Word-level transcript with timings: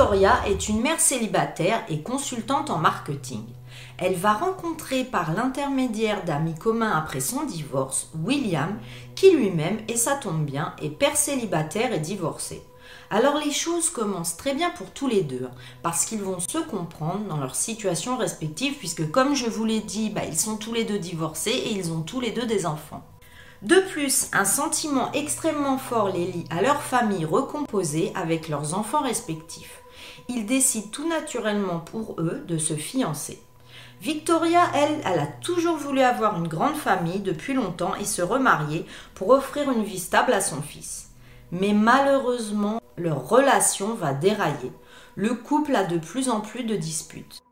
Victoria 0.00 0.40
est 0.46 0.68
une 0.68 0.80
mère 0.80 0.98
célibataire 0.98 1.84
et 1.88 2.02
consultante 2.02 2.70
en 2.70 2.78
marketing. 2.78 3.44
Elle 4.02 4.14
va 4.14 4.32
rencontrer 4.32 5.04
par 5.04 5.34
l'intermédiaire 5.34 6.24
d'amis 6.24 6.54
communs 6.54 6.96
après 6.96 7.20
son 7.20 7.44
divorce 7.44 8.08
William, 8.24 8.78
qui 9.14 9.30
lui-même, 9.30 9.76
et 9.88 9.96
ça 9.96 10.14
tombe 10.14 10.46
bien, 10.46 10.74
est 10.80 10.88
père 10.88 11.18
célibataire 11.18 11.92
et 11.92 11.98
divorcé. 11.98 12.62
Alors 13.10 13.36
les 13.36 13.50
choses 13.50 13.90
commencent 13.90 14.38
très 14.38 14.54
bien 14.54 14.70
pour 14.70 14.90
tous 14.92 15.06
les 15.06 15.22
deux, 15.22 15.46
parce 15.82 16.06
qu'ils 16.06 16.22
vont 16.22 16.40
se 16.40 16.58
comprendre 16.58 17.26
dans 17.28 17.36
leur 17.36 17.54
situation 17.54 18.16
respective, 18.16 18.78
puisque 18.78 19.10
comme 19.10 19.34
je 19.34 19.50
vous 19.50 19.66
l'ai 19.66 19.80
dit, 19.80 20.08
bah, 20.08 20.22
ils 20.26 20.38
sont 20.38 20.56
tous 20.56 20.72
les 20.72 20.84
deux 20.84 20.98
divorcés 20.98 21.50
et 21.50 21.72
ils 21.72 21.92
ont 21.92 22.00
tous 22.00 22.20
les 22.20 22.30
deux 22.30 22.46
des 22.46 22.64
enfants. 22.64 23.04
De 23.60 23.80
plus, 23.92 24.28
un 24.32 24.46
sentiment 24.46 25.12
extrêmement 25.12 25.76
fort 25.76 26.08
les 26.08 26.24
lie 26.24 26.46
à 26.48 26.62
leur 26.62 26.80
famille 26.80 27.26
recomposée 27.26 28.12
avec 28.14 28.48
leurs 28.48 28.72
enfants 28.72 29.02
respectifs. 29.02 29.82
Ils 30.30 30.46
décident 30.46 30.88
tout 30.90 31.06
naturellement 31.06 31.80
pour 31.80 32.18
eux 32.18 32.42
de 32.48 32.56
se 32.56 32.72
fiancer. 32.72 33.42
Victoria, 34.00 34.62
elle, 34.74 34.98
elle 35.04 35.20
a 35.20 35.26
toujours 35.26 35.76
voulu 35.76 36.00
avoir 36.00 36.38
une 36.38 36.48
grande 36.48 36.76
famille 36.76 37.20
depuis 37.20 37.52
longtemps 37.52 37.94
et 37.96 38.06
se 38.06 38.22
remarier 38.22 38.86
pour 39.14 39.28
offrir 39.28 39.70
une 39.70 39.84
vie 39.84 39.98
stable 39.98 40.32
à 40.32 40.40
son 40.40 40.62
fils. 40.62 41.10
Mais 41.52 41.74
malheureusement, 41.74 42.80
leur 42.96 43.28
relation 43.28 43.94
va 43.94 44.14
dérailler. 44.14 44.72
Le 45.16 45.34
couple 45.34 45.76
a 45.76 45.84
de 45.84 45.98
plus 45.98 46.30
en 46.30 46.40
plus 46.40 46.64
de 46.64 46.76
disputes. 46.76 47.42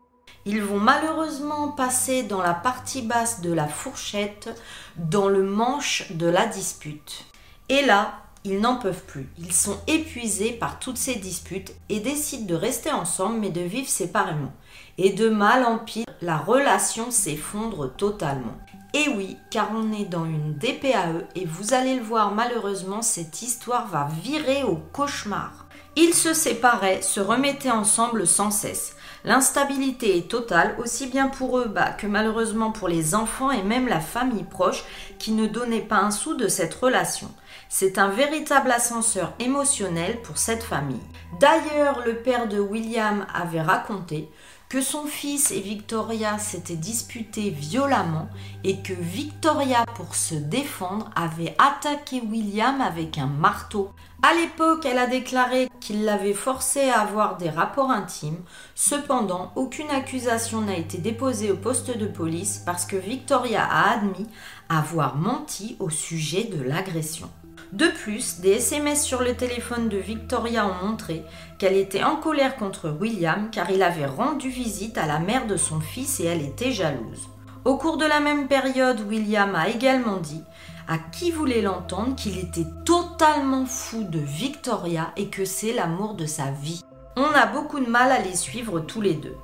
Ils 0.45 0.63
vont 0.63 0.79
malheureusement 0.79 1.67
passer 1.67 2.23
dans 2.23 2.41
la 2.41 2.55
partie 2.55 3.03
basse 3.03 3.41
de 3.41 3.53
la 3.53 3.67
fourchette, 3.67 4.49
dans 4.95 5.27
le 5.27 5.43
manche 5.43 6.11
de 6.13 6.25
la 6.25 6.47
dispute. 6.47 7.25
Et 7.67 7.85
là, 7.85 8.23
ils 8.43 8.59
n'en 8.59 8.77
peuvent 8.77 9.03
plus. 9.03 9.29
Ils 9.37 9.53
sont 9.53 9.77
épuisés 9.87 10.53
par 10.53 10.79
toutes 10.79 10.97
ces 10.97 11.15
disputes 11.15 11.73
et 11.89 11.99
décident 11.99 12.45
de 12.45 12.55
rester 12.55 12.91
ensemble 12.91 13.39
mais 13.39 13.49
de 13.49 13.61
vivre 13.61 13.89
séparément. 13.89 14.53
Et 15.01 15.11
de 15.11 15.29
mal 15.29 15.63
en 15.63 15.77
pire, 15.77 16.05
la 16.21 16.35
relation 16.35 17.09
s'effondre 17.09 17.89
totalement. 17.95 18.57
Et 18.93 19.07
oui, 19.07 19.37
car 19.49 19.69
on 19.73 19.93
est 19.93 20.03
dans 20.03 20.25
une 20.25 20.55
DPAE 20.55 21.23
et 21.35 21.45
vous 21.45 21.73
allez 21.73 21.95
le 21.95 22.03
voir 22.03 22.35
malheureusement, 22.35 23.01
cette 23.01 23.41
histoire 23.41 23.87
va 23.87 24.09
virer 24.21 24.63
au 24.63 24.75
cauchemar. 24.75 25.67
Ils 25.95 26.13
se 26.13 26.33
séparaient, 26.33 27.01
se 27.01 27.21
remettaient 27.21 27.71
ensemble 27.71 28.27
sans 28.27 28.51
cesse. 28.51 28.97
L'instabilité 29.23 30.17
est 30.17 30.29
totale, 30.29 30.75
aussi 30.79 31.07
bien 31.07 31.29
pour 31.29 31.59
eux 31.59 31.71
bah, 31.73 31.91
que 31.91 32.07
malheureusement 32.07 32.71
pour 32.71 32.89
les 32.89 33.15
enfants 33.15 33.51
et 33.51 33.63
même 33.63 33.87
la 33.87 34.01
famille 34.01 34.43
proche 34.43 34.83
qui 35.17 35.31
ne 35.31 35.47
donnait 35.47 35.79
pas 35.79 35.99
un 35.99 36.11
sou 36.11 36.35
de 36.35 36.49
cette 36.49 36.73
relation. 36.73 37.31
C'est 37.69 37.99
un 37.99 38.09
véritable 38.09 38.71
ascenseur 38.71 39.33
émotionnel 39.39 40.21
pour 40.23 40.37
cette 40.37 40.63
famille. 40.63 40.99
D'ailleurs, 41.39 42.03
le 42.05 42.15
père 42.15 42.49
de 42.49 42.59
William 42.59 43.25
avait 43.33 43.61
raconté 43.61 44.29
que 44.69 44.81
son 44.81 45.07
fils 45.07 45.49
et 45.49 45.61
Victoria 45.61 46.37
s'étaient 46.37 46.75
disputés 46.75 47.49
violemment 47.49 48.29
et 48.63 48.77
que 48.77 48.93
Victoria, 48.93 49.83
pour 49.95 50.13
se 50.13 50.35
défendre, 50.35 51.09
avait 51.15 51.55
attaqué 51.57 52.21
William 52.21 52.79
avec 52.79 53.17
un 53.17 53.25
marteau. 53.25 53.89
À 54.21 54.35
l'époque, 54.35 54.85
elle 54.85 54.99
a 54.99 55.07
déclaré 55.07 55.69
qu'il 55.79 56.03
l'avait 56.03 56.35
forcé 56.35 56.87
à 56.87 56.99
avoir 56.99 57.37
des 57.37 57.49
rapports 57.49 57.89
intimes. 57.89 58.43
Cependant, 58.75 59.51
aucune 59.55 59.89
accusation 59.89 60.61
n'a 60.61 60.77
été 60.77 60.99
déposée 60.99 61.51
au 61.51 61.57
poste 61.57 61.97
de 61.97 62.05
police 62.05 62.61
parce 62.63 62.85
que 62.85 62.97
Victoria 62.97 63.65
a 63.65 63.93
admis 63.93 64.27
avoir 64.69 65.15
menti 65.15 65.77
au 65.79 65.89
sujet 65.89 66.43
de 66.43 66.61
l'agression. 66.61 67.31
De 67.71 67.87
plus, 67.87 68.39
des 68.39 68.53
SMS 68.53 69.03
sur 69.03 69.21
le 69.21 69.35
téléphone 69.35 69.89
de 69.89 69.97
Victoria 69.97 70.65
ont 70.65 70.87
montré 70.87 71.23
qu'elle 71.57 71.75
était 71.75 72.03
en 72.03 72.15
colère 72.15 72.55
contre 72.55 72.89
William 72.89 73.49
car 73.51 73.69
il 73.69 73.83
avait 73.83 74.05
rendu 74.05 74.49
visite 74.49 74.97
à 74.97 75.05
la 75.05 75.19
mère 75.19 75.47
de 75.47 75.57
son 75.57 75.79
fils 75.79 76.19
et 76.19 76.25
elle 76.25 76.41
était 76.41 76.71
jalouse. 76.71 77.29
Au 77.65 77.77
cours 77.77 77.97
de 77.97 78.05
la 78.05 78.19
même 78.19 78.47
période, 78.47 79.01
William 79.07 79.53
a 79.53 79.69
également 79.69 80.17
dit 80.17 80.43
à 80.87 80.97
qui 80.97 81.29
voulait 81.29 81.61
l'entendre 81.61 82.15
qu'il 82.15 82.39
était 82.39 82.65
totalement 82.85 83.65
fou 83.65 84.03
de 84.03 84.19
Victoria 84.19 85.11
et 85.17 85.27
que 85.27 85.45
c'est 85.45 85.73
l'amour 85.73 86.15
de 86.15 86.25
sa 86.25 86.49
vie. 86.49 86.81
On 87.15 87.35
a 87.35 87.45
beaucoup 87.45 87.79
de 87.79 87.89
mal 87.89 88.11
à 88.11 88.19
les 88.19 88.35
suivre 88.35 88.79
tous 88.79 89.01
les 89.01 89.13
deux. 89.13 89.35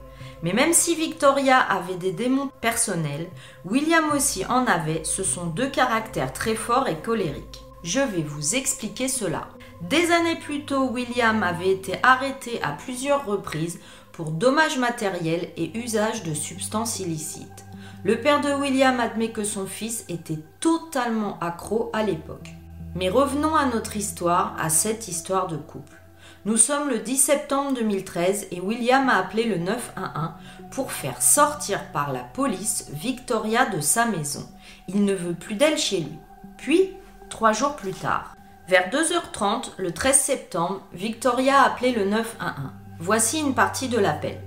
Mais 0.42 0.53
même 0.53 0.74
si 0.74 0.96
Victoria 0.96 1.59
avait 1.59 1.97
des 1.97 2.12
démons 2.12 2.50
personnels, 2.62 3.28
William 3.66 4.12
aussi 4.12 4.46
en 4.46 4.66
avait, 4.66 5.03
ce 5.03 5.24
sont 5.24 5.47
deux 5.47 5.70
caractères 5.70 6.34
très 6.34 6.56
forts 6.56 6.88
et 6.88 6.97
colériques. 6.97 7.65
Je 7.85 8.00
vais 8.00 8.23
vous 8.23 8.56
expliquer 8.56 9.07
cela. 9.07 9.47
Des 9.91 10.09
années 10.12 10.40
plus 10.40 10.66
tôt, 10.66 10.90
William 10.90 11.44
avait 11.44 11.69
été 11.69 12.00
arrêté 12.01 12.59
à 12.63 12.72
plusieurs 12.72 13.28
reprises 13.28 13.79
pour 14.12 14.31
dommages 14.31 14.79
matériels 14.79 15.50
et 15.56 15.78
usage 15.78 16.23
de 16.23 16.34
substances 16.34 17.00
illicites. 17.00 17.63
Le 18.03 18.19
père 18.19 18.41
de 18.41 18.51
William 18.56 19.00
admet 19.00 19.29
que 19.29 19.44
son 19.44 19.68
fils 19.68 20.03
était 20.09 20.40
totalement 20.59 21.38
accro 21.41 21.91
à 21.94 22.01
l'époque. 22.01 22.50
Mais 22.96 23.07
revenons 23.07 23.53
à 23.53 23.68
notre 23.68 23.96
histoire, 23.97 24.56
à 24.59 24.69
cette 24.69 25.07
histoire 25.07 25.46
de 25.46 25.57
couple. 25.57 26.02
Nous 26.46 26.57
sommes 26.57 26.90
le 26.90 26.97
10 26.97 27.17
septembre 27.17 27.75
2013 27.75 28.47
et 28.50 28.62
William 28.62 29.07
a 29.09 29.17
appelé 29.17 29.44
le 29.44 29.57
911 29.57 30.31
pour 30.72 30.91
faire 30.91 31.22
sortir 31.22 31.91
par 31.91 32.12
la 32.12 32.23
police 32.23 32.90
Victoria 32.91 33.67
de 33.67 33.79
sa 33.79 34.07
maison. 34.07 34.50
Il 34.88 35.06
ne 35.06 35.13
veut 35.13 35.35
plus 35.35 35.53
d'elle 35.53 35.78
chez 35.78 36.00
lui. 36.00 36.17
Puis, 36.57 36.90
trois 37.30 37.53
jours 37.53 37.75
plus 37.75 37.94
tard. 37.94 38.36
Vers 38.68 38.90
2h30, 38.90 39.72
le 39.78 39.91
13 39.91 40.18
septembre, 40.18 40.81
Victoria 40.91 41.62
a 41.62 41.68
appelé 41.68 41.91
le 41.91 42.06
911. 42.06 42.53
Voici 43.00 43.40
une 43.40 43.53
partie 43.53 43.90
de 43.90 44.00
l'appel. 44.00 44.41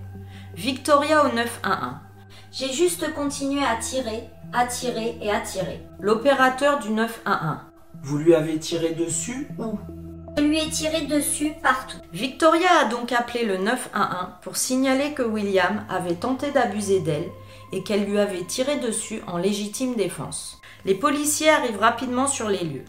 Victoria 0.55 1.25
au 1.25 1.33
911. 1.33 1.94
J'ai 2.50 2.72
juste 2.72 3.15
continué 3.15 3.62
à 3.62 3.77
tirer, 3.77 4.25
à 4.53 4.67
tirer 4.67 5.19
et 5.21 5.31
à 5.31 5.41
tirer. 5.41 5.87
L'opérateur 6.00 6.81
du 6.81 6.91
911. 6.91 7.59
Vous 8.03 8.19
lui 8.19 8.34
avez 8.34 8.59
tiré 8.59 8.94
dessus 8.94 9.49
Où 9.59 9.78
Je 10.37 10.43
lui 10.43 10.59
ai 10.59 10.69
tiré 10.71 11.03
dessus 11.03 11.53
partout. 11.62 11.99
Victoria 12.12 12.69
a 12.81 12.84
donc 12.87 13.12
appelé 13.12 13.44
le 13.44 13.59
911 13.59 14.28
pour 14.43 14.56
signaler 14.56 15.12
que 15.12 15.22
William 15.22 15.84
avait 15.88 16.15
tenté 16.15 16.50
d'abuser 16.50 17.00
d'elle 17.00 17.28
et 17.72 17.83
qu'elle 17.83 18.05
lui 18.05 18.19
avait 18.19 18.44
tiré 18.44 18.78
dessus 18.78 19.21
en 19.27 19.37
légitime 19.37 19.94
défense. 19.94 20.57
Les 20.84 20.94
policiers 20.94 21.50
arrivent 21.50 21.81
rapidement 21.81 22.27
sur 22.27 22.49
les 22.49 22.65
lieux. 22.65 22.84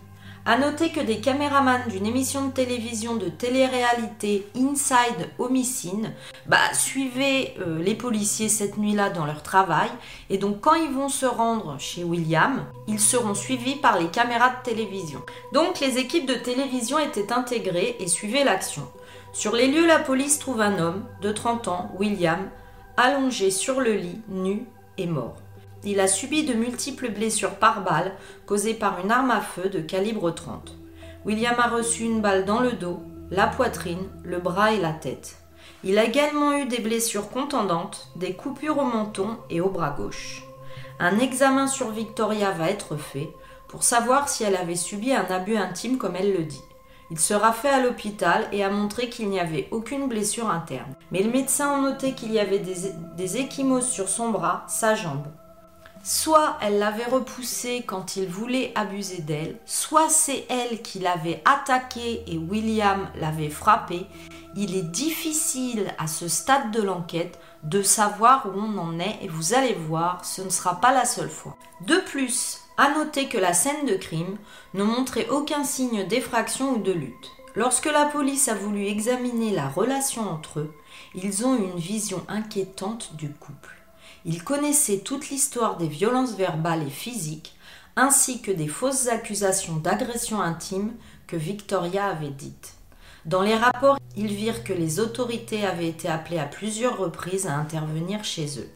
À 0.45 0.57
noter 0.57 0.89
que 0.89 0.99
des 0.99 1.19
caméramans 1.19 1.87
d'une 1.89 2.05
émission 2.05 2.47
de 2.47 2.51
télévision 2.51 3.15
de 3.17 3.29
télé-réalité 3.29 4.47
Inside 4.55 5.29
Homicide 5.37 6.11
bah, 6.47 6.73
suivaient 6.73 7.53
euh, 7.59 7.81
les 7.83 7.93
policiers 7.93 8.49
cette 8.49 8.77
nuit-là 8.77 9.09
dans 9.09 9.25
leur 9.25 9.43
travail. 9.43 9.89
Et 10.29 10.37
donc, 10.37 10.61
quand 10.61 10.75
ils 10.75 10.91
vont 10.91 11.09
se 11.09 11.25
rendre 11.25 11.77
chez 11.79 12.03
William, 12.03 12.65
ils 12.87 12.99
seront 12.99 13.35
suivis 13.35 13.75
par 13.75 13.99
les 13.99 14.07
caméras 14.07 14.49
de 14.49 14.63
télévision. 14.63 15.21
Donc, 15.53 15.79
les 15.81 15.97
équipes 15.97 16.27
de 16.27 16.35
télévision 16.35 16.97
étaient 16.99 17.33
intégrées 17.33 17.97
et 17.99 18.07
suivaient 18.07 18.45
l'action. 18.45 18.87
Sur 19.33 19.55
les 19.55 19.67
lieux, 19.67 19.85
la 19.85 19.99
police 19.99 20.39
trouve 20.39 20.61
un 20.61 20.79
homme 20.79 21.05
de 21.21 21.31
30 21.31 21.67
ans, 21.67 21.91
William, 21.99 22.49
allongé 22.97 23.51
sur 23.51 23.81
le 23.81 23.93
lit, 23.93 24.21
nu 24.29 24.65
et 24.97 25.05
mort. 25.05 25.35
Il 25.85 26.01
a 26.01 26.07
subi 26.07 26.43
de 26.43 26.53
multiples 26.53 27.09
blessures 27.09 27.55
par 27.55 27.83
balle 27.83 28.13
causées 28.45 28.73
par 28.73 28.99
une 28.99 29.11
arme 29.11 29.31
à 29.31 29.39
feu 29.39 29.69
de 29.69 29.79
calibre 29.79 30.31
30. 30.31 30.75
William 31.25 31.55
a 31.57 31.69
reçu 31.69 32.03
une 32.03 32.21
balle 32.21 32.43
dans 32.43 32.59
le 32.59 32.73
dos, 32.73 33.01
la 33.31 33.47
poitrine, 33.47 34.09
le 34.23 34.39
bras 34.39 34.73
et 34.73 34.79
la 34.79 34.91
tête. 34.91 35.37
Il 35.85 35.97
a 35.97 36.03
également 36.03 36.51
eu 36.53 36.65
des 36.65 36.79
blessures 36.79 37.29
contendantes, 37.29 38.09
des 38.17 38.33
coupures 38.33 38.79
au 38.79 38.83
menton 38.83 39.37
et 39.49 39.61
au 39.61 39.69
bras 39.69 39.91
gauche. 39.91 40.43
Un 40.99 41.17
examen 41.19 41.67
sur 41.67 41.91
Victoria 41.91 42.51
va 42.51 42.69
être 42.69 42.97
fait 42.97 43.29
pour 43.69 43.83
savoir 43.83 44.27
si 44.27 44.43
elle 44.43 44.57
avait 44.57 44.75
subi 44.75 45.13
un 45.13 45.25
abus 45.29 45.55
intime 45.55 45.97
comme 45.97 46.17
elle 46.17 46.33
le 46.33 46.43
dit. 46.43 46.63
Il 47.11 47.19
sera 47.19 47.53
fait 47.53 47.69
à 47.69 47.81
l'hôpital 47.81 48.47
et 48.51 48.63
a 48.63 48.69
montré 48.69 49.09
qu'il 49.09 49.29
n'y 49.29 49.39
avait 49.39 49.69
aucune 49.71 50.09
blessure 50.09 50.49
interne. 50.49 50.93
Mais 51.11 51.23
le 51.23 51.31
médecin 51.31 51.73
a 51.73 51.81
noté 51.81 52.13
qu'il 52.13 52.33
y 52.33 52.39
avait 52.39 52.59
des, 52.59 52.91
des 53.15 53.37
échymoses 53.37 53.87
sur 53.87 54.09
son 54.09 54.29
bras, 54.29 54.65
sa 54.67 54.93
jambe. 54.93 55.27
Soit 56.03 56.57
elle 56.61 56.79
l'avait 56.79 57.05
repoussé 57.05 57.83
quand 57.85 58.15
il 58.15 58.27
voulait 58.27 58.71
abuser 58.75 59.21
d'elle, 59.21 59.57
soit 59.65 60.09
c'est 60.09 60.45
elle 60.49 60.81
qui 60.81 60.99
l'avait 60.99 61.41
attaqué 61.45 62.23
et 62.25 62.37
William 62.37 63.09
l'avait 63.15 63.49
frappé. 63.49 64.05
Il 64.55 64.75
est 64.75 64.89
difficile 64.89 65.93
à 65.97 66.07
ce 66.07 66.27
stade 66.27 66.71
de 66.71 66.81
l'enquête 66.81 67.39
de 67.63 67.81
savoir 67.81 68.47
où 68.47 68.57
on 68.57 68.77
en 68.77 68.99
est 68.99 69.19
et 69.21 69.27
vous 69.27 69.53
allez 69.53 69.73
voir, 69.73 70.23
ce 70.23 70.41
ne 70.41 70.49
sera 70.49 70.79
pas 70.79 70.93
la 70.93 71.05
seule 71.05 71.29
fois. 71.29 71.57
De 71.85 71.97
plus, 71.97 72.61
à 72.77 72.91
noter 72.91 73.27
que 73.27 73.37
la 73.37 73.53
scène 73.53 73.85
de 73.85 73.95
crime 73.95 74.37
ne 74.73 74.83
montrait 74.83 75.27
aucun 75.27 75.65
signe 75.65 76.07
d'effraction 76.07 76.75
ou 76.75 76.77
de 76.77 76.93
lutte. 76.93 77.31
Lorsque 77.55 77.91
la 77.91 78.05
police 78.05 78.47
a 78.47 78.55
voulu 78.55 78.85
examiner 78.85 79.51
la 79.51 79.67
relation 79.67 80.21
entre 80.29 80.61
eux, 80.61 80.73
ils 81.13 81.45
ont 81.45 81.57
une 81.57 81.77
vision 81.77 82.23
inquiétante 82.29 83.15
du 83.15 83.29
couple. 83.29 83.78
Ils 84.25 84.43
connaissaient 84.43 84.99
toute 84.99 85.29
l'histoire 85.29 85.77
des 85.77 85.87
violences 85.87 86.35
verbales 86.35 86.83
et 86.85 86.91
physiques, 86.91 87.55
ainsi 87.95 88.41
que 88.41 88.51
des 88.51 88.67
fausses 88.67 89.07
accusations 89.07 89.77
d'agression 89.77 90.41
intime 90.41 90.93
que 91.27 91.35
Victoria 91.35 92.07
avait 92.07 92.29
dites. 92.29 92.73
Dans 93.25 93.41
les 93.41 93.55
rapports, 93.55 93.97
ils 94.15 94.33
virent 94.33 94.63
que 94.63 94.73
les 94.73 94.99
autorités 94.99 95.65
avaient 95.65 95.87
été 95.87 96.07
appelées 96.07 96.39
à 96.39 96.45
plusieurs 96.45 96.97
reprises 96.97 97.47
à 97.47 97.55
intervenir 97.55 98.23
chez 98.23 98.59
eux. 98.59 98.69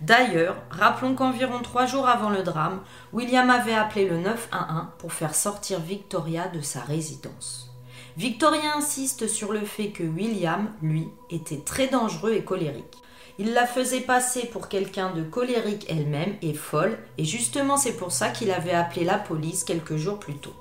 D'ailleurs, 0.00 0.56
rappelons 0.70 1.14
qu'environ 1.14 1.60
trois 1.60 1.86
jours 1.86 2.08
avant 2.08 2.30
le 2.30 2.42
drame, 2.42 2.80
William 3.12 3.50
avait 3.50 3.74
appelé 3.74 4.08
le 4.08 4.18
911 4.18 4.86
pour 4.98 5.12
faire 5.12 5.34
sortir 5.34 5.80
Victoria 5.80 6.48
de 6.48 6.60
sa 6.60 6.80
résidence. 6.80 7.70
Victoria 8.16 8.76
insiste 8.76 9.28
sur 9.28 9.52
le 9.52 9.64
fait 9.64 9.90
que 9.90 10.02
William, 10.02 10.70
lui, 10.82 11.08
était 11.30 11.60
très 11.60 11.88
dangereux 11.88 12.32
et 12.32 12.44
colérique. 12.44 12.96
Il 13.40 13.52
la 13.52 13.66
faisait 13.66 14.00
passer 14.00 14.46
pour 14.46 14.68
quelqu'un 14.68 15.12
de 15.12 15.22
colérique 15.22 15.86
elle-même 15.88 16.34
et 16.42 16.54
folle, 16.54 16.98
et 17.18 17.24
justement 17.24 17.76
c'est 17.76 17.96
pour 17.96 18.10
ça 18.10 18.30
qu'il 18.30 18.50
avait 18.50 18.72
appelé 18.72 19.04
la 19.04 19.16
police 19.16 19.62
quelques 19.62 19.96
jours 19.96 20.18
plus 20.18 20.34
tôt. 20.34 20.54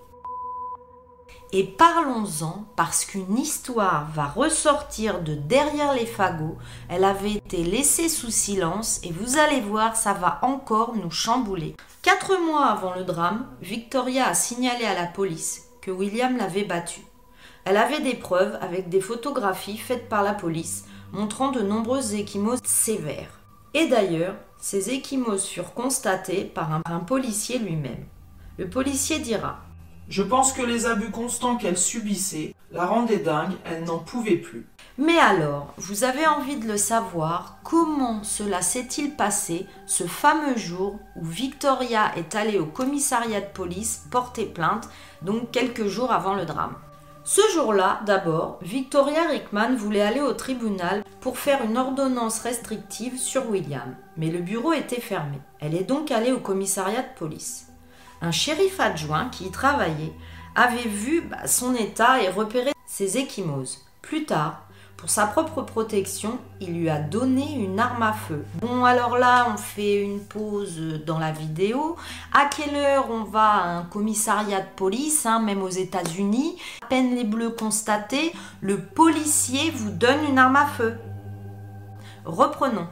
Et 1.54 1.64
parlons-en 1.64 2.66
parce 2.76 3.06
qu'une 3.06 3.38
histoire 3.38 4.10
va 4.14 4.28
ressortir 4.28 5.22
de 5.22 5.34
derrière 5.34 5.94
les 5.94 6.06
fagots. 6.06 6.58
Elle 6.88 7.06
avait 7.06 7.36
été 7.36 7.64
laissée 7.64 8.10
sous 8.10 8.30
silence 8.30 9.00
et 9.04 9.12
vous 9.12 9.40
allez 9.40 9.62
voir, 9.62 9.96
ça 9.96 10.14
va 10.14 10.40
encore 10.44 10.96
nous 10.96 11.10
chambouler. 11.10 11.76
Quatre 12.04 12.38
mois 12.38 12.66
avant 12.66 12.94
le 12.94 13.06
drame, 13.06 13.48
Victoria 13.62 14.28
a 14.28 14.34
signalé 14.34 14.86
à 14.86 14.94
la 14.94 15.08
police 15.08 15.64
que 15.82 15.90
William 15.90 16.38
l'avait 16.38 16.66
battue. 16.66 17.06
Elle 17.64 17.78
avait 17.78 18.02
des 18.02 18.16
preuves 18.16 18.58
avec 18.62 18.90
des 18.90 19.02
photographies 19.02 19.78
faites 19.78 20.10
par 20.10 20.24
la 20.24 20.34
police 20.34 20.84
montrant 21.12 21.52
de 21.52 21.62
nombreuses 21.62 22.14
échymoses 22.14 22.62
sévères. 22.64 23.40
Et 23.74 23.88
d'ailleurs, 23.88 24.36
ces 24.60 24.90
échymoses 24.90 25.46
furent 25.46 25.74
constatées 25.74 26.44
par 26.44 26.74
un, 26.74 26.82
un 26.86 27.00
policier 27.00 27.60
lui-même. 27.60 28.06
Le 28.58 28.70
policier 28.70 29.20
dira 29.20 29.60
Je 30.10 30.24
pense 30.24 30.54
que 30.54 30.64
les 30.64 30.86
abus 30.86 31.12
constants 31.12 31.58
qu'elle 31.58 31.78
subissait 31.78 32.56
la 32.72 32.86
rendaient 32.86 33.20
dingue, 33.20 33.54
elle 33.66 33.84
n'en 33.86 34.00
pouvait 34.00 34.38
plus. 34.38 34.68
Mais 34.98 35.20
alors, 35.20 35.74
vous 35.78 36.04
avez 36.04 36.26
envie 36.26 36.58
de 36.58 36.68
le 36.68 36.78
savoir, 36.78 37.60
comment 37.64 38.24
cela 38.24 38.64
s'est-il 38.64 39.16
passé 39.16 39.68
ce 39.86 40.06
fameux 40.06 40.58
jour 40.58 41.00
où 41.16 41.24
Victoria 41.24 42.12
est 42.18 42.36
allée 42.36 42.58
au 42.58 42.66
commissariat 42.66 43.42
de 43.42 43.54
police 43.54 44.06
porter 44.10 44.46
plainte, 44.46 44.90
donc 45.22 45.52
quelques 45.52 45.86
jours 45.86 46.12
avant 46.12 46.34
le 46.34 46.46
drame? 46.46 46.74
Ce 47.30 47.42
jour-là, 47.54 48.00
d'abord, 48.06 48.58
Victoria 48.62 49.28
Rickman 49.28 49.76
voulait 49.76 50.02
aller 50.02 50.22
au 50.22 50.32
tribunal 50.32 51.04
pour 51.20 51.38
faire 51.38 51.62
une 51.62 51.78
ordonnance 51.78 52.40
restrictive 52.40 53.20
sur 53.20 53.50
William, 53.50 53.98
mais 54.16 54.30
le 54.30 54.40
bureau 54.40 54.72
était 54.72 55.02
fermé. 55.02 55.38
Elle 55.60 55.76
est 55.76 55.84
donc 55.84 56.10
allée 56.10 56.32
au 56.32 56.40
commissariat 56.40 57.02
de 57.02 57.20
police. 57.20 57.68
Un 58.22 58.32
shérif 58.32 58.80
adjoint 58.80 59.28
qui 59.28 59.48
y 59.48 59.52
travaillait 59.52 60.14
avait 60.56 60.88
vu 60.88 61.20
bah, 61.20 61.48
son 61.48 61.76
état 61.76 62.22
et 62.22 62.30
repéré 62.30 62.72
ses 62.86 63.18
échymoses. 63.18 63.86
Plus 64.02 64.24
tard, 64.24 64.66
pour 64.98 65.12
sa 65.12 65.28
propre 65.28 65.62
protection, 65.62 66.40
il 66.60 66.74
lui 66.74 66.90
a 66.90 67.00
donné 67.00 67.54
une 67.54 67.80
arme 67.80 68.02
à 68.02 68.14
feu. 68.14 68.44
Bon, 68.62 68.84
alors 68.84 69.20
là, 69.20 69.48
on 69.54 69.58
fait 69.58 70.02
une 70.02 70.20
pause 70.20 70.82
dans 71.06 71.20
la 71.20 71.32
vidéo. 71.32 71.96
À 72.34 72.46
quelle 72.46 72.76
heure 72.76 73.06
on 73.12 73.24
va 73.24 73.48
à 73.48 73.68
un 73.78 73.84
commissariat 73.84 74.60
de 74.60 74.70
police, 74.76 75.28
hein, 75.28 75.40
même 75.40 75.62
aux 75.62 75.70
États-Unis? 75.70 76.58
À 76.82 76.88
peine 76.88 77.16
les 77.16 77.24
bleus 77.24 77.52
constatés, 77.52 78.34
le 78.60 78.80
policier 78.80 79.70
vous 79.70 79.92
donne 79.92 80.26
une 80.28 80.40
arme 80.40 80.56
à 80.56 80.66
feu. 80.66 80.98
Reprenons. 82.26 82.88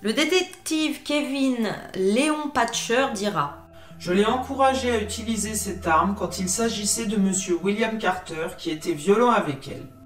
Le 0.00 0.12
détective 0.12 1.02
Kevin 1.02 1.74
Léon 1.96 2.50
Patcher 2.54 3.08
dira 3.14 3.66
Je 3.98 4.12
l'ai 4.12 4.24
encouragé 4.24 4.92
à 4.92 5.02
utiliser 5.02 5.56
cette 5.56 5.88
arme 5.88 6.14
quand 6.16 6.38
il 6.38 6.48
s'agissait 6.48 7.06
de 7.06 7.16
M. 7.16 7.32
William 7.64 7.98
Carter 7.98 8.46
qui 8.56 8.70
était 8.70 8.92
violent 8.92 9.30
avec 9.30 9.66
elle. 9.66 9.97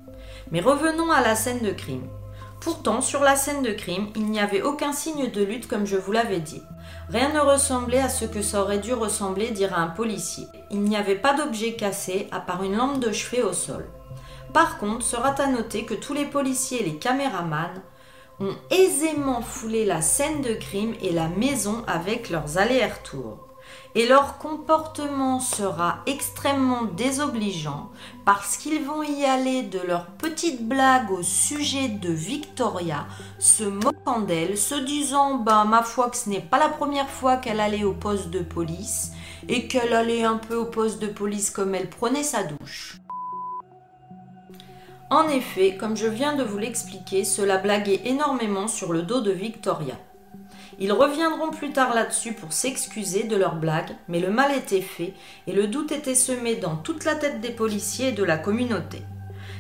Mais 0.53 0.61
revenons 0.61 1.11
à 1.11 1.23
la 1.23 1.35
scène 1.35 1.61
de 1.61 1.73
crime. 1.73 2.07
Pourtant, 2.61 3.01
sur 3.01 3.23
la 3.23 3.35
scène 3.35 3.63
de 3.63 3.73
crime, 3.73 4.09
il 4.15 4.27
n'y 4.27 4.39
avait 4.39 4.63
aucun 4.63 4.93
signe 4.93 5.31
de 5.31 5.43
lutte 5.43 5.67
comme 5.67 5.87
je 5.87 5.97
vous 5.97 6.13
l'avais 6.13 6.41
dit. 6.41 6.63
Rien 7.09 7.33
ne 7.33 7.41
ressemblait 7.41 8.01
à 8.01 8.09
ce 8.09 8.27
que 8.27 8.43
ça 8.43 8.63
aurait 8.63 8.79
dû 8.79 8.93
ressembler, 8.93 9.51
dira 9.51 9.81
un 9.81 9.89
policier. 9.89 10.45
Il 10.71 10.83
n'y 10.83 10.97
avait 10.97 11.17
pas 11.17 11.35
d'objet 11.35 11.73
cassé 11.73 12.29
à 12.31 12.39
part 12.39 12.63
une 12.63 12.77
lampe 12.77 13.01
de 13.01 13.11
chevet 13.11 13.43
au 13.43 13.53
sol. 13.53 13.89
Par 14.53 14.79
contre, 14.79 15.05
sera 15.05 15.31
à 15.31 15.47
noter 15.47 15.87
que 15.87 15.95
tous 15.95 16.13
les 16.13 16.27
policiers 16.27 16.83
et 16.83 16.85
les 16.85 16.99
caméramans 16.99 17.83
ont 18.39 18.55
aisément 18.71 19.41
foulé 19.41 19.85
la 19.87 20.03
scène 20.03 20.43
de 20.43 20.53
crime 20.53 20.95
et 21.01 21.13
la 21.13 21.29
maison 21.29 21.83
avec 21.87 22.29
leurs 22.29 22.59
allers-retours 22.59 23.42
et 23.95 24.07
leur 24.07 24.39
comportement 24.39 25.39
sera 25.41 25.99
extrêmement 26.07 26.85
désobligeant 26.85 27.91
parce 28.25 28.57
qu'ils 28.57 28.85
vont 28.85 29.03
y 29.03 29.25
aller 29.25 29.63
de 29.63 29.81
leurs 29.81 30.07
petites 30.07 30.67
blagues 30.67 31.11
au 31.11 31.23
sujet 31.23 31.89
de 31.89 32.11
Victoria, 32.11 33.07
se 33.39 33.65
moquant 33.65 34.21
d'elle, 34.21 34.57
se 34.57 34.75
disant 34.75 35.35
bah 35.35 35.65
ma 35.65 35.83
foi 35.83 36.09
que 36.11 36.17
ce 36.17 36.31
n'est 36.31 36.41
pas 36.41 36.59
la 36.59 36.69
première 36.69 37.11
fois 37.11 37.37
qu'elle 37.37 37.61
allait 37.61 37.85
au 37.85 37.93
poste 37.93 38.31
de 38.31 38.41
police 38.41 39.13
et 39.49 39.69
qu'elle 39.69 39.93
allait 39.93 40.25
un 40.25 40.39
peu 40.39 40.57
au 40.57 40.65
poste 40.65 41.01
de 41.01 41.09
police 41.09 41.51
comme 41.51 41.75
elle 41.75 41.91
prenait 41.91 42.23
sa 42.23 42.45
douche. 42.45 42.97
En 45.11 45.29
effet, 45.29 45.77
comme 45.77 45.95
je 45.95 46.07
viens 46.07 46.37
de 46.37 46.43
vous 46.43 46.57
l'expliquer, 46.57 47.25
cela 47.25 47.59
blaguait 47.59 48.01
énormément 48.07 48.67
sur 48.67 48.95
le 48.95 49.03
dos 49.03 49.21
de 49.21 49.31
Victoria. 49.31 49.99
Ils 50.79 50.93
reviendront 50.93 51.51
plus 51.51 51.73
tard 51.73 51.95
là-dessus 51.95 52.33
pour 52.33 52.53
s'excuser 52.53 53.25
de 53.25 53.37
leur 53.37 53.57
blague, 53.57 53.97
mais 54.09 54.21
le 54.21 54.31
mal 54.31 54.53
était 54.57 54.81
fait 54.81 55.15
et 55.47 55.53
le 55.53 55.67
doute 55.67 55.93
était 55.93 56.15
semé 56.15 56.57
dans 56.57 56.77
toute 56.77 57.05
la 57.05 57.15
tête 57.15 57.41
des 57.41 57.51
policiers 57.51 58.09
et 58.09 58.13
de 58.13 58.25
la 58.25 58.39
communauté. 58.39 59.03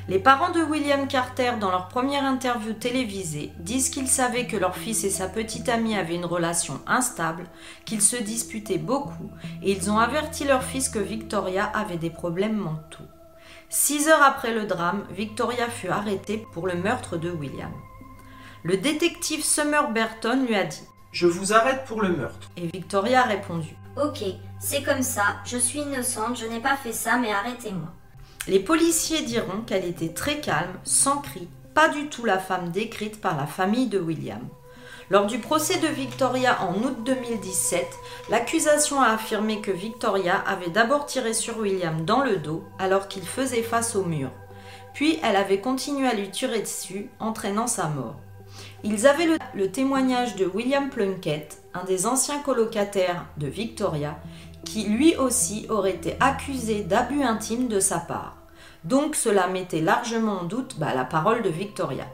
Les 0.08 0.18
parents 0.18 0.50
de 0.50 0.62
William 0.62 1.06
Carter, 1.06 1.52
dans 1.60 1.70
leur 1.70 1.86
première 1.86 2.24
interview 2.24 2.72
télévisée, 2.72 3.52
disent 3.58 3.88
qu'ils 3.88 4.08
savaient 4.08 4.48
que 4.48 4.56
leur 4.56 4.76
fils 4.76 5.04
et 5.04 5.10
sa 5.10 5.28
petite 5.28 5.68
amie 5.68 5.96
avaient 5.96 6.16
une 6.16 6.24
relation 6.24 6.80
instable, 6.88 7.44
qu'ils 7.84 8.02
se 8.02 8.16
disputaient 8.16 8.78
beaucoup, 8.78 9.30
et 9.62 9.70
ils 9.70 9.90
ont 9.92 9.98
averti 9.98 10.44
leur 10.44 10.64
fils 10.64 10.88
que 10.88 10.98
Victoria 10.98 11.66
avait 11.66 11.98
des 11.98 12.10
problèmes 12.10 12.56
mentaux. 12.56 13.04
Six 13.68 14.08
heures 14.08 14.22
après 14.22 14.52
le 14.52 14.66
drame, 14.66 15.04
Victoria 15.10 15.68
fut 15.68 15.88
arrêtée 15.88 16.44
pour 16.52 16.66
le 16.66 16.74
meurtre 16.74 17.16
de 17.16 17.30
William. 17.30 17.72
Le 18.64 18.76
détective 18.76 19.44
Summer 19.44 19.92
Burton 19.92 20.46
lui 20.46 20.56
a 20.56 20.64
dit 20.64 20.82
je 21.12 21.26
vous 21.26 21.52
arrête 21.52 21.84
pour 21.84 22.02
le 22.02 22.16
meurtre. 22.16 22.50
Et 22.56 22.66
Victoria 22.66 23.22
a 23.22 23.26
répondu. 23.26 23.76
Ok, 24.02 24.24
c'est 24.58 24.82
comme 24.82 25.02
ça, 25.02 25.36
je 25.44 25.58
suis 25.58 25.80
innocente, 25.80 26.38
je 26.38 26.46
n'ai 26.46 26.60
pas 26.60 26.76
fait 26.76 26.92
ça, 26.92 27.18
mais 27.18 27.32
arrêtez-moi. 27.32 27.88
Les 28.48 28.58
policiers 28.58 29.22
diront 29.22 29.60
qu'elle 29.66 29.84
était 29.84 30.14
très 30.14 30.40
calme, 30.40 30.74
sans 30.82 31.18
cri, 31.18 31.48
pas 31.74 31.88
du 31.90 32.08
tout 32.08 32.24
la 32.24 32.38
femme 32.38 32.70
décrite 32.70 33.20
par 33.20 33.36
la 33.36 33.46
famille 33.46 33.86
de 33.86 34.00
William. 34.00 34.40
Lors 35.10 35.26
du 35.26 35.38
procès 35.38 35.78
de 35.78 35.88
Victoria 35.88 36.62
en 36.62 36.74
août 36.82 37.04
2017, 37.04 37.86
l'accusation 38.30 39.02
a 39.02 39.10
affirmé 39.10 39.60
que 39.60 39.70
Victoria 39.70 40.36
avait 40.46 40.70
d'abord 40.70 41.04
tiré 41.04 41.34
sur 41.34 41.58
William 41.58 42.06
dans 42.06 42.24
le 42.24 42.38
dos 42.38 42.64
alors 42.78 43.08
qu'il 43.08 43.26
faisait 43.26 43.62
face 43.62 43.94
au 43.94 44.04
mur. 44.04 44.30
Puis 44.94 45.18
elle 45.22 45.36
avait 45.36 45.60
continué 45.60 46.08
à 46.08 46.14
lui 46.14 46.30
tirer 46.30 46.60
dessus, 46.60 47.10
entraînant 47.20 47.66
sa 47.66 47.88
mort. 47.88 48.16
Ils 48.84 49.06
avaient 49.06 49.38
le, 49.54 49.70
témoignage 49.70 50.34
de 50.34 50.44
William 50.44 50.90
Plunkett, 50.90 51.62
un 51.72 51.84
des 51.84 52.06
anciens 52.06 52.40
colocataires 52.40 53.26
de 53.36 53.46
Victoria, 53.46 54.18
qui 54.64 54.84
lui 54.84 55.14
aussi 55.16 55.66
aurait 55.68 55.94
été 55.94 56.16
accusé 56.18 56.82
d'abus 56.82 57.22
intimes 57.22 57.68
de 57.68 57.78
sa 57.78 57.98
part. 57.98 58.36
Donc 58.82 59.14
cela 59.14 59.46
mettait 59.46 59.80
largement 59.80 60.40
en 60.40 60.44
doute 60.44 60.76
bah, 60.78 60.94
la 60.94 61.04
parole 61.04 61.42
de 61.42 61.48
Victoria. 61.48 62.06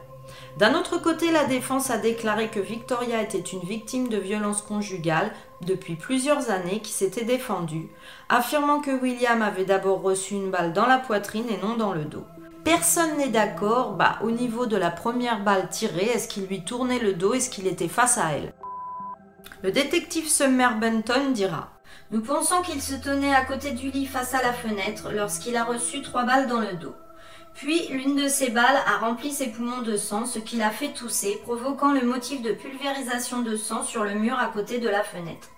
D'un 0.57 0.75
autre 0.75 1.01
côté, 1.01 1.31
la 1.31 1.45
défense 1.45 1.89
a 1.89 1.97
déclaré 1.97 2.49
que 2.49 2.59
Victoria 2.59 3.21
était 3.23 3.39
une 3.39 3.61
victime 3.61 4.07
de 4.07 4.17
violences 4.17 4.61
conjugales 4.61 5.31
depuis 5.61 5.95
plusieurs 5.95 6.51
années 6.51 6.81
qui 6.81 6.91
s'était 6.91 7.25
défendue, 7.25 7.87
affirmant 8.29 8.79
que 8.79 8.91
William 8.91 9.41
avait 9.41 9.65
d'abord 9.65 10.01
reçu 10.01 10.35
une 10.35 10.51
balle 10.51 10.73
dans 10.73 10.85
la 10.85 10.99
poitrine 10.99 11.49
et 11.49 11.65
non 11.65 11.77
dans 11.77 11.93
le 11.93 12.05
dos. 12.05 12.25
Personne 12.69 13.17
n'est 13.17 13.29
d'accord 13.29 13.93
bah, 13.93 14.19
au 14.21 14.29
niveau 14.29 14.67
de 14.67 14.77
la 14.77 14.91
première 14.91 15.43
balle 15.43 15.69
tirée, 15.69 16.05
est-ce 16.05 16.27
qu'il 16.27 16.45
lui 16.45 16.63
tournait 16.63 16.99
le 16.99 17.13
dos, 17.13 17.33
est-ce 17.33 17.49
qu'il 17.49 17.65
était 17.65 17.87
face 17.87 18.19
à 18.19 18.33
elle? 18.33 18.53
Le 19.63 19.71
détective 19.71 20.29
Summer 20.29 20.77
Benton 20.77 21.31
dira 21.31 21.71
Nous 22.11 22.21
pensons 22.21 22.61
qu'il 22.61 22.79
se 22.79 22.93
tenait 22.93 23.33
à 23.33 23.43
côté 23.43 23.71
du 23.71 23.89
lit 23.89 24.05
face 24.05 24.35
à 24.35 24.43
la 24.43 24.53
fenêtre 24.53 25.09
lorsqu'il 25.11 25.57
a 25.57 25.63
reçu 25.63 26.03
trois 26.03 26.25
balles 26.25 26.45
dans 26.45 26.59
le 26.59 26.73
dos. 26.73 26.93
Puis 27.55 27.87
l'une 27.87 28.15
de 28.15 28.27
ces 28.27 28.51
balles 28.51 28.79
a 28.85 28.99
rempli 28.99 29.31
ses 29.31 29.47
poumons 29.47 29.81
de 29.81 29.97
sang, 29.97 30.27
ce 30.27 30.37
qui 30.37 30.57
l'a 30.57 30.69
fait 30.69 30.93
tousser, 30.93 31.41
provoquant 31.41 31.91
le 31.91 32.03
motif 32.03 32.43
de 32.43 32.53
pulvérisation 32.53 33.41
de 33.41 33.55
sang 33.55 33.81
sur 33.81 34.03
le 34.03 34.13
mur 34.13 34.37
à 34.37 34.45
côté 34.45 34.77
de 34.77 34.89
la 34.89 35.01
fenêtre. 35.01 35.49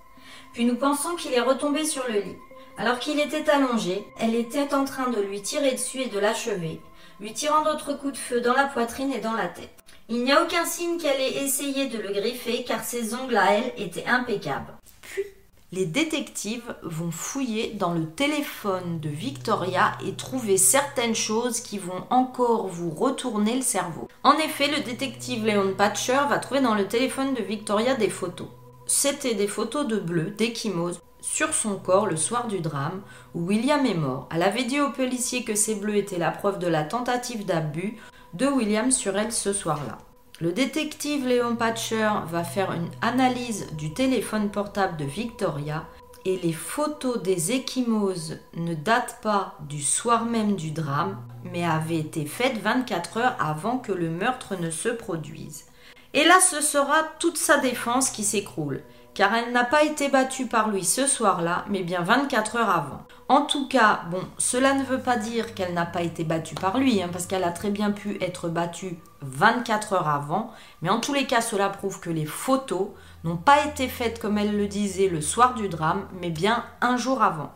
Puis 0.53 0.63
nous 0.63 0.77
pensons 0.77 1.15
qu'il 1.17 1.33
est 1.33 1.41
retombé 1.41 1.83
sur 1.83 2.07
le 2.07 2.21
lit. 2.21 2.37
Alors 2.77 2.99
qu'il 2.99 3.19
était 3.19 3.49
allongé, 3.49 4.07
elle 4.17 4.33
était 4.33 4.73
en 4.73 4.85
train 4.85 5.09
de 5.09 5.19
lui 5.19 5.41
tirer 5.41 5.73
dessus 5.73 6.03
et 6.03 6.07
de 6.07 6.17
l'achever, 6.17 6.79
lui 7.21 7.33
tirant 7.33 7.63
d'autres 7.63 7.93
coups 7.93 8.13
de 8.13 8.17
feu 8.17 8.41
dans 8.41 8.53
la 8.53 8.65
poitrine 8.65 9.13
et 9.13 9.21
dans 9.21 9.33
la 9.33 9.47
tête. 9.47 9.69
Il 10.09 10.23
n'y 10.23 10.31
a 10.31 10.43
aucun 10.43 10.65
signe 10.65 10.97
qu'elle 10.97 11.21
ait 11.21 11.43
essayé 11.43 11.87
de 11.87 11.99
le 11.99 12.11
griffer 12.11 12.65
car 12.65 12.83
ses 12.83 13.13
ongles 13.13 13.37
à 13.37 13.53
elle 13.53 13.71
étaient 13.77 14.07
impeccables. 14.07 14.73
Puis, 15.01 15.23
les 15.71 15.85
détectives 15.85 16.75
vont 16.81 17.11
fouiller 17.11 17.73
dans 17.75 17.93
le 17.93 18.05
téléphone 18.05 18.99
de 18.99 19.07
Victoria 19.07 19.93
et 20.05 20.15
trouver 20.15 20.57
certaines 20.57 21.15
choses 21.15 21.61
qui 21.61 21.77
vont 21.77 22.03
encore 22.09 22.67
vous 22.67 22.89
retourner 22.89 23.55
le 23.55 23.61
cerveau. 23.61 24.09
En 24.23 24.33
effet, 24.33 24.67
le 24.67 24.83
détective 24.83 25.45
Léon 25.45 25.75
Patcher 25.77 26.19
va 26.27 26.39
trouver 26.39 26.59
dans 26.59 26.75
le 26.75 26.87
téléphone 26.87 27.33
de 27.35 27.43
Victoria 27.43 27.95
des 27.95 28.09
photos. 28.09 28.47
C'était 28.87 29.35
des 29.35 29.47
photos 29.47 29.87
de 29.87 29.97
bleu, 29.97 30.31
d'échymose, 30.31 30.99
sur 31.21 31.53
son 31.53 31.75
corps 31.75 32.07
le 32.07 32.17
soir 32.17 32.47
du 32.47 32.59
drame 32.59 33.01
où 33.33 33.45
William 33.45 33.85
est 33.85 33.93
mort. 33.93 34.27
Elle 34.33 34.43
avait 34.43 34.63
dit 34.63 34.81
aux 34.81 34.91
policiers 34.91 35.43
que 35.43 35.55
ces 35.55 35.75
bleus 35.75 35.95
étaient 35.95 36.17
la 36.17 36.31
preuve 36.31 36.59
de 36.59 36.67
la 36.67 36.83
tentative 36.83 37.45
d'abus 37.45 37.97
de 38.33 38.47
William 38.47 38.91
sur 38.91 39.17
elle 39.17 39.31
ce 39.31 39.53
soir-là. 39.53 39.97
Le 40.39 40.51
détective 40.51 41.27
Léon 41.27 41.55
Patcher 41.55 42.09
va 42.27 42.43
faire 42.43 42.71
une 42.71 42.89
analyse 43.01 43.67
du 43.77 43.93
téléphone 43.93 44.49
portable 44.49 44.97
de 44.97 45.05
Victoria 45.05 45.85
et 46.25 46.37
les 46.37 46.53
photos 46.53 47.21
des 47.21 47.51
échymoses 47.51 48.39
ne 48.55 48.73
datent 48.73 49.19
pas 49.21 49.55
du 49.61 49.81
soir 49.81 50.25
même 50.25 50.55
du 50.55 50.71
drame, 50.71 51.17
mais 51.51 51.63
avaient 51.63 51.97
été 51.97 52.25
faites 52.25 52.57
24 52.57 53.17
heures 53.17 53.35
avant 53.39 53.77
que 53.77 53.91
le 53.91 54.09
meurtre 54.09 54.55
ne 54.59 54.69
se 54.69 54.89
produise. 54.89 55.65
Et 56.13 56.25
là, 56.25 56.39
ce 56.41 56.61
sera 56.61 57.03
toute 57.19 57.37
sa 57.37 57.57
défense 57.57 58.09
qui 58.09 58.23
s'écroule 58.23 58.81
car 59.13 59.33
elle 59.35 59.51
n'a 59.51 59.65
pas 59.65 59.83
été 59.83 60.09
battue 60.09 60.45
par 60.45 60.69
lui 60.69 60.83
ce 60.83 61.07
soir-là, 61.07 61.65
mais 61.69 61.83
bien 61.83 62.01
24 62.01 62.55
heures 62.55 62.69
avant. 62.69 63.01
En 63.27 63.41
tout 63.43 63.67
cas, 63.67 64.01
bon, 64.09 64.21
cela 64.37 64.73
ne 64.73 64.83
veut 64.83 64.99
pas 64.99 65.17
dire 65.17 65.53
qu'elle 65.53 65.73
n'a 65.73 65.85
pas 65.85 66.01
été 66.01 66.23
battue 66.23 66.55
par 66.55 66.77
lui, 66.77 67.01
hein, 67.01 67.09
parce 67.11 67.25
qu'elle 67.25 67.43
a 67.43 67.51
très 67.51 67.69
bien 67.69 67.91
pu 67.91 68.17
être 68.21 68.49
battue 68.49 68.97
24 69.21 69.93
heures 69.93 70.09
avant, 70.09 70.51
mais 70.81 70.89
en 70.89 70.99
tous 70.99 71.13
les 71.13 71.25
cas, 71.25 71.41
cela 71.41 71.69
prouve 71.69 71.99
que 71.99 72.09
les 72.09 72.25
photos 72.25 72.89
n'ont 73.23 73.37
pas 73.37 73.65
été 73.65 73.87
faites 73.87 74.19
comme 74.19 74.37
elle 74.37 74.57
le 74.57 74.67
disait 74.67 75.07
le 75.07 75.21
soir 75.21 75.53
du 75.53 75.69
drame, 75.69 76.07
mais 76.21 76.29
bien 76.29 76.65
un 76.81 76.97
jour 76.97 77.21
avant. 77.21 77.51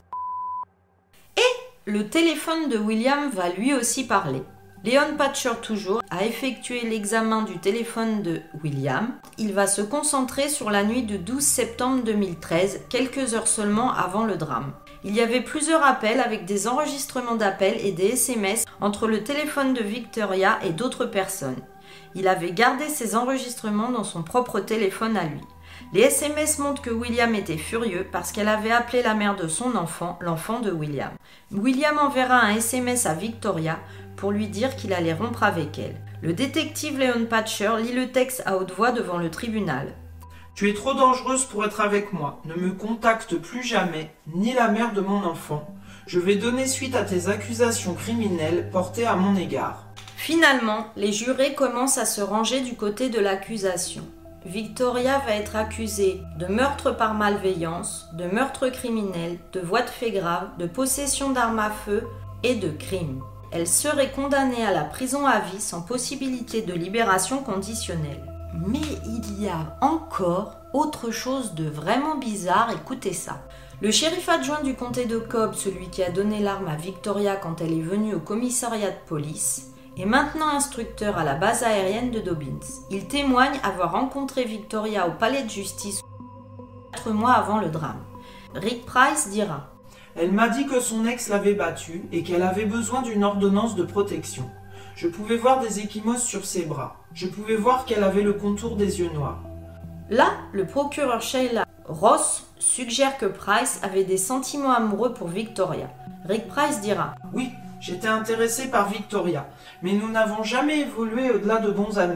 Et 1.38 1.92
le 1.92 2.08
téléphone 2.08 2.70
de 2.70 2.78
William 2.78 3.30
va 3.30 3.50
lui 3.50 3.74
aussi 3.74 4.06
parler. 4.06 4.44
Léon 4.86 5.18
Patcher 5.18 5.54
toujours 5.64 6.04
a 6.12 6.26
effectué 6.26 6.82
l'examen 6.82 7.42
du 7.42 7.58
téléphone 7.58 8.22
de 8.22 8.42
William. 8.64 9.16
Il 9.40 9.52
va 9.52 9.66
se 9.66 9.82
concentrer 9.82 10.48
sur 10.48 10.70
la 10.70 10.84
nuit 10.84 11.02
de 11.02 11.18
12 11.18 11.42
septembre 11.42 12.04
2013, 12.04 12.82
quelques 12.88 13.34
heures 13.34 13.48
seulement 13.48 13.92
avant 13.92 14.26
le 14.26 14.36
drame. 14.36 14.74
Il 15.04 15.16
y 15.16 15.22
avait 15.22 15.42
plusieurs 15.42 15.84
appels 15.84 16.20
avec 16.20 16.46
des 16.46 16.68
enregistrements 16.68 17.34
d'appels 17.34 17.84
et 17.84 17.94
des 17.94 18.10
SMS 18.10 18.64
entre 18.80 19.08
le 19.08 19.24
téléphone 19.24 19.74
de 19.74 19.82
Victoria 19.82 20.60
et 20.64 20.70
d'autres 20.70 21.08
personnes. 21.08 21.64
Il 22.14 22.28
avait 22.28 22.52
gardé 22.52 22.88
ces 22.88 23.16
enregistrements 23.16 23.90
dans 23.90 24.04
son 24.04 24.22
propre 24.22 24.60
téléphone 24.60 25.18
à 25.18 25.24
lui. 25.24 25.42
Les 25.94 26.02
SMS 26.02 26.60
montrent 26.60 26.82
que 26.82 26.90
William 26.90 27.34
était 27.36 27.58
furieux 27.58 28.06
parce 28.12 28.32
qu'elle 28.32 28.48
avait 28.48 28.72
appelé 28.72 29.02
la 29.02 29.14
mère 29.14 29.36
de 29.36 29.48
son 29.48 29.76
enfant, 29.76 30.18
l'enfant 30.22 30.60
de 30.60 30.72
William. 30.72 31.12
William 31.52 31.98
enverra 32.00 32.40
un 32.42 32.56
SMS 32.56 33.06
à 33.06 33.14
Victoria 33.14 33.80
pour 34.16 34.32
lui 34.32 34.48
dire 34.48 34.76
qu'il 34.76 34.94
allait 34.94 35.14
rompre 35.14 35.44
avec 35.44 35.80
elle. 35.80 35.96
Le 36.22 36.34
détective 36.34 36.98
Leon 36.98 37.26
Patcher 37.26 37.74
lit 37.82 37.94
le 37.94 38.12
texte 38.12 38.42
à 38.46 38.58
haute 38.58 38.72
voix 38.72 38.92
devant 38.92 39.18
le 39.18 39.30
tribunal. 39.30 39.94
Tu 40.56 40.70
es 40.70 40.74
trop 40.74 40.94
dangereuse 40.94 41.44
pour 41.44 41.66
être 41.66 41.82
avec 41.82 42.14
moi. 42.14 42.42
Ne 42.46 42.56
me 42.56 42.72
contacte 42.72 43.36
plus 43.36 43.62
jamais, 43.62 44.10
ni 44.34 44.54
la 44.54 44.70
mère 44.70 44.94
de 44.94 45.02
mon 45.02 45.24
enfant. 45.26 45.68
Je 46.08 46.20
vais 46.20 46.36
donner 46.36 46.66
suite 46.66 46.96
à 46.96 47.04
tes 47.04 47.28
accusations 47.28 47.94
criminelles 47.94 48.70
portées 48.72 49.06
à 49.06 49.16
mon 49.16 49.36
égard. 49.36 49.88
Finalement, 50.16 50.88
les 50.96 51.12
jurés 51.12 51.56
commencent 51.56 51.98
à 51.98 52.06
se 52.06 52.22
ranger 52.22 52.62
du 52.62 52.76
côté 52.76 53.10
de 53.10 53.20
l'accusation. 53.20 54.04
Victoria 54.46 55.22
va 55.26 55.36
être 55.36 55.56
accusée 55.56 56.22
de 56.40 56.46
meurtre 56.46 56.96
par 56.96 57.16
malveillance, 57.16 58.08
de 58.14 58.26
meurtre 58.26 58.70
criminel, 58.70 59.38
de 59.52 59.60
voie 59.60 59.82
de 59.82 59.90
fait 59.90 60.12
grave, 60.12 60.50
de 60.58 60.68
possession 60.68 61.32
d'armes 61.32 61.60
à 61.60 61.70
feu 61.70 62.08
et 62.44 62.56
de 62.56 62.70
crime 62.70 63.22
elle 63.56 63.68
serait 63.68 64.12
condamnée 64.12 64.66
à 64.66 64.74
la 64.74 64.84
prison 64.84 65.26
à 65.26 65.40
vie 65.40 65.62
sans 65.62 65.82
possibilité 65.82 66.62
de 66.62 66.74
libération 66.74 67.42
conditionnelle. 67.42 68.22
Mais 68.68 68.82
il 69.06 69.42
y 69.42 69.48
a 69.48 69.78
encore 69.80 70.58
autre 70.74 71.10
chose 71.10 71.54
de 71.54 71.64
vraiment 71.70 72.18
bizarre, 72.18 72.70
écoutez 72.72 73.14
ça. 73.14 73.44
Le 73.82 73.92
shérif 73.92 74.28
adjoint 74.28 74.62
du 74.62 74.76
comté 74.76 75.06
de 75.06 75.20
Cobb, 75.20 75.54
celui 75.54 75.90
qui 75.90 76.04
a 76.04 76.12
donné 76.12 76.40
l'arme 76.40 76.68
à 76.68 76.76
Victoria 76.76 77.38
quand 77.38 77.62
elle 77.62 77.72
est 77.72 77.82
venue 77.82 78.14
au 78.14 78.20
commissariat 78.20 78.90
de 78.90 79.08
police, 79.08 79.68
est 79.98 80.06
maintenant 80.06 80.50
instructeur 80.50 81.18
à 81.18 81.24
la 81.24 81.36
base 81.36 81.64
aérienne 81.64 82.12
de 82.12 82.20
Dobbins. 82.20 82.60
Il 82.92 83.08
témoigne 83.08 83.58
avoir 83.64 83.94
rencontré 83.94 84.44
Victoria 84.44 85.08
au 85.08 85.12
palais 85.12 85.44
de 85.44 85.50
justice 85.50 86.02
quatre 86.92 87.12
mois 87.12 87.34
avant 87.34 87.60
le 87.60 87.70
drame. 87.70 88.04
Rick 88.54 88.86
Price 88.86 89.30
dira 89.30 89.75
elle 90.16 90.32
m'a 90.32 90.48
dit 90.48 90.66
que 90.66 90.80
son 90.80 91.06
ex 91.06 91.28
l'avait 91.28 91.54
battue 91.54 92.06
et 92.12 92.24
qu'elle 92.24 92.44
avait 92.44 92.66
besoin 92.66 93.02
d'une 93.02 93.24
ordonnance 93.24 93.76
de 93.76 93.84
protection. 93.84 94.50
Je 94.96 95.10
pouvais 95.10 95.36
voir 95.36 95.60
des 95.60 95.82
échymoses 95.82 96.24
sur 96.24 96.46
ses 96.46 96.64
bras. 96.64 96.96
Je 97.14 97.28
pouvais 97.28 97.58
voir 97.58 97.84
qu'elle 97.84 98.04
avait 98.04 98.22
le 98.22 98.32
contour 98.32 98.78
des 98.78 99.00
yeux 99.00 99.12
noirs. 99.14 99.44
Là, 100.10 100.32
le 100.54 100.66
procureur 100.66 101.22
Sheila 101.22 101.66
Ross 101.86 102.48
suggère 102.60 103.18
que 103.18 103.26
Price 103.26 103.82
avait 103.84 104.06
des 104.06 104.18
sentiments 104.18 104.72
amoureux 104.72 105.14
pour 105.14 105.28
Victoria. 105.28 105.90
Rick 106.26 106.48
Price 106.48 106.80
dira 106.80 107.16
Oui, 107.34 107.52
j'étais 107.82 108.08
intéressé 108.08 108.70
par 108.70 108.88
Victoria, 108.88 109.48
mais 109.82 109.94
nous 109.94 110.10
n'avons 110.10 110.44
jamais 110.44 110.80
évolué 110.80 111.30
au-delà 111.30 111.58
de 111.58 111.72
bons 111.72 112.00
amis. 112.00 112.16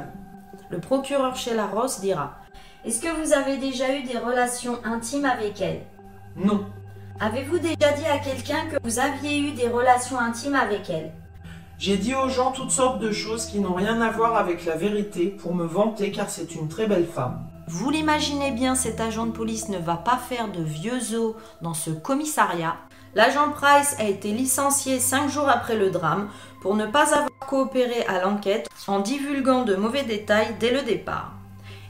Le 0.70 0.80
procureur 0.80 1.36
Sheila 1.36 1.68
Ross 1.68 2.00
dira 2.00 2.38
Est-ce 2.86 3.02
que 3.02 3.22
vous 3.22 3.34
avez 3.34 3.58
déjà 3.58 3.94
eu 3.94 4.04
des 4.04 4.18
relations 4.18 4.80
intimes 4.86 5.26
avec 5.26 5.60
elle? 5.60 5.82
Non, 6.38 6.66
Avez-vous 7.22 7.60
déjà 7.60 7.92
dit 7.98 8.06
à 8.06 8.18
quelqu'un 8.18 8.66
que 8.68 8.78
vous 8.82 8.98
aviez 8.98 9.40
eu 9.40 9.52
des 9.52 9.68
relations 9.68 10.18
intimes 10.18 10.56
avec 10.56 10.90
elle? 10.90 11.12
J'ai 11.78 11.98
dit 11.98 12.16
aux 12.16 12.30
gens 12.30 12.52
toutes 12.52 12.72
sortes 12.72 13.00
de 13.00 13.12
choses 13.12 13.46
qui 13.46 13.60
n'ont 13.60 13.74
rien 13.74 14.00
à 14.00 14.10
voir 14.10 14.38
avec 14.38 14.66
la 14.66 14.78
vérité 14.78 15.28
pour 15.28 15.54
me 15.54 15.66
vanter 15.66 16.12
car 16.12 16.30
c'est 16.30 16.56
une 16.56 16.70
très 16.70 16.88
belle 16.88 17.06
femme. 17.06 17.46
Vous 17.68 17.90
l'imaginez 17.90 18.52
bien, 18.52 18.74
cet 18.74 19.02
agent 19.02 19.26
de 19.26 19.32
police 19.32 19.68
ne 19.68 19.78
va 19.78 19.98
pas 19.98 20.16
faire 20.16 20.50
de 20.50 20.64
vieux 20.64 21.14
os 21.14 21.36
dans 21.62 21.74
ce 21.74 21.90
commissariat. 21.90 22.78
L'agent 23.16 23.52
Price 23.52 23.98
a 24.00 24.06
été 24.06 24.32
licencié 24.32 25.00
cinq 25.00 25.28
jours 25.28 25.50
après 25.50 25.76
le 25.76 25.92
drame 25.92 26.30
pour 26.62 26.76
ne 26.76 26.86
pas 26.86 27.14
avoir 27.14 27.30
coopéré 27.50 28.06
à 28.08 28.22
l'enquête 28.22 28.70
en 28.88 29.00
divulguant 29.00 29.66
de 29.66 29.76
mauvais 29.76 30.04
détails 30.04 30.56
dès 30.58 30.72
le 30.72 30.84
départ. 30.84 31.34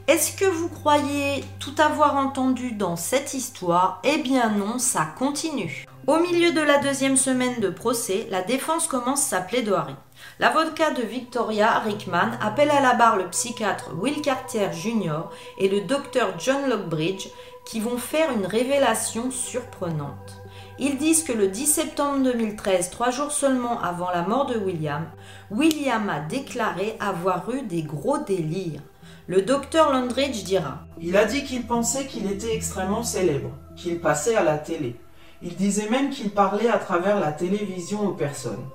Est-ce 0.09 0.35
que 0.35 0.45
vous 0.45 0.69
croyez 0.69 1.43
tout 1.59 1.75
avoir 1.77 2.15
entendu 2.15 2.71
dans 2.71 2.95
cette 2.95 3.35
histoire? 3.35 4.01
Eh 4.03 4.17
bien 4.17 4.49
non, 4.49 4.79
ça 4.79 5.05
continue. 5.19 5.85
Au 6.07 6.17
milieu 6.17 6.51
de 6.51 6.61
la 6.61 6.79
deuxième 6.79 7.15
semaine 7.15 7.59
de 7.59 7.69
procès, 7.69 8.25
la 8.31 8.41
défense 8.41 8.87
commence 8.87 9.21
sa 9.21 9.39
plaidoirie. 9.39 9.93
L'avocat 10.39 10.89
de 10.89 11.03
Victoria, 11.03 11.77
Rickman, 11.77 12.31
appelle 12.41 12.71
à 12.71 12.81
la 12.81 12.95
barre 12.95 13.17
le 13.17 13.27
psychiatre 13.27 13.91
Will 13.99 14.19
Carter 14.23 14.69
Jr. 14.73 15.29
et 15.59 15.69
le 15.69 15.81
docteur 15.81 16.33
John 16.39 16.67
Lockbridge 16.67 17.27
qui 17.67 17.79
vont 17.79 17.97
faire 17.97 18.31
une 18.31 18.47
révélation 18.47 19.29
surprenante. 19.29 20.41
Ils 20.79 20.97
disent 20.97 21.23
que 21.23 21.33
le 21.33 21.49
10 21.49 21.67
septembre 21.67 22.23
2013, 22.23 22.89
trois 22.89 23.11
jours 23.11 23.31
seulement 23.31 23.79
avant 23.79 24.09
la 24.09 24.23
mort 24.23 24.47
de 24.47 24.57
William, 24.57 25.05
William 25.51 26.09
a 26.09 26.19
déclaré 26.21 26.97
avoir 26.99 27.47
eu 27.51 27.61
des 27.61 27.83
gros 27.83 28.17
délires. 28.17 28.81
Le 29.29 29.43
docteur 29.43 29.91
Landridge 29.91 30.43
dira 30.43 30.79
Il 30.99 31.15
a 31.15 31.23
dit 31.25 31.43
qu'il 31.43 31.67
pensait 31.67 32.07
qu'il 32.07 32.25
était 32.31 32.55
extrêmement 32.55 33.03
célèbre, 33.03 33.51
qu'il 33.75 33.99
passait 33.99 34.35
à 34.35 34.43
la 34.43 34.57
télé. 34.57 34.95
Il 35.43 35.55
disait 35.55 35.87
même 35.87 36.09
qu'il 36.09 36.31
parlait 36.31 36.67
à 36.67 36.79
travers 36.79 37.19
la 37.19 37.31
télévision 37.31 38.07
aux 38.07 38.13
personnes. 38.13 38.65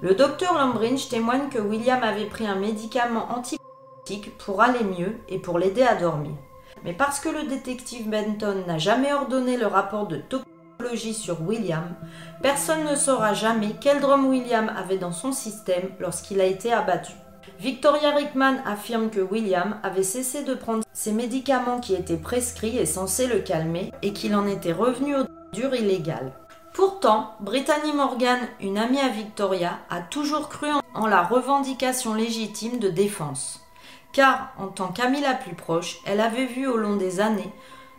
Le 0.00 0.14
docteur 0.14 0.54
Landridge 0.54 1.10
témoigne 1.10 1.50
que 1.50 1.58
William 1.58 2.02
avait 2.02 2.24
pris 2.24 2.46
un 2.46 2.54
médicament 2.54 3.28
antibiotique 3.30 4.34
pour 4.38 4.62
aller 4.62 4.82
mieux 4.82 5.14
et 5.28 5.38
pour 5.38 5.58
l'aider 5.58 5.82
à 5.82 5.96
dormir. 5.96 6.32
Mais 6.84 6.94
parce 6.94 7.20
que 7.20 7.28
le 7.28 7.42
détective 7.42 8.08
Benton 8.08 8.64
n'a 8.66 8.78
jamais 8.78 9.12
ordonné 9.12 9.58
le 9.58 9.66
rapport 9.66 10.06
de 10.06 10.16
toxicologie 10.16 11.12
sur 11.12 11.42
William, 11.42 11.84
personne 12.40 12.84
ne 12.84 12.96
saura 12.96 13.34
jamais 13.34 13.74
quel 13.78 14.00
drame 14.00 14.26
William 14.26 14.72
avait 14.74 14.96
dans 14.96 15.12
son 15.12 15.32
système 15.32 15.90
lorsqu'il 16.00 16.40
a 16.40 16.46
été 16.46 16.72
abattu. 16.72 17.12
Victoria 17.58 18.14
Rickman 18.14 18.62
affirme 18.64 19.10
que 19.10 19.20
William 19.20 19.80
avait 19.82 20.04
cessé 20.04 20.44
de 20.44 20.54
prendre 20.54 20.84
ses 20.92 21.10
médicaments 21.10 21.80
qui 21.80 21.94
étaient 21.94 22.16
prescrits 22.16 22.78
et 22.78 22.86
censés 22.86 23.26
le 23.26 23.40
calmer 23.40 23.92
et 24.02 24.12
qu'il 24.12 24.36
en 24.36 24.46
était 24.46 24.72
revenu 24.72 25.16
au 25.16 25.24
dur 25.52 25.74
illégal. 25.74 26.32
Pourtant, 26.72 27.34
Brittany 27.40 27.92
Morgan, 27.92 28.38
une 28.60 28.78
amie 28.78 29.00
à 29.00 29.08
Victoria, 29.08 29.80
a 29.90 30.00
toujours 30.00 30.48
cru 30.48 30.68
en 30.94 31.08
la 31.08 31.24
revendication 31.24 32.14
légitime 32.14 32.78
de 32.78 32.90
défense. 32.90 33.60
Car, 34.12 34.52
en 34.56 34.68
tant 34.68 34.88
qu'amie 34.88 35.20
la 35.20 35.34
plus 35.34 35.56
proche, 35.56 35.98
elle 36.06 36.20
avait 36.20 36.46
vu 36.46 36.68
au 36.68 36.76
long 36.76 36.94
des 36.94 37.18
années 37.18 37.52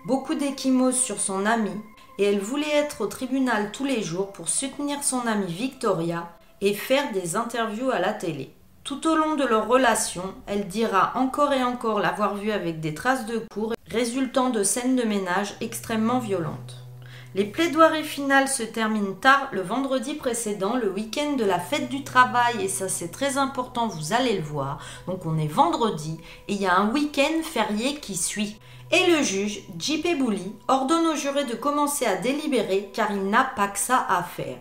beaucoup 0.06 0.36
d'échymoses 0.36 0.98
sur 0.98 1.20
son 1.20 1.46
amie 1.46 1.82
et 2.18 2.24
elle 2.24 2.40
voulait 2.40 2.76
être 2.76 3.02
au 3.02 3.08
tribunal 3.08 3.72
tous 3.74 3.84
les 3.84 4.02
jours 4.04 4.32
pour 4.32 4.48
soutenir 4.48 5.04
son 5.04 5.28
amie 5.28 5.52
Victoria 5.52 6.30
et 6.62 6.74
faire 6.74 7.12
des 7.12 7.36
interviews 7.36 7.92
à 7.92 8.00
la 8.00 8.14
télé. 8.14 8.54
Tout 8.84 9.08
au 9.08 9.16
long 9.16 9.36
de 9.36 9.46
leur 9.46 9.68
relation, 9.68 10.34
elle 10.48 10.68
dira 10.68 11.12
encore 11.16 11.54
et 11.54 11.64
encore 11.64 12.00
l'avoir 12.00 12.36
vue 12.36 12.52
avec 12.52 12.80
des 12.80 12.94
traces 12.94 13.26
de 13.26 13.44
coups 13.52 13.76
résultant 13.88 14.50
de 14.50 14.64
scènes 14.64 14.96
de 14.96 15.04
ménage 15.04 15.56
extrêmement 15.62 16.20
violentes. 16.20 16.78
Les 17.36 17.44
plaidoiries 17.44 18.04
finales 18.04 18.48
se 18.48 18.64
terminent 18.64 19.14
tard 19.14 19.50
le 19.52 19.62
vendredi 19.62 20.16
précédent, 20.16 20.76
le 20.76 20.90
week-end 20.90 21.34
de 21.34 21.46
la 21.46 21.60
fête 21.60 21.88
du 21.90 22.04
travail, 22.04 22.64
et 22.64 22.68
ça 22.68 22.90
c'est 22.90 23.12
très 23.12 23.38
important, 23.38 23.88
vous 23.88 24.14
allez 24.14 24.36
le 24.36 24.44
voir. 24.44 24.80
Donc 25.06 25.28
on 25.28 25.38
est 25.38 25.46
vendredi 25.46 26.20
et 26.48 26.54
il 26.54 26.62
y 26.62 26.66
a 26.66 26.76
un 26.76 26.92
week-end 26.92 27.44
férié 27.44 27.96
qui 28.00 28.16
suit. 28.16 28.58
Et 28.92 29.12
le 29.12 29.22
juge, 29.22 29.62
J.P. 29.78 30.16
Bouli, 30.16 30.56
ordonne 30.68 31.06
aux 31.06 31.16
jurés 31.16 31.46
de 31.46 31.54
commencer 31.54 32.08
à 32.08 32.16
délibérer 32.16 32.90
car 32.92 33.12
il 33.12 33.30
n'a 33.30 33.44
pas 33.44 33.68
que 33.68 33.78
ça 33.78 34.04
à 34.10 34.24
faire. 34.24 34.58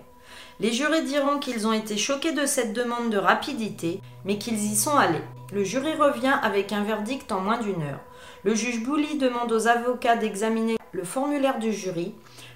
Les 0.61 0.73
jurés 0.73 1.03
diront 1.03 1.39
qu'ils 1.39 1.69
ont 1.69 1.73
été 1.73 1.97
choqués 1.97 2.33
de 2.33 2.45
cette 2.45 2.73
demande 2.73 3.11
de 3.11 3.17
rapidité, 3.19 4.01
mais 4.25 4.39
qu'ils 4.39 4.73
y 4.73 4.75
sont 4.75 4.97
allés. 4.97 5.23
Le 5.53 5.63
jury 5.63 5.95
revient 5.95 6.35
avec 6.43 6.73
un 6.73 6.83
verdict 6.83 7.31
en 7.31 7.41
moins 7.41 7.59
d'une 7.59 7.83
heure. 7.83 8.01
Le 8.43 8.57
juge 8.57 8.83
Bouli 8.83 9.19
demande 9.19 9.53
aux 9.53 9.69
avocats 9.69 10.17
d'examiner 10.17 10.77
le 10.91 11.05
formulaire 11.05 11.61
du 11.61 11.73
jury 11.73 12.13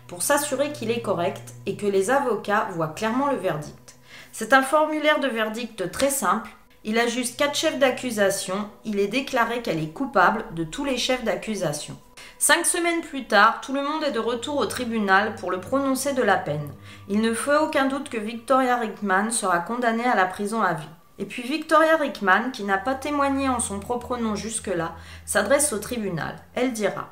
pour 0.08 0.22
s'assurer 0.22 0.72
qu'il 0.72 0.90
est 0.90 1.00
correct 1.00 1.54
et 1.64 1.76
que 1.76 1.86
les 1.86 2.10
avocats 2.10 2.68
voient 2.72 2.88
clairement 2.88 3.30
le 3.30 3.36
verdict. 3.36 3.94
C'est 4.32 4.52
un 4.52 4.62
formulaire 4.62 5.20
de 5.20 5.28
verdict 5.28 5.90
très 5.92 6.10
simple. 6.10 6.50
Il 6.82 6.98
a 6.98 7.06
juste 7.06 7.38
quatre 7.38 7.54
chefs 7.54 7.78
d'accusation. 7.78 8.68
Il 8.84 8.98
est 8.98 9.06
déclaré 9.06 9.62
qu'elle 9.62 9.82
est 9.82 9.94
coupable 9.94 10.44
de 10.56 10.64
tous 10.64 10.84
les 10.84 10.98
chefs 10.98 11.22
d'accusation. 11.22 11.96
Cinq 12.44 12.66
semaines 12.66 13.02
plus 13.02 13.28
tard, 13.28 13.60
tout 13.60 13.72
le 13.72 13.84
monde 13.84 14.02
est 14.02 14.10
de 14.10 14.18
retour 14.18 14.56
au 14.56 14.66
tribunal 14.66 15.36
pour 15.36 15.52
le 15.52 15.60
prononcer 15.60 16.12
de 16.12 16.24
la 16.24 16.36
peine. 16.36 16.72
Il 17.08 17.20
ne 17.20 17.34
fait 17.34 17.56
aucun 17.58 17.86
doute 17.86 18.08
que 18.08 18.18
Victoria 18.18 18.78
Rickman 18.78 19.30
sera 19.30 19.60
condamnée 19.60 20.06
à 20.06 20.16
la 20.16 20.26
prison 20.26 20.60
à 20.60 20.74
vie. 20.74 20.88
Et 21.20 21.24
puis 21.24 21.44
Victoria 21.44 21.96
Rickman, 21.96 22.50
qui 22.50 22.64
n'a 22.64 22.78
pas 22.78 22.96
témoigné 22.96 23.48
en 23.48 23.60
son 23.60 23.78
propre 23.78 24.16
nom 24.16 24.34
jusque-là, 24.34 24.96
s'adresse 25.24 25.72
au 25.72 25.78
tribunal. 25.78 26.34
Elle 26.56 26.72
dira 26.72 27.10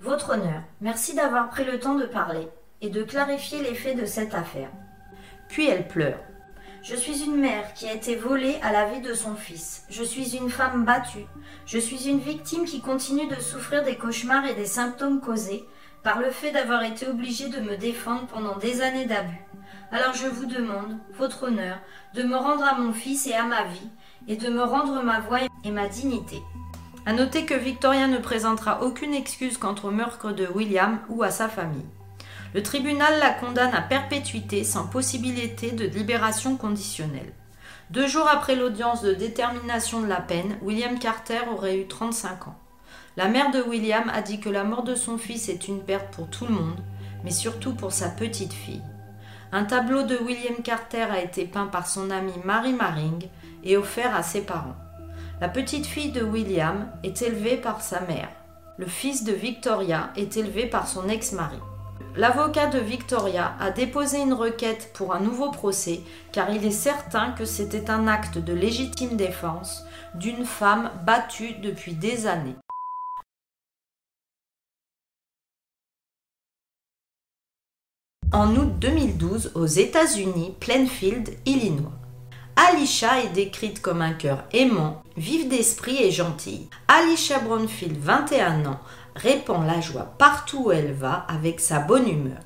votre 0.00 0.30
honneur, 0.30 0.62
merci 0.80 1.14
d'avoir 1.14 1.50
pris 1.50 1.64
le 1.64 1.78
temps 1.78 1.96
de 1.96 2.06
parler 2.06 2.48
et 2.80 2.88
de 2.88 3.02
clarifier 3.02 3.62
les 3.62 3.74
faits 3.74 4.00
de 4.00 4.06
cette 4.06 4.32
affaire. 4.32 4.70
Puis 5.50 5.68
elle 5.68 5.86
pleure. 5.86 6.18
Je 6.82 6.96
suis 6.96 7.22
une 7.22 7.36
mère 7.36 7.74
qui 7.74 7.86
a 7.86 7.94
été 7.94 8.16
volée 8.16 8.56
à 8.60 8.72
la 8.72 8.86
vie 8.86 9.00
de 9.00 9.14
son 9.14 9.36
fils. 9.36 9.84
Je 9.88 10.02
suis 10.02 10.36
une 10.36 10.50
femme 10.50 10.84
battue. 10.84 11.26
Je 11.64 11.78
suis 11.78 12.08
une 12.08 12.18
victime 12.18 12.64
qui 12.64 12.80
continue 12.80 13.28
de 13.28 13.40
souffrir 13.40 13.84
des 13.84 13.94
cauchemars 13.94 14.46
et 14.46 14.54
des 14.54 14.66
symptômes 14.66 15.20
causés 15.20 15.64
par 16.02 16.18
le 16.18 16.30
fait 16.30 16.50
d'avoir 16.50 16.82
été 16.82 17.06
obligée 17.06 17.48
de 17.48 17.60
me 17.60 17.76
défendre 17.76 18.26
pendant 18.26 18.56
des 18.56 18.80
années 18.80 19.06
d'abus. 19.06 19.46
Alors 19.92 20.14
je 20.14 20.26
vous 20.26 20.46
demande, 20.46 20.98
votre 21.16 21.44
honneur, 21.44 21.78
de 22.14 22.24
me 22.24 22.36
rendre 22.36 22.64
à 22.64 22.74
mon 22.74 22.92
fils 22.92 23.28
et 23.28 23.34
à 23.34 23.44
ma 23.44 23.62
vie, 23.62 23.90
et 24.26 24.34
de 24.34 24.50
me 24.50 24.64
rendre 24.64 25.04
ma 25.04 25.20
voix 25.20 25.38
et 25.64 25.70
ma 25.70 25.86
dignité. 25.86 26.42
À 27.06 27.12
noter 27.12 27.46
que 27.46 27.54
Victoria 27.54 28.08
ne 28.08 28.18
présentera 28.18 28.82
aucune 28.82 29.14
excuse 29.14 29.56
contre 29.56 29.84
au 29.84 29.90
meurtre 29.92 30.32
de 30.32 30.48
William 30.48 30.98
ou 31.08 31.22
à 31.22 31.30
sa 31.30 31.48
famille. 31.48 31.86
Le 32.54 32.62
tribunal 32.62 33.18
la 33.18 33.30
condamne 33.30 33.74
à 33.74 33.80
perpétuité 33.80 34.62
sans 34.62 34.86
possibilité 34.86 35.70
de 35.70 35.86
libération 35.86 36.56
conditionnelle. 36.56 37.32
Deux 37.90 38.06
jours 38.06 38.28
après 38.28 38.56
l'audience 38.56 39.02
de 39.02 39.14
détermination 39.14 40.00
de 40.02 40.06
la 40.06 40.20
peine, 40.20 40.58
William 40.62 40.98
Carter 40.98 41.40
aurait 41.50 41.78
eu 41.78 41.86
35 41.86 42.48
ans. 42.48 42.58
La 43.16 43.28
mère 43.28 43.50
de 43.50 43.62
William 43.62 44.10
a 44.12 44.22
dit 44.22 44.40
que 44.40 44.50
la 44.50 44.64
mort 44.64 44.82
de 44.82 44.94
son 44.94 45.18
fils 45.18 45.48
est 45.48 45.68
une 45.68 45.82
perte 45.82 46.14
pour 46.14 46.28
tout 46.28 46.46
le 46.46 46.54
monde, 46.54 46.80
mais 47.24 47.30
surtout 47.30 47.74
pour 47.74 47.92
sa 47.92 48.08
petite 48.08 48.52
fille. 48.52 48.82
Un 49.50 49.64
tableau 49.64 50.02
de 50.02 50.16
William 50.16 50.56
Carter 50.62 51.06
a 51.10 51.22
été 51.22 51.44
peint 51.44 51.66
par 51.66 51.86
son 51.86 52.10
amie 52.10 52.32
Mary 52.44 52.72
Maring 52.72 53.28
et 53.64 53.76
offert 53.76 54.14
à 54.14 54.22
ses 54.22 54.42
parents. 54.42 54.76
La 55.40 55.48
petite 55.48 55.86
fille 55.86 56.12
de 56.12 56.22
William 56.22 56.90
est 57.02 57.20
élevée 57.22 57.56
par 57.56 57.82
sa 57.82 58.00
mère. 58.00 58.30
Le 58.78 58.86
fils 58.86 59.24
de 59.24 59.32
Victoria 59.32 60.10
est 60.16 60.36
élevé 60.36 60.66
par 60.66 60.88
son 60.88 61.08
ex-mari. 61.08 61.58
L'avocat 62.14 62.66
de 62.66 62.78
Victoria 62.78 63.54
a 63.58 63.70
déposé 63.70 64.20
une 64.20 64.34
requête 64.34 64.90
pour 64.92 65.14
un 65.14 65.20
nouveau 65.20 65.50
procès 65.50 66.00
car 66.32 66.50
il 66.50 66.64
est 66.64 66.70
certain 66.70 67.32
que 67.32 67.46
c'était 67.46 67.90
un 67.90 68.06
acte 68.06 68.36
de 68.36 68.52
légitime 68.52 69.16
défense 69.16 69.84
d'une 70.14 70.44
femme 70.44 70.90
battue 71.06 71.54
depuis 71.62 71.94
des 71.94 72.26
années. 72.26 72.56
En 78.32 78.56
août 78.56 78.78
2012, 78.78 79.52
aux 79.54 79.66
États-Unis, 79.66 80.54
Plainfield, 80.58 81.30
Illinois. 81.44 81.92
Alicia 82.56 83.22
est 83.22 83.32
décrite 83.34 83.82
comme 83.82 84.02
un 84.02 84.12
cœur 84.12 84.44
aimant, 84.52 85.02
vive 85.16 85.48
d'esprit 85.48 86.02
et 86.02 86.10
gentille. 86.10 86.68
Alicia 86.88 87.38
Brownfield, 87.40 87.98
21 87.98 88.66
ans, 88.66 88.80
répand 89.14 89.66
la 89.66 89.80
joie 89.80 90.14
partout 90.18 90.64
où 90.66 90.72
elle 90.72 90.92
va 90.92 91.26
avec 91.28 91.60
sa 91.60 91.78
bonne 91.78 92.08
humeur. 92.08 92.38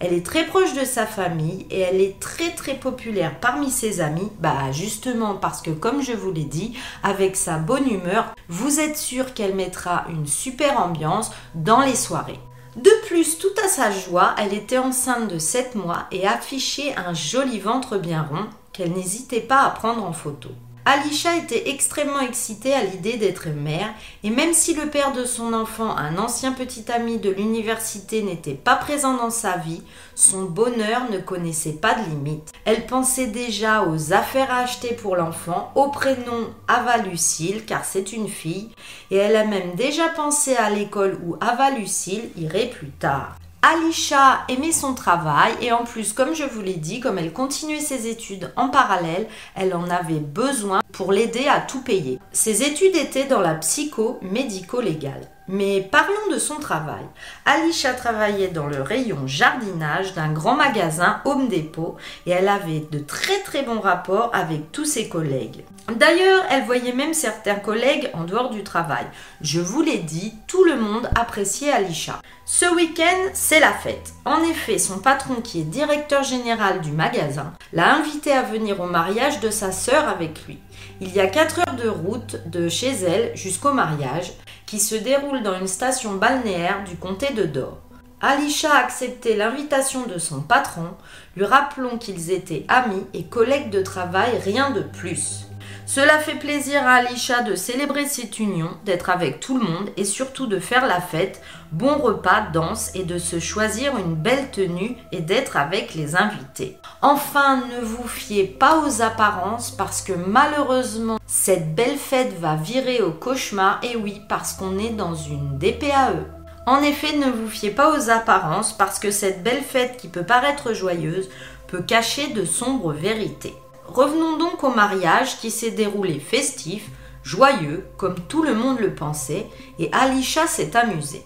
Elle 0.00 0.12
est 0.12 0.26
très 0.26 0.44
proche 0.44 0.74
de 0.74 0.84
sa 0.84 1.06
famille 1.06 1.66
et 1.70 1.80
elle 1.80 2.00
est 2.00 2.18
très 2.20 2.50
très 2.50 2.74
populaire 2.74 3.38
parmi 3.40 3.70
ses 3.70 4.00
amis, 4.00 4.30
bah 4.38 4.72
justement 4.72 5.34
parce 5.34 5.62
que 5.62 5.70
comme 5.70 6.02
je 6.02 6.12
vous 6.12 6.32
l'ai 6.32 6.44
dit, 6.44 6.76
avec 7.02 7.36
sa 7.36 7.58
bonne 7.58 7.88
humeur, 7.88 8.34
vous 8.48 8.80
êtes 8.80 8.96
sûr 8.96 9.34
qu'elle 9.34 9.54
mettra 9.54 10.04
une 10.10 10.26
super 10.26 10.80
ambiance 10.80 11.30
dans 11.54 11.80
les 11.80 11.94
soirées. 11.94 12.40
De 12.76 12.90
plus, 13.06 13.38
tout 13.38 13.54
à 13.64 13.68
sa 13.68 13.92
joie, 13.92 14.34
elle 14.36 14.52
était 14.52 14.78
enceinte 14.78 15.28
de 15.28 15.38
7 15.38 15.76
mois 15.76 16.06
et 16.10 16.26
affichait 16.26 16.94
un 16.96 17.14
joli 17.14 17.60
ventre 17.60 17.98
bien 17.98 18.22
rond 18.22 18.46
qu'elle 18.72 18.92
n'hésitait 18.92 19.40
pas 19.40 19.62
à 19.62 19.70
prendre 19.70 20.04
en 20.04 20.12
photo. 20.12 20.48
Alicia 20.86 21.36
était 21.36 21.70
extrêmement 21.70 22.20
excitée 22.20 22.74
à 22.74 22.84
l'idée 22.84 23.16
d'être 23.16 23.48
mère, 23.48 23.88
et 24.22 24.28
même 24.28 24.52
si 24.52 24.74
le 24.74 24.90
père 24.90 25.12
de 25.12 25.24
son 25.24 25.54
enfant, 25.54 25.96
un 25.96 26.18
ancien 26.18 26.52
petit 26.52 26.84
ami 26.92 27.18
de 27.18 27.30
l'université, 27.30 28.22
n'était 28.22 28.52
pas 28.52 28.76
présent 28.76 29.16
dans 29.16 29.30
sa 29.30 29.56
vie, 29.56 29.82
son 30.14 30.42
bonheur 30.42 31.10
ne 31.10 31.18
connaissait 31.18 31.72
pas 31.72 31.94
de 31.94 32.10
limite. 32.10 32.52
Elle 32.66 32.84
pensait 32.84 33.28
déjà 33.28 33.84
aux 33.84 34.12
affaires 34.12 34.50
à 34.50 34.58
acheter 34.58 34.94
pour 34.94 35.16
l'enfant, 35.16 35.72
au 35.74 35.88
prénom 35.88 36.50
Ava 36.68 36.98
Lucille, 36.98 37.64
car 37.64 37.86
c'est 37.86 38.12
une 38.12 38.28
fille, 38.28 38.68
et 39.10 39.16
elle 39.16 39.36
a 39.36 39.44
même 39.44 39.76
déjà 39.76 40.08
pensé 40.08 40.54
à 40.54 40.68
l'école 40.68 41.18
où 41.24 41.36
Ava 41.40 41.70
Lucille 41.70 42.28
irait 42.36 42.68
plus 42.68 42.90
tard. 42.90 43.36
Alicia 43.66 44.44
aimait 44.50 44.72
son 44.72 44.92
travail 44.92 45.54
et 45.62 45.72
en 45.72 45.84
plus, 45.84 46.12
comme 46.12 46.34
je 46.34 46.44
vous 46.44 46.60
l'ai 46.60 46.74
dit, 46.74 47.00
comme 47.00 47.16
elle 47.16 47.32
continuait 47.32 47.80
ses 47.80 48.08
études 48.08 48.52
en 48.56 48.68
parallèle, 48.68 49.26
elle 49.54 49.74
en 49.74 49.88
avait 49.88 50.20
besoin 50.20 50.82
pour 50.92 51.12
l'aider 51.12 51.48
à 51.48 51.62
tout 51.62 51.80
payer. 51.80 52.18
Ses 52.30 52.62
études 52.62 52.94
étaient 52.94 53.24
dans 53.24 53.40
la 53.40 53.54
psycho-médico-légale. 53.54 55.30
Mais 55.46 55.82
parlons 55.82 56.32
de 56.32 56.38
son 56.38 56.56
travail. 56.56 57.04
Alicia 57.44 57.92
travaillait 57.92 58.48
dans 58.48 58.66
le 58.66 58.80
rayon 58.80 59.26
jardinage 59.26 60.14
d'un 60.14 60.32
grand 60.32 60.54
magasin 60.54 61.20
Home 61.26 61.48
Depot 61.48 61.96
et 62.24 62.30
elle 62.30 62.48
avait 62.48 62.86
de 62.90 62.98
très 62.98 63.40
très 63.40 63.62
bons 63.62 63.80
rapports 63.80 64.30
avec 64.32 64.72
tous 64.72 64.86
ses 64.86 65.08
collègues. 65.08 65.64
D'ailleurs, 65.94 66.44
elle 66.50 66.64
voyait 66.64 66.94
même 66.94 67.12
certains 67.12 67.56
collègues 67.56 68.08
en 68.14 68.24
dehors 68.24 68.48
du 68.48 68.64
travail. 68.64 69.04
Je 69.42 69.60
vous 69.60 69.82
l'ai 69.82 69.98
dit, 69.98 70.32
tout 70.46 70.64
le 70.64 70.76
monde 70.76 71.10
appréciait 71.14 71.72
Alicia. 71.72 72.20
Ce 72.46 72.64
week-end, 72.74 73.30
c'est 73.34 73.60
la 73.60 73.72
fête. 73.72 74.14
En 74.24 74.42
effet, 74.44 74.78
son 74.78 74.98
patron, 74.98 75.42
qui 75.42 75.60
est 75.60 75.64
directeur 75.64 76.22
général 76.22 76.80
du 76.80 76.90
magasin, 76.90 77.52
l'a 77.74 77.94
invité 77.94 78.32
à 78.32 78.42
venir 78.42 78.80
au 78.80 78.86
mariage 78.86 79.40
de 79.40 79.50
sa 79.50 79.72
sœur 79.72 80.08
avec 80.08 80.46
lui. 80.46 80.58
Il 81.06 81.14
y 81.14 81.20
a 81.20 81.26
4 81.26 81.58
heures 81.58 81.76
de 81.76 81.86
route 81.86 82.36
de 82.46 82.70
chez 82.70 82.88
elle 82.88 83.36
jusqu'au 83.36 83.74
mariage 83.74 84.32
qui 84.64 84.80
se 84.80 84.94
déroule 84.94 85.42
dans 85.42 85.60
une 85.60 85.66
station 85.66 86.14
balnéaire 86.14 86.82
du 86.84 86.96
comté 86.96 87.34
de 87.34 87.44
Dor. 87.44 87.76
Alicia 88.22 88.72
a 88.72 88.82
accepté 88.82 89.36
l'invitation 89.36 90.06
de 90.06 90.16
son 90.16 90.40
patron, 90.40 90.88
lui 91.36 91.44
rappelons 91.44 91.98
qu'ils 91.98 92.30
étaient 92.30 92.64
amis 92.68 93.04
et 93.12 93.24
collègues 93.24 93.68
de 93.68 93.82
travail, 93.82 94.30
rien 94.42 94.70
de 94.70 94.80
plus. 94.80 95.43
Cela 95.86 96.18
fait 96.18 96.36
plaisir 96.36 96.86
à 96.86 96.94
Alicia 96.94 97.42
de 97.42 97.54
célébrer 97.54 98.06
cette 98.06 98.38
union, 98.38 98.70
d'être 98.86 99.10
avec 99.10 99.38
tout 99.38 99.58
le 99.58 99.64
monde 99.64 99.90
et 99.98 100.04
surtout 100.04 100.46
de 100.46 100.58
faire 100.58 100.86
la 100.86 101.00
fête, 101.00 101.42
bon 101.72 101.98
repas, 101.98 102.46
danse 102.52 102.90
et 102.94 103.04
de 103.04 103.18
se 103.18 103.38
choisir 103.38 103.96
une 103.98 104.14
belle 104.14 104.50
tenue 104.50 104.96
et 105.12 105.20
d'être 105.20 105.58
avec 105.58 105.94
les 105.94 106.16
invités. 106.16 106.78
Enfin, 107.02 107.62
ne 107.70 107.84
vous 107.84 108.08
fiez 108.08 108.44
pas 108.44 108.78
aux 108.78 109.02
apparences 109.02 109.70
parce 109.70 110.00
que 110.00 110.14
malheureusement, 110.14 111.18
cette 111.26 111.74
belle 111.74 111.98
fête 111.98 112.38
va 112.40 112.56
virer 112.56 113.02
au 113.02 113.12
cauchemar 113.12 113.78
et 113.82 113.96
oui, 113.96 114.22
parce 114.26 114.54
qu'on 114.54 114.78
est 114.78 114.90
dans 114.90 115.14
une 115.14 115.58
DPAE. 115.58 116.24
En 116.66 116.80
effet, 116.82 117.14
ne 117.18 117.30
vous 117.30 117.48
fiez 117.48 117.70
pas 117.70 117.94
aux 117.94 118.08
apparences 118.08 118.72
parce 118.72 118.98
que 118.98 119.10
cette 119.10 119.42
belle 119.42 119.62
fête 119.62 119.98
qui 119.98 120.08
peut 120.08 120.24
paraître 120.24 120.72
joyeuse 120.72 121.28
peut 121.66 121.82
cacher 121.82 122.28
de 122.28 122.46
sombres 122.46 122.92
vérités. 122.92 123.54
Revenons 123.86 124.36
donc 124.38 124.64
au 124.64 124.70
mariage 124.70 125.38
qui 125.38 125.50
s'est 125.50 125.70
déroulé 125.70 126.18
festif, 126.18 126.88
joyeux, 127.22 127.86
comme 127.96 128.16
tout 128.28 128.42
le 128.42 128.54
monde 128.54 128.80
le 128.80 128.94
pensait, 128.94 129.46
et 129.78 129.90
Alisha 129.92 130.46
s'est 130.46 130.76
amusée. 130.76 131.24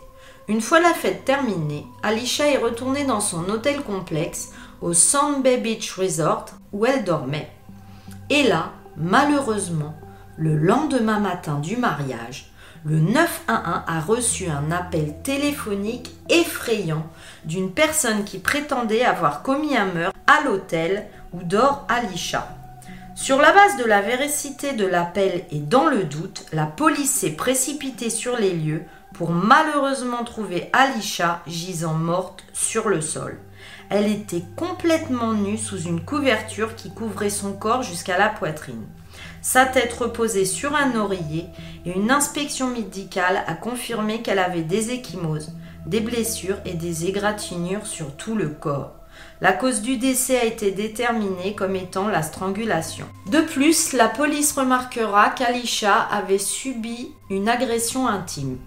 Une 0.48 0.60
fois 0.60 0.80
la 0.80 0.94
fête 0.94 1.24
terminée, 1.24 1.86
Alisha 2.02 2.46
est 2.46 2.58
retournée 2.58 3.04
dans 3.04 3.20
son 3.20 3.48
hôtel 3.48 3.82
complexe 3.82 4.50
au 4.80 4.92
Sand 4.92 5.42
Bay 5.42 5.58
Beach 5.58 5.92
Resort 5.92 6.46
où 6.72 6.86
elle 6.86 7.04
dormait. 7.04 7.50
Et 8.30 8.44
là, 8.44 8.72
malheureusement, 8.96 9.94
le 10.36 10.56
lendemain 10.56 11.18
matin 11.18 11.58
du 11.58 11.76
mariage, 11.76 12.50
le 12.84 13.00
911 13.00 13.34
a 13.48 14.00
reçu 14.00 14.48
un 14.48 14.70
appel 14.70 15.16
téléphonique 15.22 16.10
effrayant 16.28 17.04
d'une 17.44 17.72
personne 17.72 18.24
qui 18.24 18.38
prétendait 18.38 19.04
avoir 19.04 19.42
commis 19.42 19.76
un 19.76 19.86
meurtre 19.86 20.18
à 20.26 20.44
l'hôtel 20.44 21.06
où 21.32 21.42
dort 21.42 21.86
Alisha. 21.88 22.48
Sur 23.14 23.38
la 23.40 23.52
base 23.52 23.76
de 23.78 23.84
la 23.84 24.00
véracité 24.00 24.74
de 24.74 24.86
l'appel 24.86 25.44
et 25.50 25.58
dans 25.58 25.86
le 25.86 26.04
doute, 26.04 26.46
la 26.52 26.66
police 26.66 27.10
s'est 27.10 27.32
précipitée 27.32 28.10
sur 28.10 28.36
les 28.36 28.52
lieux 28.52 28.84
pour 29.14 29.30
malheureusement 29.30 30.22
trouver 30.22 30.70
Alisha 30.72 31.42
gisant 31.46 31.94
morte 31.94 32.44
sur 32.52 32.88
le 32.88 33.00
sol. 33.00 33.38
Elle 33.90 34.06
était 34.06 34.44
complètement 34.54 35.32
nue 35.32 35.58
sous 35.58 35.80
une 35.80 36.04
couverture 36.04 36.76
qui 36.76 36.92
couvrait 36.92 37.30
son 37.30 37.54
corps 37.54 37.82
jusqu'à 37.82 38.18
la 38.18 38.28
poitrine. 38.28 38.86
Sa 39.40 39.66
tête 39.66 39.92
reposait 39.94 40.44
sur 40.44 40.74
un 40.74 40.94
oreiller 40.94 41.46
et 41.86 41.92
une 41.92 42.10
inspection 42.10 42.68
médicale 42.68 43.42
a 43.46 43.54
confirmé 43.54 44.22
qu'elle 44.22 44.38
avait 44.38 44.62
des 44.62 44.90
échymoses, 44.90 45.52
des 45.86 46.00
blessures 46.00 46.58
et 46.64 46.74
des 46.74 47.06
égratignures 47.06 47.86
sur 47.86 48.14
tout 48.16 48.36
le 48.36 48.50
corps. 48.50 48.97
La 49.40 49.52
cause 49.52 49.82
du 49.82 49.98
décès 49.98 50.40
a 50.40 50.44
été 50.44 50.72
déterminée 50.72 51.54
comme 51.54 51.76
étant 51.76 52.08
la 52.08 52.22
strangulation. 52.22 53.06
De 53.26 53.40
plus, 53.40 53.92
la 53.92 54.08
police 54.08 54.52
remarquera 54.52 55.30
qu'Alisha 55.30 55.94
avait 55.94 56.38
subi 56.38 57.14
une 57.30 57.48
agression 57.48 58.08
intime. 58.08 58.58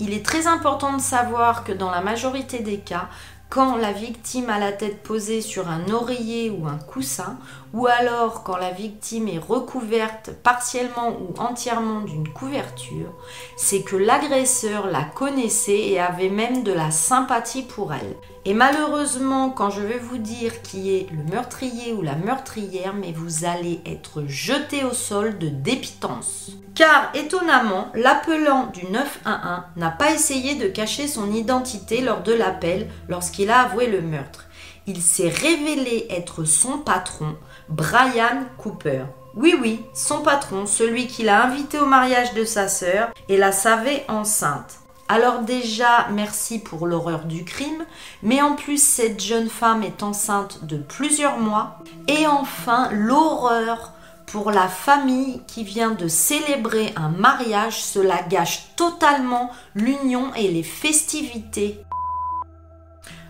Il 0.00 0.12
est 0.12 0.26
très 0.26 0.48
important 0.48 0.96
de 0.96 1.00
savoir 1.00 1.62
que 1.62 1.72
dans 1.72 1.90
la 1.92 2.00
majorité 2.00 2.58
des 2.58 2.78
cas, 2.78 3.08
quand 3.48 3.76
la 3.76 3.92
victime 3.92 4.50
a 4.50 4.58
la 4.58 4.72
tête 4.72 5.04
posée 5.04 5.40
sur 5.40 5.68
un 5.68 5.88
oreiller 5.90 6.50
ou 6.50 6.66
un 6.66 6.78
coussin, 6.78 7.38
ou 7.72 7.86
alors 7.86 8.42
quand 8.42 8.56
la 8.56 8.72
victime 8.72 9.28
est 9.28 9.38
recouverte 9.38 10.32
partiellement 10.42 11.10
ou 11.10 11.32
entièrement 11.38 12.00
d'une 12.00 12.28
couverture, 12.28 13.12
c'est 13.56 13.82
que 13.82 13.94
l'agresseur 13.94 14.88
la 14.88 15.04
connaissait 15.04 15.78
et 15.78 16.00
avait 16.00 16.28
même 16.28 16.64
de 16.64 16.72
la 16.72 16.90
sympathie 16.90 17.62
pour 17.62 17.94
elle. 17.94 18.16
Et 18.48 18.54
malheureusement, 18.54 19.50
quand 19.50 19.70
je 19.70 19.80
vais 19.80 19.98
vous 19.98 20.18
dire 20.18 20.62
qui 20.62 20.94
est 20.94 21.08
le 21.10 21.24
meurtrier 21.24 21.92
ou 21.92 22.00
la 22.00 22.14
meurtrière, 22.14 22.94
mais 22.94 23.10
vous 23.10 23.44
allez 23.44 23.80
être 23.84 24.22
jeté 24.28 24.84
au 24.84 24.92
sol 24.92 25.36
de 25.38 25.48
dépitance. 25.48 26.52
Car 26.76 27.10
étonnamment, 27.14 27.88
l'appelant 27.94 28.66
du 28.66 28.86
911 28.86 29.62
n'a 29.74 29.90
pas 29.90 30.12
essayé 30.12 30.54
de 30.54 30.68
cacher 30.68 31.08
son 31.08 31.32
identité 31.32 32.00
lors 32.00 32.22
de 32.22 32.32
l'appel 32.32 32.86
lorsqu'il 33.08 33.50
a 33.50 33.62
avoué 33.62 33.88
le 33.88 34.00
meurtre. 34.00 34.44
Il 34.86 35.02
s'est 35.02 35.28
révélé 35.28 36.06
être 36.08 36.44
son 36.44 36.78
patron, 36.78 37.34
Brian 37.68 38.44
Cooper. 38.58 39.06
Oui, 39.34 39.56
oui, 39.60 39.80
son 39.92 40.20
patron, 40.20 40.66
celui 40.66 41.08
qui 41.08 41.24
l'a 41.24 41.44
invité 41.44 41.80
au 41.80 41.86
mariage 41.86 42.32
de 42.34 42.44
sa 42.44 42.68
sœur 42.68 43.08
et 43.28 43.38
la 43.38 43.50
savait 43.50 44.04
enceinte. 44.06 44.85
Alors 45.08 45.42
déjà, 45.42 46.08
merci 46.10 46.58
pour 46.58 46.86
l'horreur 46.86 47.26
du 47.26 47.44
crime, 47.44 47.84
mais 48.24 48.42
en 48.42 48.56
plus 48.56 48.82
cette 48.82 49.22
jeune 49.22 49.48
femme 49.48 49.84
est 49.84 50.02
enceinte 50.02 50.64
de 50.64 50.78
plusieurs 50.78 51.38
mois. 51.38 51.78
Et 52.08 52.26
enfin, 52.26 52.88
l'horreur 52.90 53.92
pour 54.26 54.50
la 54.50 54.66
famille 54.66 55.42
qui 55.46 55.62
vient 55.62 55.92
de 55.92 56.08
célébrer 56.08 56.92
un 56.96 57.10
mariage, 57.10 57.80
cela 57.80 58.22
gâche 58.28 58.74
totalement 58.74 59.52
l'union 59.76 60.34
et 60.34 60.48
les 60.48 60.64
festivités. 60.64 61.80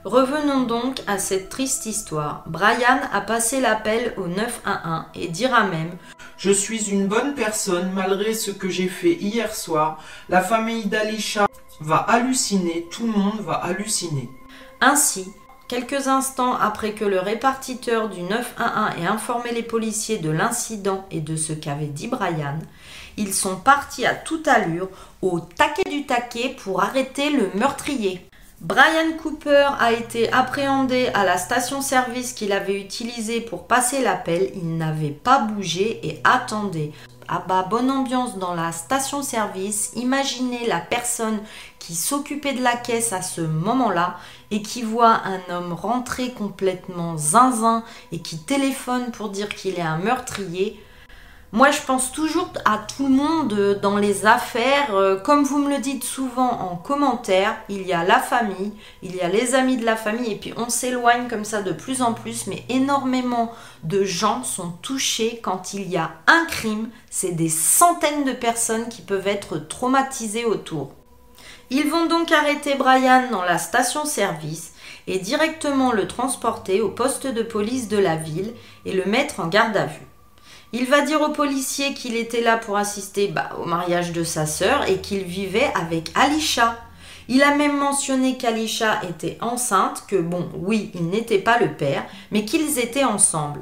Revenons 0.04 0.62
donc 0.62 1.02
à 1.06 1.18
cette 1.18 1.50
triste 1.50 1.84
histoire. 1.84 2.44
Brian 2.46 3.00
a 3.12 3.20
passé 3.20 3.60
l'appel 3.60 4.14
au 4.16 4.28
911 4.28 5.04
et 5.14 5.28
dira 5.28 5.64
même 5.64 5.90
Je 6.38 6.52
suis 6.52 6.90
une 6.90 7.08
bonne 7.08 7.34
personne 7.34 7.90
malgré 7.92 8.32
ce 8.32 8.52
que 8.52 8.70
j'ai 8.70 8.88
fait 8.88 9.14
hier 9.14 9.54
soir. 9.54 10.02
La 10.28 10.40
famille 10.40 10.86
d'Alisha 10.86 11.46
va 11.80 11.96
halluciner, 11.96 12.86
tout 12.90 13.06
le 13.06 13.12
monde 13.12 13.40
va 13.40 13.54
halluciner. 13.54 14.28
Ainsi, 14.80 15.32
quelques 15.68 16.08
instants 16.08 16.54
après 16.54 16.92
que 16.92 17.04
le 17.04 17.20
répartiteur 17.20 18.08
du 18.08 18.22
911 18.22 19.02
ait 19.02 19.06
informé 19.06 19.52
les 19.52 19.62
policiers 19.62 20.18
de 20.18 20.30
l'incident 20.30 21.04
et 21.10 21.20
de 21.20 21.36
ce 21.36 21.52
qu'avait 21.52 21.86
dit 21.86 22.08
Brian, 22.08 22.58
ils 23.16 23.34
sont 23.34 23.56
partis 23.56 24.06
à 24.06 24.14
toute 24.14 24.48
allure 24.48 24.88
au 25.22 25.40
taquet 25.40 25.88
du 25.88 26.06
taquet 26.06 26.54
pour 26.62 26.82
arrêter 26.82 27.30
le 27.30 27.50
meurtrier. 27.54 28.26
Brian 28.60 29.12
Cooper 29.22 29.68
a 29.78 29.92
été 29.92 30.32
appréhendé 30.32 31.08
à 31.12 31.24
la 31.24 31.36
station-service 31.36 32.32
qu'il 32.32 32.52
avait 32.52 32.80
utilisée 32.80 33.42
pour 33.42 33.66
passer 33.66 34.02
l'appel. 34.02 34.50
Il 34.54 34.78
n'avait 34.78 35.10
pas 35.10 35.40
bougé 35.40 36.00
et 36.02 36.20
attendait. 36.24 36.92
Ah 37.28 37.42
bah, 37.46 37.66
bonne 37.68 37.90
ambiance 37.90 38.38
dans 38.38 38.54
la 38.54 38.70
station-service. 38.72 39.92
Imaginez 39.96 40.66
la 40.66 40.80
personne 40.80 41.40
qui 41.78 41.94
s'occupait 41.94 42.52
de 42.52 42.62
la 42.62 42.76
caisse 42.76 43.12
à 43.12 43.22
ce 43.22 43.40
moment-là 43.40 44.16
et 44.50 44.62
qui 44.62 44.82
voit 44.82 45.22
un 45.24 45.40
homme 45.52 45.72
rentrer 45.72 46.32
complètement 46.32 47.16
zinzin 47.16 47.82
et 48.12 48.20
qui 48.20 48.38
téléphone 48.38 49.10
pour 49.10 49.30
dire 49.30 49.48
qu'il 49.48 49.74
est 49.74 49.82
un 49.82 49.98
meurtrier. 49.98 50.80
Moi, 51.56 51.70
je 51.70 51.80
pense 51.80 52.12
toujours 52.12 52.50
à 52.66 52.76
tout 52.76 53.04
le 53.04 53.14
monde 53.14 53.78
dans 53.80 53.96
les 53.96 54.26
affaires. 54.26 54.94
Euh, 54.94 55.16
comme 55.16 55.42
vous 55.42 55.56
me 55.56 55.70
le 55.70 55.78
dites 55.78 56.04
souvent 56.04 56.50
en 56.50 56.76
commentaire, 56.76 57.56
il 57.70 57.86
y 57.86 57.94
a 57.94 58.04
la 58.04 58.20
famille, 58.20 58.74
il 59.00 59.16
y 59.16 59.22
a 59.22 59.30
les 59.30 59.54
amis 59.54 59.78
de 59.78 59.86
la 59.86 59.96
famille, 59.96 60.32
et 60.32 60.36
puis 60.36 60.52
on 60.58 60.68
s'éloigne 60.68 61.28
comme 61.28 61.46
ça 61.46 61.62
de 61.62 61.72
plus 61.72 62.02
en 62.02 62.12
plus, 62.12 62.46
mais 62.46 62.62
énormément 62.68 63.54
de 63.84 64.04
gens 64.04 64.44
sont 64.44 64.72
touchés 64.82 65.40
quand 65.42 65.72
il 65.72 65.88
y 65.88 65.96
a 65.96 66.10
un 66.26 66.44
crime. 66.44 66.90
C'est 67.08 67.32
des 67.32 67.48
centaines 67.48 68.24
de 68.24 68.32
personnes 68.32 68.90
qui 68.90 69.00
peuvent 69.00 69.26
être 69.26 69.56
traumatisées 69.56 70.44
autour. 70.44 70.90
Ils 71.70 71.88
vont 71.88 72.04
donc 72.04 72.32
arrêter 72.32 72.74
Brian 72.74 73.30
dans 73.30 73.44
la 73.44 73.56
station-service 73.56 74.74
et 75.06 75.20
directement 75.20 75.92
le 75.92 76.06
transporter 76.06 76.82
au 76.82 76.90
poste 76.90 77.26
de 77.26 77.42
police 77.42 77.88
de 77.88 77.96
la 77.96 78.16
ville 78.16 78.52
et 78.84 78.92
le 78.92 79.06
mettre 79.06 79.40
en 79.40 79.46
garde 79.46 79.78
à 79.78 79.86
vue. 79.86 80.06
Il 80.72 80.86
va 80.86 81.02
dire 81.02 81.20
au 81.22 81.30
policier 81.30 81.94
qu'il 81.94 82.16
était 82.16 82.42
là 82.42 82.56
pour 82.56 82.76
assister 82.76 83.28
bah, 83.28 83.50
au 83.60 83.64
mariage 83.64 84.12
de 84.12 84.24
sa 84.24 84.46
sœur 84.46 84.88
et 84.88 85.00
qu'il 85.00 85.22
vivait 85.22 85.70
avec 85.74 86.10
Alisha. 86.14 86.76
Il 87.28 87.42
a 87.42 87.54
même 87.54 87.76
mentionné 87.76 88.36
qu'Alisha 88.36 89.00
était 89.08 89.38
enceinte, 89.40 90.04
que 90.08 90.16
bon, 90.16 90.48
oui, 90.54 90.90
il 90.94 91.08
n'était 91.08 91.38
pas 91.38 91.58
le 91.58 91.72
père, 91.72 92.04
mais 92.30 92.44
qu'ils 92.44 92.78
étaient 92.78 93.04
ensemble. 93.04 93.60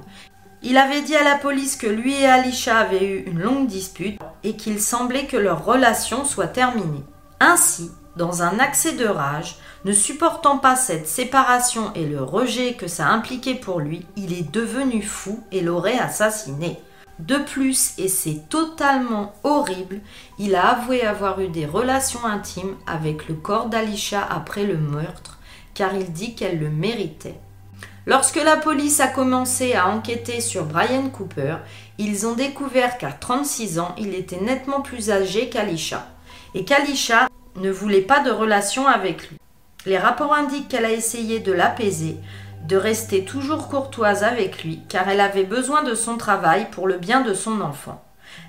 Il 0.62 0.79
avait 0.79 1.03
dit 1.03 1.14
à 1.14 1.25
la 1.25 1.37
police 1.37 1.77
que 1.77 1.87
lui 1.87 2.14
et 2.14 2.27
Alisha 2.27 2.79
avaient 2.79 3.05
eu 3.05 3.25
une 3.27 3.40
longue 3.40 3.67
dispute 3.67 4.19
et 4.43 4.57
qu'il 4.57 4.81
semblait 4.81 5.27
que 5.27 5.37
leur 5.37 5.64
relation 5.64 6.25
soit 6.25 6.47
terminée. 6.47 7.05
Ainsi, 7.38 7.90
dans 8.17 8.43
un 8.43 8.59
accès 8.59 8.93
de 8.93 9.07
rage, 9.07 9.57
ne 9.85 9.93
supportant 9.93 10.57
pas 10.57 10.77
cette 10.77 11.07
séparation 11.07 11.93
et 11.95 12.07
le 12.07 12.23
rejet 12.23 12.75
que 12.75 12.88
ça 12.88 13.09
impliquait 13.09 13.57
pour 13.57 13.81
lui, 13.81 14.07
il 14.17 14.33
est 14.33 14.51
devenu 14.51 15.03
fou 15.03 15.45
et 15.53 15.61
l'aurait 15.61 15.99
assassiné. 15.99 16.79
De 17.20 17.37
plus, 17.37 17.92
et 17.98 18.09
c'est 18.09 18.48
totalement 18.48 19.35
horrible, 19.44 20.00
il 20.38 20.57
a 20.57 20.70
avoué 20.70 21.03
avoir 21.03 21.40
eu 21.40 21.48
des 21.48 21.64
relations 21.64 22.24
intimes 22.24 22.77
avec 22.87 23.29
le 23.29 23.35
corps 23.35 23.66
d'Alisha 23.66 24.27
après 24.29 24.64
le 24.64 24.77
meurtre, 24.77 25.38
car 25.74 25.94
il 25.94 26.12
dit 26.12 26.35
qu'elle 26.35 26.59
le 26.59 26.70
méritait. 26.70 27.38
Lorsque 28.07 28.42
la 28.42 28.57
police 28.57 29.00
a 29.00 29.07
commencé 29.07 29.74
à 29.74 29.88
enquêter 29.88 30.40
sur 30.40 30.64
Brian 30.64 31.09
Cooper, 31.09 31.57
ils 31.98 32.27
ont 32.27 32.35
découvert 32.35 32.98
qu'à 32.98 33.12
36 33.12 33.79
ans, 33.79 33.94
il 33.96 34.14
était 34.14 34.40
nettement 34.40 34.81
plus 34.81 35.11
âgé 35.11 35.48
qu'Alisha, 35.48 36.07
et 36.55 36.64
qu'Alisha 36.64 37.29
ne 37.57 37.70
voulait 37.70 38.00
pas 38.00 38.20
de 38.20 38.31
relation 38.31 38.87
avec 38.88 39.31
lui. 39.31 39.38
Les 39.87 39.98
rapports 39.98 40.35
indiquent 40.35 40.68
qu'elle 40.68 40.85
a 40.85 40.92
essayé 40.92 41.38
de 41.38 41.53
l'apaiser, 41.53 42.16
de 42.64 42.77
rester 42.77 43.24
toujours 43.24 43.68
courtoise 43.68 44.24
avec 44.24 44.64
lui, 44.64 44.81
car 44.88 45.09
elle 45.09 45.20
avait 45.20 45.44
besoin 45.44 45.83
de 45.83 45.94
son 45.94 46.16
travail 46.16 46.68
pour 46.70 46.88
le 46.88 46.96
bien 46.96 47.20
de 47.20 47.35
son 47.35 47.61
enfant. 47.61 48.03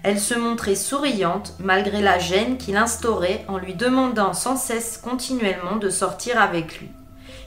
Elle 0.03 0.19
se 0.19 0.33
montrait 0.33 0.75
souriante 0.75 1.53
malgré 1.59 2.01
la 2.01 2.17
gêne 2.17 2.57
qu'il 2.57 2.77
instaurait 2.77 3.45
en 3.47 3.57
lui 3.57 3.75
demandant 3.75 4.33
sans 4.33 4.55
cesse 4.55 4.97
continuellement 4.97 5.75
de 5.75 5.89
sortir 5.89 6.41
avec 6.41 6.79
lui. 6.79 6.89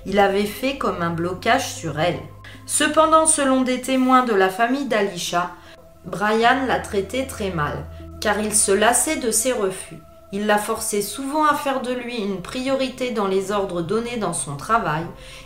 Il 0.07 0.19
avait 0.19 0.45
fait 0.45 0.77
comme 0.77 1.03
un 1.03 1.11
blocage 1.11 1.73
sur 1.73 1.99
elle. 1.99 2.21
Cependant, 2.67 3.27
selon 3.27 3.63
des 3.63 3.81
témoins 3.81 4.25
de 4.25 4.35
la 4.35 4.49
famille 4.49 4.87
d'Alisha, 4.87 5.51
Brian 6.05 6.67
la 6.67 6.79
traitait 6.79 7.27
très 7.27 7.51
mal, 7.51 7.85
car 8.21 8.39
il 8.41 8.55
se 8.55 8.73
lassait 8.73 9.17
de 9.17 9.31
ses 9.31 9.53
refus. 9.53 9.99
Il 10.31 10.47
la 10.47 10.59
forçait 10.59 11.03
souvent 11.03 11.47
à 11.47 11.55
faire 11.55 11.81
de 11.81 11.93
lui 11.93 12.19
une 12.19 12.43
priorité 12.43 13.13
dans 13.13 13.27
les 13.27 13.51
ordres 13.51 13.81
donnés 13.81 14.19
dans 14.19 14.35
son 14.35 14.57
travail. 14.57 15.05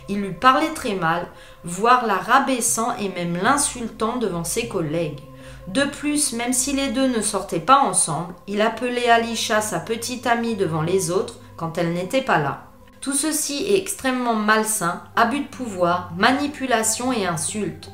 Il 0.09 0.21
lui 0.21 0.33
parlait 0.33 0.73
très 0.73 0.95
mal, 0.95 1.27
voire 1.63 2.05
la 2.05 2.17
rabaissant 2.17 2.95
et 2.97 3.07
même 3.07 3.37
l'insultant 3.41 4.17
devant 4.17 4.43
ses 4.43 4.67
collègues. 4.67 5.21
De 5.67 5.83
plus, 5.83 6.33
même 6.33 6.51
si 6.51 6.73
les 6.73 6.89
deux 6.89 7.07
ne 7.07 7.21
sortaient 7.21 7.59
pas 7.59 7.79
ensemble, 7.79 8.33
il 8.47 8.61
appelait 8.61 9.09
Alisha 9.09 9.61
sa 9.61 9.79
petite 9.79 10.27
amie 10.27 10.55
devant 10.55 10.81
les 10.81 11.11
autres 11.11 11.35
quand 11.55 11.77
elle 11.77 11.93
n'était 11.93 12.21
pas 12.21 12.39
là. 12.39 12.65
Tout 12.99 13.13
ceci 13.13 13.65
est 13.67 13.77
extrêmement 13.77 14.35
malsain, 14.35 15.01
abus 15.15 15.41
de 15.41 15.47
pouvoir, 15.47 16.11
manipulation 16.17 17.13
et 17.13 17.25
insulte. 17.25 17.89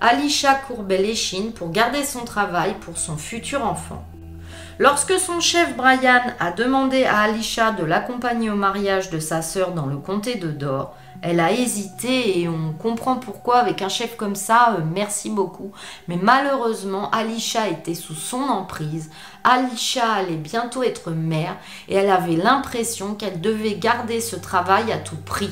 Alisha 0.00 0.54
courbait 0.54 0.98
l'échine 0.98 1.52
pour 1.52 1.70
garder 1.70 2.02
son 2.04 2.24
travail 2.24 2.74
pour 2.80 2.98
son 2.98 3.16
futur 3.16 3.64
enfant. 3.64 4.04
Lorsque 4.78 5.18
son 5.18 5.40
chef 5.40 5.76
Brian 5.76 6.22
a 6.40 6.50
demandé 6.50 7.04
à 7.04 7.20
Alisha 7.20 7.72
de 7.72 7.84
l'accompagner 7.84 8.50
au 8.50 8.56
mariage 8.56 9.10
de 9.10 9.18
sa 9.18 9.42
sœur 9.42 9.72
dans 9.72 9.86
le 9.86 9.98
comté 9.98 10.36
de 10.36 10.48
Dor, 10.48 10.94
elle 11.20 11.38
a 11.38 11.52
hésité 11.52 12.40
et 12.40 12.48
on 12.48 12.72
comprend 12.72 13.16
pourquoi 13.16 13.58
avec 13.58 13.80
un 13.82 13.88
chef 13.88 14.16
comme 14.16 14.34
ça, 14.34 14.76
euh, 14.76 14.82
merci 14.92 15.30
beaucoup. 15.30 15.70
Mais 16.08 16.18
malheureusement, 16.20 17.10
Alisha 17.10 17.68
était 17.68 17.94
sous 17.94 18.14
son 18.14 18.42
emprise. 18.42 19.10
Alisha 19.44 20.10
allait 20.10 20.34
bientôt 20.34 20.82
être 20.82 21.12
mère 21.12 21.56
et 21.88 21.94
elle 21.94 22.10
avait 22.10 22.36
l'impression 22.36 23.14
qu'elle 23.14 23.40
devait 23.40 23.76
garder 23.76 24.20
ce 24.20 24.34
travail 24.34 24.90
à 24.90 24.98
tout 24.98 25.16
prix. 25.16 25.50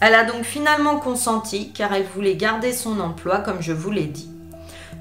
Elle 0.00 0.14
a 0.14 0.24
donc 0.24 0.44
finalement 0.44 0.98
consenti 0.98 1.72
car 1.72 1.92
elle 1.92 2.06
voulait 2.06 2.36
garder 2.36 2.72
son 2.72 2.98
emploi 2.98 3.38
comme 3.38 3.60
je 3.60 3.72
vous 3.72 3.90
l'ai 3.90 4.06
dit. 4.06 4.31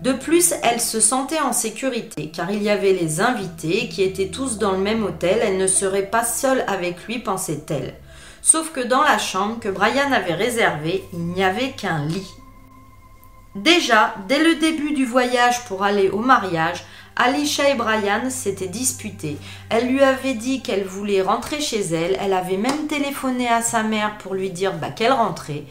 De 0.02 0.14
plus, 0.14 0.56
elle 0.64 0.82
se 0.82 1.00
sentait 1.00 1.40
en 1.40 1.54
sécurité 1.54 2.32
car 2.34 2.50
il 2.50 2.64
y 2.64 2.72
avait 2.72 2.94
les 2.94 3.22
invités 3.22 3.88
qui 3.88 4.02
étaient 4.02 4.30
tous 4.30 4.58
dans 4.58 4.72
le 4.72 4.80
même 4.80 5.04
hôtel, 5.04 5.40
elle 5.44 5.58
ne 5.58 5.68
serait 5.68 6.08
pas 6.08 6.24
seule 6.24 6.64
avec 6.68 7.06
lui, 7.06 7.20
pensait-elle. 7.20 7.94
Sauf 8.42 8.72
que 8.72 8.80
dans 8.80 9.04
la 9.04 9.20
chambre 9.20 9.60
que 9.60 9.70
Brian 9.70 10.12
avait 10.12 10.34
réservée, 10.34 11.04
il 11.14 11.20
n'y 11.20 11.44
avait 11.44 11.72
qu'un 11.72 12.04
lit. 12.06 12.28
Déjà, 13.54 14.16
dès 14.28 14.44
le 14.44 14.56
début 14.56 14.94
du 14.94 15.06
voyage 15.06 15.66
pour 15.66 15.84
aller 15.84 16.10
au 16.10 16.20
mariage, 16.20 16.84
Alicia 17.16 17.70
et 17.70 17.76
Brian 17.76 18.30
s'étaient 18.30 18.68
disputés. 18.68 19.38
Elle 19.70 19.90
lui 19.90 20.02
avait 20.02 20.34
dit 20.34 20.64
qu'elle 20.64 20.86
voulait 20.86 21.22
rentrer 21.22 21.62
chez 21.62 21.82
elle, 21.82 22.18
elle 22.20 22.34
avait 22.34 22.58
même 22.58 22.88
téléphoné 22.88 23.48
à 23.48 23.62
sa 23.62 23.84
mère 23.84 24.18
pour 24.18 24.34
lui 24.34 24.50
dire 24.50 24.74
bah, 24.74 24.90
qu'elle 24.90 25.12
rentrait. 25.12 25.66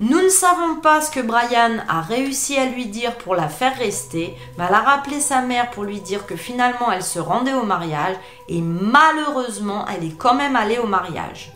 Nous 0.00 0.20
ne 0.20 0.28
savons 0.28 0.80
pas 0.80 1.00
ce 1.00 1.12
que 1.12 1.20
Brian 1.20 1.78
a 1.88 2.00
réussi 2.00 2.58
à 2.58 2.66
lui 2.66 2.86
dire 2.86 3.16
pour 3.16 3.36
la 3.36 3.48
faire 3.48 3.76
rester, 3.78 4.34
mais 4.58 4.64
elle 4.68 4.74
a 4.74 4.80
rappelé 4.80 5.20
sa 5.20 5.40
mère 5.40 5.70
pour 5.70 5.84
lui 5.84 6.00
dire 6.00 6.26
que 6.26 6.34
finalement 6.34 6.90
elle 6.90 7.04
se 7.04 7.20
rendait 7.20 7.54
au 7.54 7.62
mariage 7.62 8.16
et 8.48 8.60
malheureusement 8.60 9.84
elle 9.86 10.04
est 10.04 10.18
quand 10.18 10.34
même 10.34 10.56
allée 10.56 10.78
au 10.78 10.88
mariage. 10.88 11.52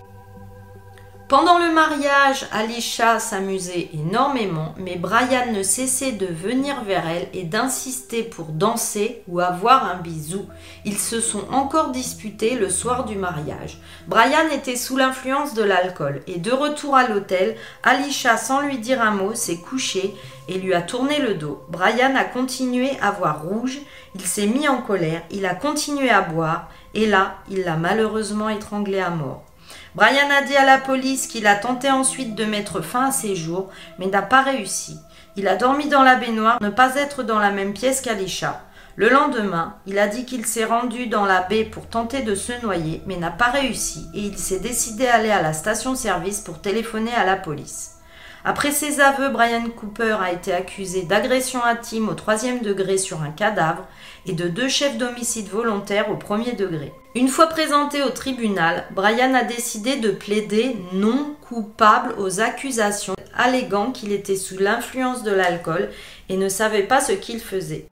Pendant 1.29 1.59
le 1.59 1.71
mariage, 1.75 2.47
Alicia 2.53 3.19
s'amusait 3.19 3.91
énormément, 3.93 4.75
mais 4.79 4.97
Brian 4.97 5.53
ne 5.53 5.63
cessait 5.63 6.13
de 6.13 6.25
venir 6.25 6.83
vers 6.85 7.07
elle 7.07 7.29
et 7.35 7.45
d'insister 7.45 8.23
pour 8.23 8.47
danser 8.47 9.23
ou 9.29 9.39
avoir 9.39 9.85
un 9.85 9.97
bisou. 9.97 10.47
Ils 10.87 10.97
se 10.97 11.21
sont 11.21 11.45
encore 11.53 11.91
disputés 11.91 12.55
le 12.55 12.71
soir 12.71 13.05
du 13.05 13.15
mariage. 13.15 13.79
Brian 14.07 14.49
était 14.51 14.75
sous 14.75 14.97
l'influence 14.97 15.53
de 15.53 15.63
l'alcool 15.63 16.23
et 16.29 16.39
de 16.39 16.51
retour 16.51 16.97
à 16.97 17.07
l'hôtel, 17.07 17.57
Alicia, 17.83 18.39
sans 18.39 18.63
lui 18.63 18.79
dire 18.79 19.03
un 19.03 19.11
mot, 19.11 19.35
s'est 19.35 19.59
couchée 19.59 20.15
et 20.49 20.57
lui 20.57 20.73
a 20.73 20.81
tourné 20.81 21.21
le 21.21 21.35
dos. 21.35 21.63
Brian 21.69 22.17
a 22.17 22.25
continué 22.25 22.93
à 23.03 23.11
voir 23.11 23.43
rouge, 23.43 23.81
il 24.15 24.25
s'est 24.25 24.47
mis 24.47 24.67
en 24.67 24.81
colère, 24.81 25.21
il 25.31 25.45
a 25.45 25.55
continué 25.55 26.09
à 26.09 26.23
boire 26.23 26.71
et 26.95 27.05
là, 27.05 27.35
il 27.51 27.65
l'a 27.65 27.77
malheureusement 27.77 28.49
étranglé 28.49 28.99
à 28.99 29.11
mort. 29.11 29.45
Brian 29.99 30.31
a 30.31 30.43
dit 30.43 30.55
à 30.55 30.65
la 30.65 30.79
police 30.79 31.27
qu'il 31.27 31.49
a 31.49 31.57
tenté 31.57 31.91
ensuite 31.91 32.37
de 32.37 32.45
mettre 32.45 32.83
fin 32.83 33.07
à 33.07 33.11
ses 33.11 33.35
jours, 33.35 33.69
mais 33.99 34.07
n'a 34.07 34.23
pas 34.23 34.43
réussi. 34.43 34.97
Il 35.35 35.49
a 35.49 35.57
dormi 35.57 35.89
dans 35.89 36.05
la 36.05 36.15
baignoire, 36.15 36.63
ne 36.63 36.69
pas 36.69 36.95
être 36.95 37.25
dans 37.25 37.41
la 37.41 37.51
même 37.51 37.73
pièce 37.73 38.01
qu'Alisha. 38.01 38.63
Le 38.95 39.09
lendemain, 39.09 39.75
il 39.87 39.99
a 39.99 40.07
dit 40.07 40.25
qu'il 40.25 40.47
s'est 40.47 40.65
rendu 40.65 41.09
dans 41.09 41.25
la 41.25 41.41
baie 41.41 41.65
pour 41.65 41.89
tenter 41.89 42.23
de 42.23 42.37
se 42.37 42.53
noyer, 42.63 43.03
mais 43.07 43.17
n'a 43.17 43.33
pas 43.33 43.51
réussi, 43.51 44.07
et 44.15 44.21
il 44.21 44.39
s'est 44.39 44.61
décidé 44.61 45.09
à 45.09 45.17
aller 45.17 45.33
à 45.33 45.43
la 45.43 45.53
station-service 45.53 46.43
pour 46.43 46.61
téléphoner 46.61 47.13
à 47.13 47.25
la 47.25 47.35
police. 47.35 47.97
Après 48.45 48.71
ses 48.71 49.01
aveux, 49.01 49.31
Brian 49.31 49.69
Cooper 49.77 50.19
a 50.23 50.31
été 50.31 50.53
accusé 50.53 51.03
d'agression 51.03 51.65
intime 51.65 52.09
au 52.09 52.15
troisième 52.15 52.61
degré 52.61 52.99
sur 52.99 53.23
un 53.23 53.31
cadavre 53.31 53.85
et 54.27 54.33
de 54.33 54.47
deux 54.47 54.69
chefs 54.69 54.97
d'homicide 54.97 55.49
volontaire 55.49 56.09
au 56.09 56.15
premier 56.15 56.53
degré. 56.53 56.93
Une 57.19 57.27
fois 57.27 57.49
présenté 57.49 58.05
au 58.05 58.11
tribunal, 58.11 58.85
Brian 58.93 59.35
a 59.35 59.43
décidé 59.43 59.97
de 59.97 60.13
plaider 60.13 60.77
non 60.93 61.35
coupable 61.41 62.15
aux 62.17 62.39
accusations, 62.39 63.17
alléguant 63.35 63.91
qu'il 63.91 64.13
était 64.13 64.37
sous 64.37 64.57
l'influence 64.57 65.25
de 65.25 65.33
l'alcool 65.33 65.91
et 66.29 66.37
ne 66.37 66.49
savait 66.49 66.85
pas 66.85 67.01
ce 67.01 67.11
qu'il 67.11 67.41
faisait. 67.41 67.89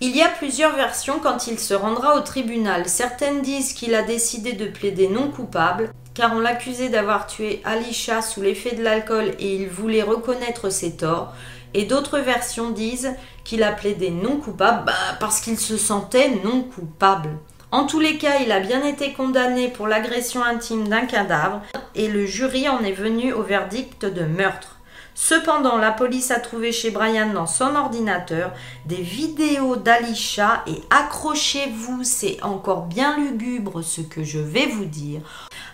Il 0.00 0.16
y 0.16 0.22
a 0.22 0.28
plusieurs 0.28 0.76
versions 0.76 1.18
quand 1.20 1.48
il 1.48 1.58
se 1.58 1.74
rendra 1.74 2.16
au 2.16 2.20
tribunal. 2.20 2.88
Certaines 2.88 3.42
disent 3.42 3.72
qu'il 3.72 3.96
a 3.96 4.04
décidé 4.04 4.52
de 4.52 4.66
plaider 4.66 5.08
non 5.08 5.32
coupable, 5.32 5.90
car 6.14 6.34
on 6.36 6.38
l'accusait 6.38 6.88
d'avoir 6.88 7.26
tué 7.26 7.60
Alisha 7.64 8.22
sous 8.22 8.42
l'effet 8.42 8.76
de 8.76 8.84
l'alcool 8.84 9.32
et 9.40 9.56
il 9.56 9.68
voulait 9.68 10.04
reconnaître 10.04 10.70
ses 10.70 10.96
torts. 10.96 11.34
Et 11.74 11.84
d'autres 11.84 12.20
versions 12.20 12.70
disent 12.70 13.12
qu'il 13.42 13.64
a 13.64 13.72
plaidé 13.72 14.10
non 14.10 14.36
coupable 14.36 14.84
bah, 14.86 15.16
parce 15.18 15.40
qu'il 15.40 15.58
se 15.58 15.76
sentait 15.76 16.30
non 16.44 16.62
coupable. 16.62 17.30
En 17.70 17.84
tous 17.84 18.00
les 18.00 18.16
cas, 18.16 18.38
il 18.40 18.50
a 18.50 18.60
bien 18.60 18.82
été 18.82 19.12
condamné 19.12 19.68
pour 19.68 19.88
l'agression 19.88 20.42
intime 20.42 20.88
d'un 20.88 21.04
cadavre 21.04 21.60
et 21.94 22.08
le 22.08 22.24
jury 22.24 22.66
en 22.66 22.80
est 22.80 22.92
venu 22.92 23.34
au 23.34 23.42
verdict 23.42 24.06
de 24.06 24.22
meurtre. 24.22 24.76
Cependant, 25.14 25.76
la 25.76 25.92
police 25.92 26.30
a 26.30 26.40
trouvé 26.40 26.72
chez 26.72 26.90
Brian 26.90 27.30
dans 27.34 27.46
son 27.46 27.74
ordinateur 27.74 28.52
des 28.86 29.02
vidéos 29.02 29.76
d'Alisha 29.76 30.62
et 30.66 30.80
accrochez-vous, 30.88 32.04
c'est 32.04 32.42
encore 32.42 32.86
bien 32.86 33.18
lugubre 33.18 33.82
ce 33.82 34.00
que 34.00 34.24
je 34.24 34.38
vais 34.38 34.66
vous 34.66 34.86
dire. 34.86 35.20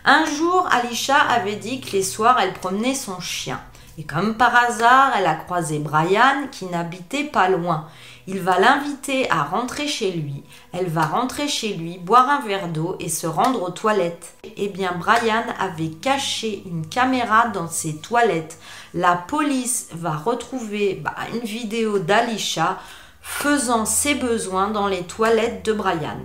Un 0.05 0.25
jour, 0.25 0.67
Alisha 0.73 1.17
avait 1.17 1.57
dit 1.57 1.81
que 1.81 1.93
les 1.93 2.03
soirs, 2.03 2.41
elle 2.41 2.55
promenait 2.55 2.95
son 2.95 3.21
chien. 3.21 3.61
Et 3.99 4.03
comme 4.03 4.37
par 4.37 4.57
hasard, 4.57 5.13
elle 5.17 5.27
a 5.27 5.37
croisé 5.37 5.79
Brian 5.79 6.49
qui 6.51 6.67
n'habitait 6.67 7.25
pas 7.25 7.49
loin. 7.49 7.87
Il 8.27 8.41
va 8.41 8.59
l'inviter 8.59 9.31
à 9.31 9.43
rentrer 9.43 9.87
chez 9.87 10.11
lui. 10.11 10.43
Elle 10.73 10.89
va 10.89 11.03
rentrer 11.03 11.47
chez 11.47 11.75
lui, 11.75 11.99
boire 11.99 12.29
un 12.31 12.41
verre 12.41 12.69
d'eau 12.69 12.97
et 12.99 13.11
se 13.11 13.27
rendre 13.27 13.63
aux 13.63 13.71
toilettes. 13.71 14.35
Eh 14.57 14.69
bien, 14.69 14.93
Brian 14.99 15.45
avait 15.59 15.91
caché 15.91 16.63
une 16.67 16.87
caméra 16.89 17.49
dans 17.49 17.69
ses 17.69 17.97
toilettes. 17.99 18.59
La 18.95 19.15
police 19.17 19.89
va 19.93 20.17
retrouver 20.17 20.95
bah, 20.95 21.15
une 21.35 21.47
vidéo 21.47 21.99
d'Alisha 21.99 22.79
faisant 23.21 23.85
ses 23.85 24.15
besoins 24.15 24.69
dans 24.69 24.87
les 24.87 25.03
toilettes 25.03 25.65
de 25.65 25.73
Brian. 25.75 26.19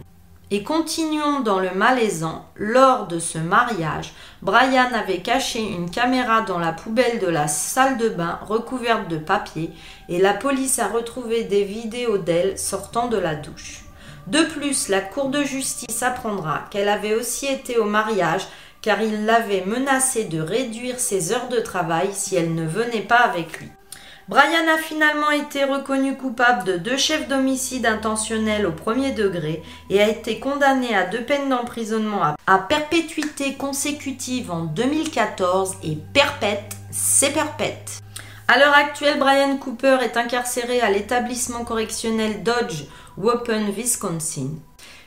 Et 0.52 0.64
continuons 0.64 1.42
dans 1.42 1.60
le 1.60 1.70
malaisant. 1.76 2.44
Lors 2.56 3.06
de 3.06 3.20
ce 3.20 3.38
mariage, 3.38 4.14
Brian 4.42 4.90
avait 4.96 5.22
caché 5.22 5.62
une 5.62 5.92
caméra 5.92 6.42
dans 6.42 6.58
la 6.58 6.74
poubelle 6.74 7.20
de 7.20 7.28
la 7.28 7.48
salle 7.48 8.00
de 8.00 8.10
bain 8.10 8.40
recouverte 8.42 9.08
de 9.10 9.20
papier 9.20 9.70
et 10.08 10.18
la 10.18 10.34
police 10.34 10.80
a 10.80 10.88
retrouvé 10.88 11.44
des 11.44 11.64
vidéos 11.64 12.18
d'elle 12.18 12.58
sortant 12.58 13.10
de 13.10 13.18
la 13.18 13.36
douche. 13.36 13.84
De 14.26 14.42
plus, 14.42 14.90
la 14.90 15.02
Cour 15.02 15.30
de 15.30 15.44
justice 15.44 16.02
apprendra 16.02 16.66
qu'elle 16.72 16.90
avait 16.90 17.14
aussi 17.14 17.46
été 17.46 17.78
au 17.78 17.86
mariage 17.86 18.48
car 18.82 19.04
il 19.04 19.26
l'avait 19.26 19.66
menacée 19.68 20.24
de 20.24 20.42
réduire 20.42 21.00
ses 21.00 21.32
heures 21.32 21.50
de 21.50 21.60
travail 21.60 22.10
si 22.12 22.36
elle 22.36 22.56
ne 22.56 22.66
venait 22.66 23.02
pas 23.02 23.18
avec 23.18 23.60
lui. 23.60 23.70
Brian 24.30 24.68
a 24.72 24.78
finalement 24.78 25.32
été 25.32 25.64
reconnu 25.64 26.16
coupable 26.16 26.64
de 26.64 26.78
deux 26.78 26.98
chefs 26.98 27.28
d'homicide 27.28 27.88
intentionnel 27.88 28.68
au 28.68 28.72
premier 28.72 29.12
degré 29.12 29.64
et 29.90 30.00
a 30.00 30.08
été 30.08 30.40
condamné 30.40 30.94
à 30.96 31.08
deux 31.08 31.24
peines 31.24 31.50
d'emprisonnement 31.50 32.36
à 32.46 32.60
perpétuité 32.60 33.56
consécutive 33.56 34.52
en 34.52 34.66
2014 34.66 35.78
et 35.82 35.98
perpète, 36.14 36.76
c'est 36.92 37.34
perpète. 37.34 38.02
À 38.48 38.60
l'heure 38.60 38.76
actuelle, 38.76 39.18
Brian 39.18 39.58
Cooper 39.58 39.98
est 40.04 40.16
incarcéré 40.16 40.80
à 40.80 40.92
l'établissement 40.92 41.64
correctionnel 41.64 42.44
Dodge, 42.44 42.84
Wapen, 43.18 43.72
Wisconsin. 43.72 44.50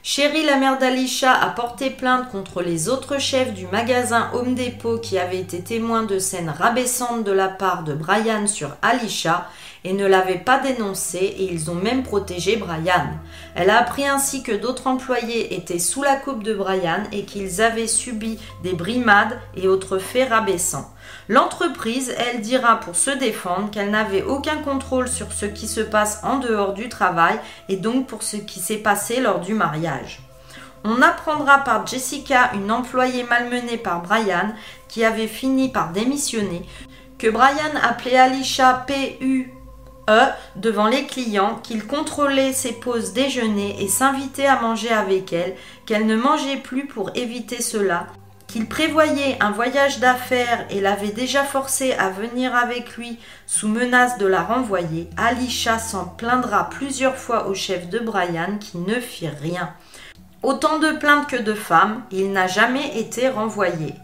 Sherry, 0.05 0.43
la 0.45 0.57
mère 0.57 0.79
d'Alisha, 0.79 1.33
a 1.33 1.51
porté 1.51 1.88
plainte 1.88 2.29
contre 2.33 2.61
les 2.61 2.88
autres 2.88 3.21
chefs 3.21 3.55
du 3.55 3.69
magasin 3.69 4.31
Home 4.35 4.57
Depot 4.57 4.99
qui 4.99 5.17
avaient 5.17 5.38
été 5.38 5.61
témoins 5.61 6.03
de 6.03 6.19
scènes 6.19 6.51
rabaissantes 6.51 7.23
de 7.23 7.31
la 7.31 7.47
part 7.47 7.85
de 7.85 7.95
Brian 7.95 8.49
sur 8.49 8.71
Alisha 8.83 9.49
et 9.85 9.93
ne 9.93 10.05
l'avaient 10.05 10.43
pas 10.45 10.59
dénoncé 10.59 11.19
et 11.19 11.53
ils 11.53 11.71
ont 11.71 11.77
même 11.77 12.03
protégé 12.03 12.57
Brian. 12.57 13.11
Elle 13.55 13.71
a 13.71 13.79
appris 13.79 14.05
ainsi 14.05 14.43
que 14.43 14.51
d'autres 14.51 14.88
employés 14.88 15.55
étaient 15.55 15.79
sous 15.79 16.03
la 16.03 16.17
coupe 16.17 16.43
de 16.43 16.53
Brian 16.53 17.05
et 17.12 17.23
qu'ils 17.25 17.62
avaient 17.62 17.87
subi 17.87 18.41
des 18.65 18.73
brimades 18.73 19.38
et 19.55 19.69
autres 19.69 19.99
faits 19.99 20.31
rabaissants. 20.31 20.92
L'entreprise, 21.29 22.15
elle 22.19 22.41
dira 22.41 22.81
pour 22.81 22.97
se 22.97 23.11
défendre 23.11 23.71
qu'elle 23.71 23.91
n'avait 23.91 24.23
aucun 24.23 24.57
contrôle 24.57 25.09
sur 25.09 25.33
ce 25.33 25.47
qui 25.47 25.69
se 25.69 25.81
passe 25.81 26.21
en 26.25 26.39
dehors 26.39 26.75
du 26.75 26.89
travail 26.89 27.39
et 27.69 27.77
donc 27.77 28.07
pour 28.07 28.23
ce 28.23 28.37
qui 28.37 28.61
s'est 28.61 28.79
passé 28.79 29.21
lors 29.21 29.41
du 29.41 29.55
mariage. 29.55 30.21
On 30.85 31.01
apprendra 31.01 31.59
par 31.59 31.87
Jessica, 31.87 32.51
une 32.55 32.73
employée 32.73 33.23
malmenée 33.25 33.77
par 33.77 34.03
Brian, 34.03 34.53
qui 34.89 35.05
avait 35.05 35.29
fini 35.29 35.71
par 35.71 35.93
démissionner, 35.93 36.67
que 37.19 37.29
Brian 37.29 37.77
appelait 37.83 38.19
Alicia 38.19 38.85
PU 38.87 39.53
E 40.11 40.21
devant 40.57 40.89
les 40.89 41.07
clients, 41.07 41.61
qu'il 41.63 41.87
contrôlait 41.87 42.53
ses 42.53 42.73
pauses 42.73 43.13
déjeuner 43.13 43.81
et 43.81 43.87
s'invitait 43.87 44.47
à 44.47 44.61
manger 44.61 44.91
avec 44.91 45.33
elle, 45.33 45.55
qu'elle 45.87 46.07
ne 46.07 46.17
mangeait 46.17 46.57
plus 46.57 46.89
pour 46.89 47.11
éviter 47.15 47.63
cela, 47.63 48.09
qu'il 48.53 48.67
prévoyait 48.67 49.38
un 49.41 49.51
voyage 49.51 49.99
d'affaires 49.99 50.67
et 50.69 50.83
l'avait 50.83 51.09
déjà 51.09 51.43
forcée 51.43 51.95
à 51.95 52.11
venir 52.11 52.55
avec 52.55 52.99
lui 52.99 53.19
sous 53.47 53.67
menace 53.67 54.19
de 54.19 54.27
la 54.27 54.43
renvoyer, 54.43 55.09
Alicia 55.17 55.79
s'en 55.79 56.05
plaindra 56.05 56.69
plusieurs 56.69 57.17
fois 57.17 57.47
au 57.47 57.55
chef 57.55 57.88
de 57.88 57.99
Brian 57.99 58.59
qui 58.61 58.77
ne 58.77 59.01
fit 59.01 59.29
rien. 59.29 59.73
Autant 60.43 60.79
de 60.79 60.91
plaintes 60.91 61.29
que 61.29 61.41
de 61.41 61.55
femmes, 61.55 62.03
il 62.11 62.31
n'a 62.31 62.47
jamais 62.47 62.99
été 62.99 63.31
renvoyé. 63.31 63.95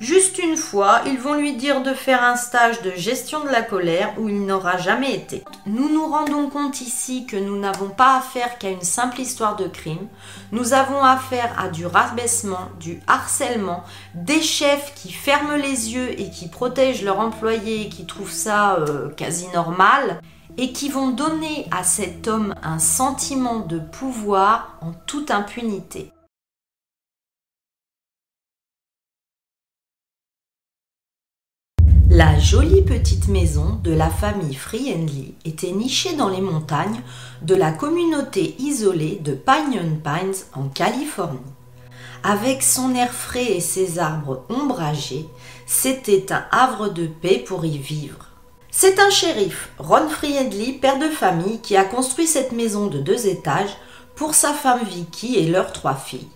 Juste 0.00 0.38
une 0.38 0.56
fois, 0.56 1.02
ils 1.04 1.18
vont 1.18 1.34
lui 1.34 1.56
dire 1.56 1.82
de 1.82 1.92
faire 1.92 2.24
un 2.24 2.34
stage 2.34 2.80
de 2.80 2.92
gestion 2.92 3.44
de 3.44 3.50
la 3.50 3.60
colère 3.60 4.14
où 4.18 4.30
il 4.30 4.46
n'aura 4.46 4.78
jamais 4.78 5.14
été. 5.14 5.44
Nous 5.66 5.92
nous 5.92 6.06
rendons 6.06 6.48
compte 6.48 6.80
ici 6.80 7.26
que 7.26 7.36
nous 7.36 7.58
n'avons 7.58 7.90
pas 7.90 8.16
affaire 8.16 8.56
qu'à 8.56 8.70
une 8.70 8.80
simple 8.80 9.20
histoire 9.20 9.56
de 9.56 9.68
crime. 9.68 10.08
Nous 10.52 10.72
avons 10.72 11.02
affaire 11.02 11.54
à 11.60 11.68
du 11.68 11.84
rabaissement, 11.84 12.70
du 12.80 13.02
harcèlement, 13.06 13.84
des 14.14 14.40
chefs 14.40 14.94
qui 14.94 15.12
ferment 15.12 15.56
les 15.56 15.92
yeux 15.92 16.18
et 16.18 16.30
qui 16.30 16.48
protègent 16.48 17.04
leurs 17.04 17.20
employés 17.20 17.82
et 17.82 17.88
qui 17.90 18.06
trouvent 18.06 18.32
ça 18.32 18.76
euh, 18.76 19.10
quasi 19.10 19.48
normal 19.52 20.22
et 20.56 20.72
qui 20.72 20.88
vont 20.88 21.10
donner 21.10 21.66
à 21.70 21.84
cet 21.84 22.26
homme 22.26 22.54
un 22.62 22.78
sentiment 22.78 23.60
de 23.60 23.78
pouvoir 23.78 24.78
en 24.80 24.92
toute 25.06 25.30
impunité. 25.30 26.10
La 32.12 32.36
jolie 32.40 32.82
petite 32.82 33.28
maison 33.28 33.78
de 33.84 33.92
la 33.92 34.10
famille 34.10 34.56
Friendly 34.56 35.36
était 35.44 35.70
nichée 35.70 36.16
dans 36.16 36.28
les 36.28 36.40
montagnes 36.40 37.02
de 37.42 37.54
la 37.54 37.70
communauté 37.70 38.56
isolée 38.58 39.20
de 39.22 39.32
Pinyon 39.32 40.00
Pines 40.02 40.34
en 40.52 40.66
Californie. 40.66 41.38
Avec 42.24 42.64
son 42.64 42.96
air 42.96 43.12
frais 43.12 43.52
et 43.52 43.60
ses 43.60 44.00
arbres 44.00 44.42
ombragés, 44.48 45.28
c'était 45.66 46.32
un 46.32 46.42
havre 46.50 46.88
de 46.88 47.06
paix 47.06 47.44
pour 47.46 47.64
y 47.64 47.78
vivre. 47.78 48.26
C'est 48.72 48.98
un 48.98 49.10
shérif, 49.10 49.68
Ron 49.78 50.08
Friendly, 50.08 50.72
père 50.72 50.98
de 50.98 51.08
famille, 51.08 51.60
qui 51.60 51.76
a 51.76 51.84
construit 51.84 52.26
cette 52.26 52.50
maison 52.50 52.88
de 52.88 52.98
deux 52.98 53.28
étages 53.28 53.76
pour 54.16 54.34
sa 54.34 54.52
femme 54.52 54.82
Vicky 54.84 55.36
et 55.36 55.46
leurs 55.46 55.72
trois 55.72 55.94
filles. 55.94 56.26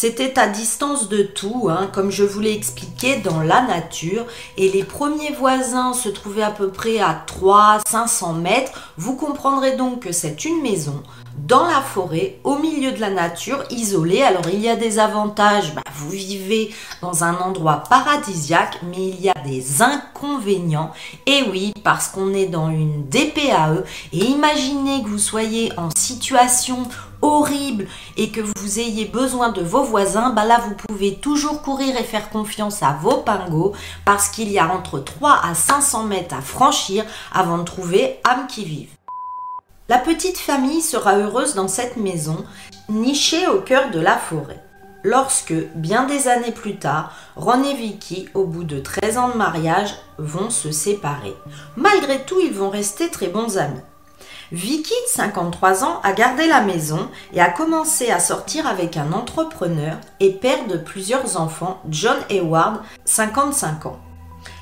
C'était 0.00 0.38
à 0.38 0.46
distance 0.46 1.08
de 1.08 1.24
tout, 1.24 1.66
hein, 1.68 1.90
comme 1.92 2.12
je 2.12 2.22
vous 2.22 2.38
l'ai 2.38 2.52
expliqué, 2.52 3.16
dans 3.16 3.40
la 3.40 3.62
nature, 3.62 4.26
et 4.56 4.68
les 4.68 4.84
premiers 4.84 5.32
voisins 5.32 5.92
se 5.92 6.08
trouvaient 6.08 6.44
à 6.44 6.52
peu 6.52 6.68
près 6.68 7.00
à 7.00 7.24
300-500 7.26 8.34
mètres. 8.34 8.92
Vous 8.96 9.16
comprendrez 9.16 9.74
donc 9.74 10.04
que 10.04 10.12
c'est 10.12 10.44
une 10.44 10.62
maison 10.62 11.02
dans 11.36 11.66
la 11.66 11.80
forêt, 11.80 12.38
au 12.44 12.58
milieu 12.58 12.92
de 12.92 13.00
la 13.00 13.10
nature, 13.10 13.64
isolée. 13.70 14.22
Alors 14.22 14.48
il 14.52 14.60
y 14.60 14.68
a 14.68 14.76
des 14.76 15.00
avantages, 15.00 15.74
bah, 15.74 15.82
vous 15.96 16.10
vivez 16.10 16.72
dans 17.02 17.24
un 17.24 17.34
endroit 17.38 17.82
paradisiaque, 17.90 18.78
mais 18.84 19.08
il 19.08 19.20
y 19.20 19.30
a 19.30 19.40
des 19.44 19.82
inconvénients. 19.82 20.92
Et 21.26 21.42
oui, 21.50 21.72
parce 21.82 22.06
qu'on 22.06 22.34
est 22.34 22.46
dans 22.46 22.70
une 22.70 23.08
DPAE, 23.08 23.82
et 24.12 24.18
imaginez 24.26 25.02
que 25.02 25.08
vous 25.08 25.18
soyez 25.18 25.72
en 25.76 25.88
situation 25.96 26.86
horrible 27.28 27.86
et 28.16 28.30
que 28.30 28.40
vous 28.40 28.78
ayez 28.78 29.04
besoin 29.04 29.50
de 29.50 29.62
vos 29.62 29.82
voisins, 29.82 30.30
bah 30.30 30.44
là 30.44 30.60
vous 30.66 30.74
pouvez 30.74 31.16
toujours 31.16 31.62
courir 31.62 31.96
et 31.96 32.04
faire 32.04 32.30
confiance 32.30 32.82
à 32.82 32.98
vos 33.00 33.18
pingos 33.18 33.74
parce 34.04 34.28
qu'il 34.28 34.50
y 34.50 34.58
a 34.58 34.72
entre 34.72 34.98
3 34.98 35.40
à 35.44 35.54
500 35.54 36.04
mètres 36.04 36.34
à 36.34 36.40
franchir 36.40 37.04
avant 37.32 37.58
de 37.58 37.64
trouver 37.64 38.20
âme 38.24 38.46
qui 38.46 38.64
vive. 38.64 38.90
La 39.88 39.98
petite 39.98 40.38
famille 40.38 40.82
sera 40.82 41.16
heureuse 41.16 41.54
dans 41.54 41.68
cette 41.68 41.96
maison, 41.96 42.44
nichée 42.90 43.46
au 43.46 43.60
cœur 43.60 43.90
de 43.90 44.00
la 44.00 44.18
forêt. 44.18 44.62
Lorsque, 45.04 45.54
bien 45.76 46.04
des 46.04 46.28
années 46.28 46.52
plus 46.52 46.76
tard, 46.76 47.12
Ron 47.36 47.62
et 47.62 47.74
Vicky, 47.74 48.28
au 48.34 48.44
bout 48.44 48.64
de 48.64 48.80
13 48.80 49.16
ans 49.16 49.28
de 49.28 49.36
mariage, 49.36 49.94
vont 50.18 50.50
se 50.50 50.72
séparer. 50.72 51.34
Malgré 51.76 52.24
tout, 52.24 52.40
ils 52.40 52.52
vont 52.52 52.68
rester 52.68 53.08
très 53.08 53.28
bons 53.28 53.56
amis. 53.58 53.80
Vicky, 54.50 54.94
53 55.08 55.84
ans, 55.84 56.00
a 56.02 56.14
gardé 56.14 56.46
la 56.46 56.62
maison 56.62 57.10
et 57.34 57.40
a 57.40 57.50
commencé 57.50 58.10
à 58.10 58.18
sortir 58.18 58.66
avec 58.66 58.96
un 58.96 59.12
entrepreneur 59.12 59.98
et 60.20 60.30
père 60.30 60.66
de 60.66 60.78
plusieurs 60.78 61.38
enfants, 61.38 61.82
John 61.90 62.16
Hayward, 62.30 62.80
55 63.04 63.84
ans. 63.84 63.98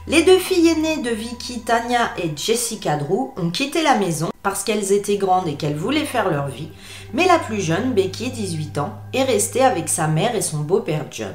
Les 0.09 0.25
deux 0.25 0.39
filles 0.39 0.71
aînées 0.71 1.03
de 1.03 1.11
Vicky, 1.11 1.61
Tanya 1.61 2.11
et 2.19 2.33
Jessica 2.35 2.97
Drew, 2.97 3.33
ont 3.37 3.51
quitté 3.51 3.85
la 3.85 3.97
maison 3.97 4.31
parce 4.43 4.65
qu'elles 4.65 4.91
étaient 4.91 5.19
grandes 5.19 5.47
et 5.47 5.55
qu'elles 5.55 5.77
voulaient 5.77 6.05
faire 6.05 6.31
leur 6.31 6.49
vie, 6.49 6.71
mais 7.15 7.27
la 7.27 7.39
plus 7.39 7.61
jeune, 7.61 7.93
Becky, 7.93 8.31
18 8.31 8.79
ans, 8.79 8.93
est 9.13 9.23
restée 9.23 9.63
avec 9.63 9.89
sa 9.89 10.09
mère 10.09 10.35
et 10.35 10.43
son 10.43 10.59
beau-père 10.59 11.05
John. 11.13 11.35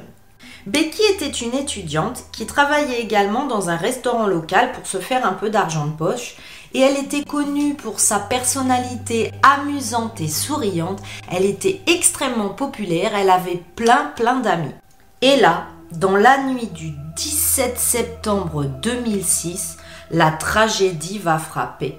Becky 0.66 1.02
était 1.10 1.26
une 1.26 1.54
étudiante 1.54 2.24
qui 2.30 2.46
travaillait 2.46 3.00
également 3.00 3.46
dans 3.46 3.68
un 3.68 3.76
restaurant 3.76 4.26
local 4.26 4.72
pour 4.72 4.86
se 4.86 4.98
faire 4.98 5.26
un 5.26 5.32
peu 5.32 5.50
d'argent 5.50 5.86
de 5.86 5.92
poche 5.92 6.36
et 6.74 6.80
elle 6.80 6.96
était 6.96 7.24
connue 7.24 7.74
pour 7.74 8.00
sa 8.00 8.18
personnalité 8.18 9.32
amusante 9.42 10.20
et 10.20 10.28
souriante. 10.28 11.02
Elle 11.30 11.44
était 11.44 11.80
extrêmement 11.86 12.50
populaire, 12.50 13.12
elle 13.14 13.30
avait 13.30 13.62
plein 13.76 14.12
plein 14.16 14.40
d'amis. 14.40 14.74
Et 15.20 15.36
là, 15.36 15.66
dans 15.92 16.16
la 16.16 16.42
nuit 16.42 16.68
du 16.68 16.92
17 17.16 17.78
septembre 17.78 18.64
2006, 18.64 19.76
la 20.10 20.30
tragédie 20.30 21.18
va 21.18 21.38
frapper. 21.38 21.98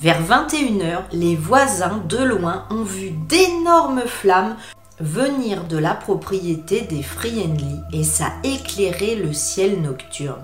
Vers 0.00 0.22
21h, 0.22 1.02
les 1.12 1.34
voisins 1.34 2.02
de 2.08 2.18
loin 2.18 2.66
ont 2.70 2.82
vu 2.82 3.10
d'énormes 3.28 4.06
flammes 4.06 4.56
venir 5.00 5.64
de 5.64 5.76
la 5.76 5.94
propriété 5.94 6.82
des 6.82 7.02
Friendly 7.02 7.80
et 7.92 8.04
ça 8.04 8.32
éclairait 8.42 9.14
le 9.16 9.32
ciel 9.32 9.80
nocturne 9.80 10.42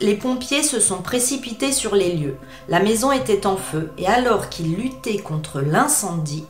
les 0.00 0.14
pompiers 0.14 0.62
se 0.62 0.80
sont 0.80 1.02
précipités 1.02 1.72
sur 1.72 1.94
les 1.94 2.12
lieux. 2.12 2.36
La 2.68 2.80
maison 2.80 3.12
était 3.12 3.46
en 3.46 3.56
feu 3.56 3.92
et 3.98 4.06
alors 4.06 4.48
qu'ils 4.48 4.74
luttaient 4.74 5.18
contre 5.18 5.60
l'incendie, 5.60 6.44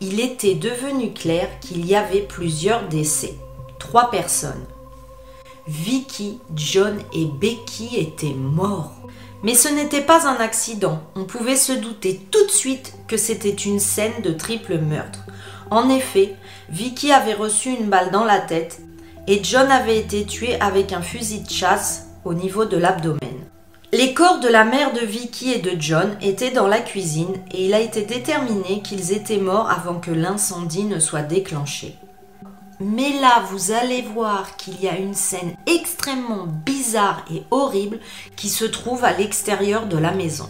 il 0.00 0.20
était 0.20 0.54
devenu 0.54 1.12
clair 1.12 1.48
qu'il 1.60 1.86
y 1.86 1.96
avait 1.96 2.20
plusieurs 2.20 2.88
décès. 2.88 3.34
Trois 3.78 4.10
personnes. 4.10 4.64
Vicky, 5.66 6.40
John 6.54 6.98
et 7.14 7.24
Becky 7.24 7.96
étaient 7.96 8.34
morts. 8.34 8.92
Mais 9.42 9.54
ce 9.54 9.68
n'était 9.68 10.00
pas 10.00 10.26
un 10.26 10.36
accident. 10.36 11.02
On 11.16 11.24
pouvait 11.24 11.56
se 11.56 11.72
douter 11.72 12.20
tout 12.30 12.44
de 12.46 12.50
suite 12.50 12.94
que 13.08 13.16
c'était 13.16 13.50
une 13.50 13.80
scène 13.80 14.22
de 14.22 14.30
triple 14.30 14.78
meurtre. 14.78 15.20
En 15.70 15.90
effet, 15.90 16.36
Vicky 16.70 17.12
avait 17.12 17.34
reçu 17.34 17.70
une 17.70 17.88
balle 17.88 18.10
dans 18.10 18.24
la 18.24 18.40
tête 18.40 18.80
et 19.26 19.42
John 19.42 19.70
avait 19.70 19.98
été 19.98 20.24
tué 20.24 20.60
avec 20.60 20.92
un 20.92 21.02
fusil 21.02 21.40
de 21.40 21.50
chasse 21.50 22.03
au 22.24 22.34
niveau 22.34 22.64
de 22.64 22.76
l'abdomen. 22.76 23.18
Les 23.92 24.12
corps 24.12 24.40
de 24.40 24.48
la 24.48 24.64
mère 24.64 24.92
de 24.92 25.06
Vicky 25.06 25.52
et 25.52 25.60
de 25.60 25.80
John 25.80 26.16
étaient 26.20 26.50
dans 26.50 26.66
la 26.66 26.80
cuisine 26.80 27.34
et 27.52 27.66
il 27.66 27.74
a 27.74 27.80
été 27.80 28.02
déterminé 28.02 28.82
qu'ils 28.82 29.12
étaient 29.12 29.38
morts 29.38 29.70
avant 29.70 30.00
que 30.00 30.10
l'incendie 30.10 30.84
ne 30.84 30.98
soit 30.98 31.22
déclenché. 31.22 31.96
Mais 32.80 33.20
là, 33.20 33.44
vous 33.50 33.70
allez 33.70 34.02
voir 34.02 34.56
qu'il 34.56 34.80
y 34.80 34.88
a 34.88 34.98
une 34.98 35.14
scène 35.14 35.54
extrêmement 35.66 36.46
bizarre 36.46 37.24
et 37.32 37.44
horrible 37.52 38.00
qui 38.34 38.48
se 38.48 38.64
trouve 38.64 39.04
à 39.04 39.12
l'extérieur 39.12 39.86
de 39.86 39.96
la 39.96 40.10
maison. 40.10 40.48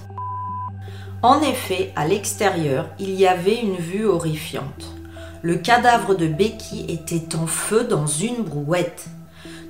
En 1.23 1.43
effet, 1.43 1.93
à 1.97 2.07
l'extérieur, 2.07 2.89
il 2.99 3.11
y 3.11 3.27
avait 3.27 3.61
une 3.61 3.77
vue 3.77 4.07
horrifiante. 4.07 4.87
Le 5.43 5.57
cadavre 5.57 6.15
de 6.15 6.27
Becky 6.27 6.87
était 6.89 7.37
en 7.37 7.47
feu 7.47 7.85
dans 7.85 8.07
une 8.07 8.43
brouette. 8.43 9.07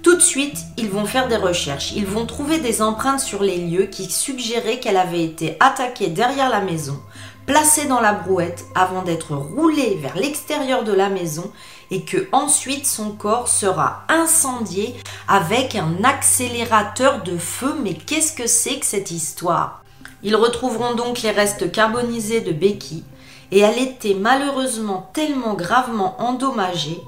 Tout 0.05 0.17
de 0.17 0.21
suite, 0.21 0.59
ils 0.77 0.90
vont 0.90 1.07
faire 1.07 1.29
des 1.29 1.37
recherches. 1.37 1.93
Ils 1.93 2.05
vont 2.05 2.27
trouver 2.27 2.59
des 2.59 2.83
empreintes 2.83 3.21
sur 3.21 3.43
les 3.43 3.57
lieux 3.57 3.87
qui 3.87 4.11
suggéraient 4.11 4.79
qu'elle 4.79 4.99
avait 4.99 5.25
été 5.25 5.57
attaquée 5.61 6.09
derrière 6.09 6.51
la 6.51 6.61
maison, 6.61 7.01
placée 7.47 7.87
dans 7.87 8.01
la 8.01 8.12
brouette 8.12 8.66
avant 8.74 9.01
d'être 9.01 9.35
roulée 9.35 9.99
vers 10.03 10.14
l'extérieur 10.14 10.85
de 10.85 10.93
la 10.93 11.09
maison 11.09 11.51
et 11.91 12.03
que 12.03 12.28
ensuite 12.33 12.85
son 12.85 13.12
corps 13.12 13.49
sera 13.49 14.03
incendié 14.11 14.95
avec 15.26 15.74
un 15.74 16.05
accélérateur 16.05 17.22
de 17.22 17.39
feu. 17.39 17.74
Mais 17.83 17.95
qu'est-ce 17.95 18.35
que 18.35 18.47
c'est 18.47 18.81
que 18.81 18.87
cette 18.87 19.11
histoire? 19.11 19.83
Ils 20.22 20.37
retrouveront 20.37 20.95
donc 20.95 21.22
les 21.22 21.31
restes 21.31 21.72
carbonisés 21.72 22.43
de 22.43 22.53
Becky 22.53 23.05
et 23.51 23.61
elle 23.61 23.78
était 23.78 24.12
malheureusement 24.20 25.09
tellement 25.14 25.55
gravement 25.55 26.20
endommagée 26.20 27.01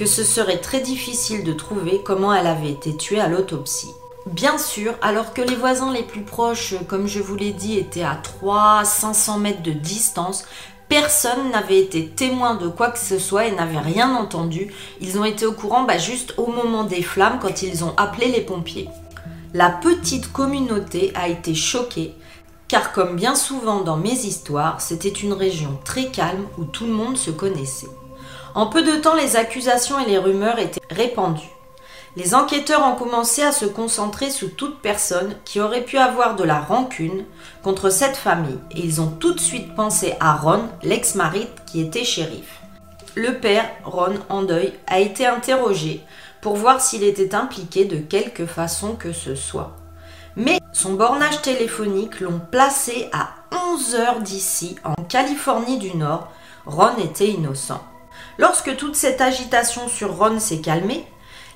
que 0.00 0.06
ce 0.06 0.24
serait 0.24 0.62
très 0.62 0.80
difficile 0.80 1.44
de 1.44 1.52
trouver 1.52 2.00
comment 2.02 2.32
elle 2.32 2.46
avait 2.46 2.70
été 2.70 2.96
tuée 2.96 3.20
à 3.20 3.28
l'autopsie. 3.28 3.92
Bien 4.24 4.56
sûr, 4.56 4.94
alors 5.02 5.34
que 5.34 5.42
les 5.42 5.54
voisins 5.54 5.92
les 5.92 6.02
plus 6.02 6.22
proches, 6.22 6.74
comme 6.88 7.06
je 7.06 7.20
vous 7.20 7.36
l'ai 7.36 7.52
dit, 7.52 7.76
étaient 7.76 8.02
à 8.02 8.18
300-500 8.42 9.38
mètres 9.38 9.62
de 9.62 9.72
distance, 9.72 10.46
Personne 10.88 11.50
n'avait 11.52 11.78
été 11.78 12.08
témoin 12.08 12.56
de 12.56 12.66
quoi 12.66 12.90
que 12.90 12.98
ce 12.98 13.20
soit 13.20 13.46
et 13.46 13.52
n'avait 13.52 13.78
rien 13.78 14.12
entendu. 14.16 14.72
Ils 15.00 15.20
ont 15.20 15.24
été 15.24 15.46
au 15.46 15.52
courant 15.52 15.84
bah, 15.84 15.98
juste 15.98 16.34
au 16.36 16.48
moment 16.48 16.82
des 16.82 17.02
flammes 17.02 17.38
quand 17.40 17.62
ils 17.62 17.84
ont 17.84 17.94
appelé 17.96 18.26
les 18.26 18.40
pompiers. 18.40 18.88
La 19.54 19.70
petite 19.70 20.32
communauté 20.32 21.12
a 21.14 21.28
été 21.28 21.54
choquée 21.54 22.16
car 22.66 22.90
comme 22.90 23.14
bien 23.14 23.36
souvent 23.36 23.82
dans 23.82 23.96
mes 23.96 24.10
histoires, 24.10 24.80
c'était 24.80 25.08
une 25.10 25.32
région 25.32 25.78
très 25.84 26.06
calme 26.06 26.46
où 26.58 26.64
tout 26.64 26.86
le 26.86 26.92
monde 26.92 27.16
se 27.16 27.30
connaissait. 27.30 27.86
En 28.54 28.66
peu 28.66 28.82
de 28.82 28.96
temps, 28.96 29.14
les 29.14 29.36
accusations 29.36 29.98
et 29.98 30.06
les 30.06 30.18
rumeurs 30.18 30.58
étaient 30.58 30.80
répandues. 30.90 31.48
Les 32.16 32.34
enquêteurs 32.34 32.84
ont 32.84 32.96
commencé 32.96 33.42
à 33.42 33.52
se 33.52 33.64
concentrer 33.64 34.30
sur 34.30 34.56
toute 34.56 34.80
personne 34.80 35.36
qui 35.44 35.60
aurait 35.60 35.84
pu 35.84 35.96
avoir 35.96 36.34
de 36.34 36.42
la 36.42 36.58
rancune 36.58 37.24
contre 37.62 37.88
cette 37.90 38.16
famille 38.16 38.58
et 38.72 38.80
ils 38.80 39.00
ont 39.00 39.10
tout 39.10 39.32
de 39.32 39.40
suite 39.40 39.76
pensé 39.76 40.14
à 40.18 40.34
Ron, 40.34 40.64
l'ex-mari 40.82 41.46
qui 41.66 41.80
était 41.80 42.02
shérif. 42.02 42.60
Le 43.14 43.34
père, 43.38 43.70
Ron, 43.84 44.14
en 44.28 44.42
deuil, 44.42 44.72
a 44.88 44.98
été 44.98 45.24
interrogé 45.24 46.04
pour 46.40 46.56
voir 46.56 46.80
s'il 46.80 47.04
était 47.04 47.34
impliqué 47.36 47.84
de 47.84 47.98
quelque 47.98 48.46
façon 48.46 48.96
que 48.96 49.12
ce 49.12 49.36
soit. 49.36 49.76
Mais 50.34 50.58
son 50.72 50.94
bornage 50.94 51.42
téléphonique 51.42 52.20
l'ont 52.20 52.40
placé 52.50 53.08
à 53.12 53.30
11 53.72 53.94
heures 53.94 54.20
d'ici, 54.20 54.76
en 54.84 54.94
Californie 55.04 55.78
du 55.78 55.96
Nord. 55.96 56.32
Ron 56.66 56.96
était 56.98 57.28
innocent. 57.28 57.80
Lorsque 58.40 58.74
toute 58.78 58.96
cette 58.96 59.20
agitation 59.20 59.86
sur 59.90 60.16
Ron 60.16 60.40
s'est 60.40 60.62
calmée, 60.62 61.04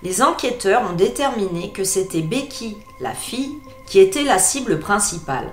les 0.03 0.21
enquêteurs 0.21 0.83
ont 0.83 0.93
déterminé 0.93 1.73
que 1.73 1.83
c'était 1.83 2.21
Becky, 2.21 2.77
la 3.01 3.15
fille, 3.15 3.55
qui 3.87 4.01
était 4.01 4.23
la 4.23 4.39
cible 4.39 4.79
principale. 4.79 5.51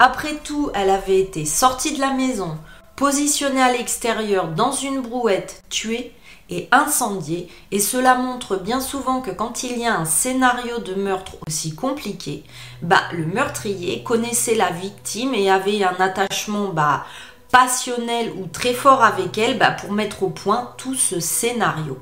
Après 0.00 0.34
tout, 0.42 0.72
elle 0.74 0.90
avait 0.90 1.20
été 1.20 1.44
sortie 1.44 1.94
de 1.94 2.00
la 2.00 2.12
maison, 2.14 2.58
positionnée 2.96 3.62
à 3.62 3.70
l'extérieur 3.70 4.48
dans 4.48 4.72
une 4.72 5.02
brouette, 5.02 5.62
tuée 5.70 6.12
et 6.50 6.68
incendiée, 6.72 7.48
et 7.70 7.78
cela 7.78 8.16
montre 8.16 8.56
bien 8.56 8.80
souvent 8.80 9.20
que 9.20 9.30
quand 9.30 9.62
il 9.62 9.78
y 9.78 9.86
a 9.86 9.96
un 9.96 10.04
scénario 10.04 10.78
de 10.78 10.94
meurtre 10.94 11.36
aussi 11.46 11.76
compliqué, 11.76 12.42
bah 12.82 13.02
le 13.12 13.24
meurtrier 13.24 14.02
connaissait 14.02 14.56
la 14.56 14.70
victime 14.70 15.32
et 15.34 15.48
avait 15.48 15.84
un 15.84 15.96
attachement 16.00 16.70
bah 16.70 17.04
passionnel 17.50 18.32
ou 18.36 18.46
très 18.46 18.74
fort 18.74 19.02
avec 19.02 19.38
elle 19.38 19.58
bah, 19.58 19.70
pour 19.70 19.92
mettre 19.92 20.22
au 20.22 20.30
point 20.30 20.72
tout 20.76 20.94
ce 20.94 21.20
scénario. 21.20 21.98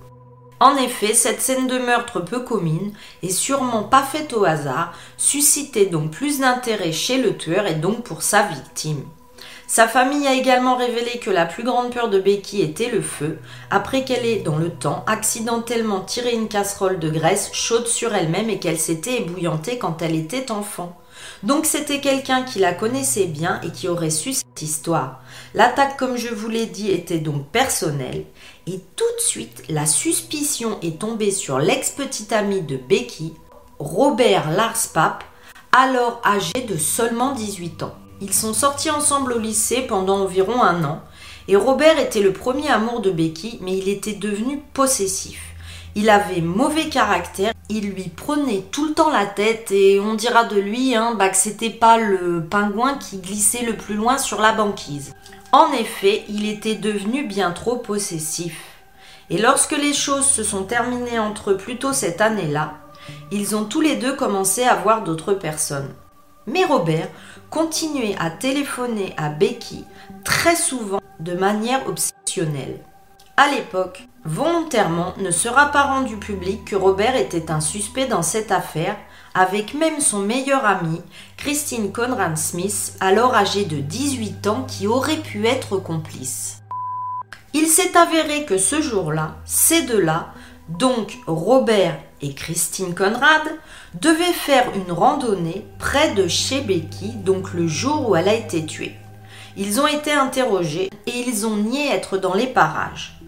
En 0.60 0.76
effet, 0.76 1.14
cette 1.14 1.40
scène 1.40 1.66
de 1.66 1.78
meurtre 1.78 2.20
peu 2.20 2.40
commune, 2.40 2.92
et 3.22 3.30
sûrement 3.30 3.82
pas 3.82 4.02
faite 4.02 4.32
au 4.32 4.44
hasard, 4.44 4.94
suscitait 5.16 5.86
donc 5.86 6.10
plus 6.10 6.40
d'intérêt 6.40 6.92
chez 6.92 7.18
le 7.18 7.36
tueur 7.36 7.66
et 7.66 7.74
donc 7.74 8.02
pour 8.02 8.22
sa 8.22 8.42
victime. 8.42 9.04
Sa 9.66 9.88
famille 9.88 10.26
a 10.26 10.34
également 10.34 10.76
révélé 10.76 11.18
que 11.18 11.30
la 11.30 11.46
plus 11.46 11.64
grande 11.64 11.92
peur 11.92 12.08
de 12.08 12.20
Becky 12.20 12.62
était 12.62 12.90
le 12.90 13.00
feu, 13.00 13.38
après 13.70 14.04
qu'elle 14.04 14.24
ait, 14.24 14.40
dans 14.40 14.56
le 14.56 14.70
temps, 14.70 15.04
accidentellement 15.06 16.00
tiré 16.00 16.32
une 16.32 16.48
casserole 16.48 16.98
de 16.98 17.10
graisse 17.10 17.50
chaude 17.52 17.86
sur 17.86 18.14
elle-même 18.14 18.50
et 18.50 18.58
qu'elle 18.58 18.78
s'était 18.78 19.22
ébouillantée 19.22 19.78
quand 19.78 20.02
elle 20.02 20.14
était 20.14 20.50
enfant. 20.50 20.96
Donc 21.44 21.66
c'était 21.66 22.00
quelqu'un 22.00 22.42
qui 22.42 22.58
la 22.58 22.72
connaissait 22.72 23.26
bien 23.26 23.60
et 23.62 23.70
qui 23.70 23.86
aurait 23.86 24.08
su 24.08 24.32
cette 24.32 24.62
histoire. 24.62 25.20
L'attaque, 25.52 25.98
comme 25.98 26.16
je 26.16 26.28
vous 26.28 26.48
l'ai 26.48 26.64
dit, 26.64 26.90
était 26.90 27.18
donc 27.18 27.46
personnelle. 27.48 28.24
Et 28.66 28.80
tout 28.96 29.04
de 29.18 29.20
suite, 29.20 29.62
la 29.68 29.84
suspicion 29.84 30.78
est 30.80 30.98
tombée 30.98 31.30
sur 31.30 31.58
l'ex-petit 31.58 32.32
ami 32.32 32.62
de 32.62 32.78
Becky, 32.78 33.34
Robert 33.78 34.50
Larspap, 34.52 35.22
alors 35.70 36.22
âgé 36.24 36.62
de 36.66 36.78
seulement 36.78 37.32
18 37.32 37.82
ans. 37.82 37.94
Ils 38.22 38.32
sont 38.32 38.54
sortis 38.54 38.90
ensemble 38.90 39.34
au 39.34 39.38
lycée 39.38 39.82
pendant 39.82 40.20
environ 40.20 40.62
un 40.62 40.82
an, 40.84 41.02
et 41.46 41.56
Robert 41.56 41.98
était 41.98 42.22
le 42.22 42.32
premier 42.32 42.70
amour 42.70 43.02
de 43.02 43.10
Becky, 43.10 43.58
mais 43.60 43.76
il 43.76 43.90
était 43.90 44.14
devenu 44.14 44.62
possessif. 44.72 45.53
Il 45.96 46.10
avait 46.10 46.40
mauvais 46.40 46.88
caractère, 46.88 47.52
il 47.68 47.90
lui 47.90 48.08
prenait 48.08 48.64
tout 48.72 48.88
le 48.88 48.94
temps 48.94 49.10
la 49.10 49.26
tête 49.26 49.70
et 49.70 50.00
on 50.00 50.14
dira 50.14 50.44
de 50.44 50.58
lui 50.58 50.96
hein, 50.96 51.14
bah, 51.16 51.28
que 51.28 51.36
c'était 51.36 51.70
pas 51.70 51.98
le 51.98 52.44
pingouin 52.44 52.98
qui 52.98 53.18
glissait 53.18 53.64
le 53.64 53.76
plus 53.76 53.94
loin 53.94 54.18
sur 54.18 54.40
la 54.40 54.52
banquise. 54.52 55.14
En 55.52 55.72
effet, 55.72 56.24
il 56.28 56.48
était 56.48 56.74
devenu 56.74 57.24
bien 57.26 57.52
trop 57.52 57.76
possessif. 57.76 58.60
Et 59.30 59.38
lorsque 59.38 59.76
les 59.76 59.94
choses 59.94 60.26
se 60.26 60.42
sont 60.42 60.64
terminées 60.64 61.20
entre 61.20 61.52
eux 61.52 61.56
plus 61.56 61.78
tôt 61.78 61.92
cette 61.92 62.20
année-là, 62.20 62.74
ils 63.30 63.54
ont 63.54 63.64
tous 63.64 63.80
les 63.80 63.96
deux 63.96 64.16
commencé 64.16 64.64
à 64.64 64.74
voir 64.74 65.04
d'autres 65.04 65.34
personnes. 65.34 65.94
Mais 66.46 66.64
Robert 66.64 67.08
continuait 67.50 68.16
à 68.18 68.30
téléphoner 68.30 69.14
à 69.16 69.28
Becky 69.28 69.84
très 70.24 70.56
souvent 70.56 71.00
de 71.20 71.34
manière 71.34 71.86
obsessionnelle. 71.88 72.80
À 73.36 73.48
l'époque, 73.48 74.06
volontairement 74.24 75.14
ne 75.18 75.30
sera 75.30 75.66
pas 75.66 75.82
rendu 75.82 76.16
public 76.16 76.64
que 76.64 76.76
Robert 76.76 77.16
était 77.16 77.50
un 77.50 77.60
suspect 77.60 78.06
dans 78.06 78.22
cette 78.22 78.52
affaire, 78.52 78.96
avec 79.34 79.74
même 79.74 80.00
son 80.00 80.20
meilleur 80.20 80.64
ami, 80.64 81.00
Christine 81.36 81.92
Conrad 81.92 82.38
Smith, 82.38 82.96
alors 83.00 83.34
âgée 83.34 83.64
de 83.64 83.76
18 83.76 84.46
ans, 84.46 84.64
qui 84.66 84.86
aurait 84.86 85.20
pu 85.20 85.46
être 85.46 85.76
complice. 85.76 86.62
Il 87.52 87.66
s'est 87.66 87.96
avéré 87.96 88.44
que 88.44 88.58
ce 88.58 88.80
jour-là, 88.80 89.36
ces 89.44 89.82
deux-là, 89.82 90.32
donc 90.68 91.18
Robert 91.26 91.98
et 92.22 92.34
Christine 92.34 92.94
Conrad, 92.94 93.42
devaient 94.00 94.24
faire 94.32 94.66
une 94.74 94.92
randonnée 94.92 95.66
près 95.78 96.14
de 96.14 96.26
chez 96.26 96.62
Becky, 96.62 97.10
donc 97.10 97.52
le 97.52 97.68
jour 97.68 98.08
où 98.08 98.16
elle 98.16 98.28
a 98.28 98.34
été 98.34 98.64
tuée. 98.64 98.96
Ils 99.56 99.80
ont 99.80 99.86
été 99.86 100.12
interrogés 100.12 100.90
et 101.06 101.24
ils 101.28 101.46
ont 101.46 101.56
nié 101.56 101.90
être 101.92 102.18
dans 102.18 102.34
les 102.34 102.48
parages. 102.48 103.20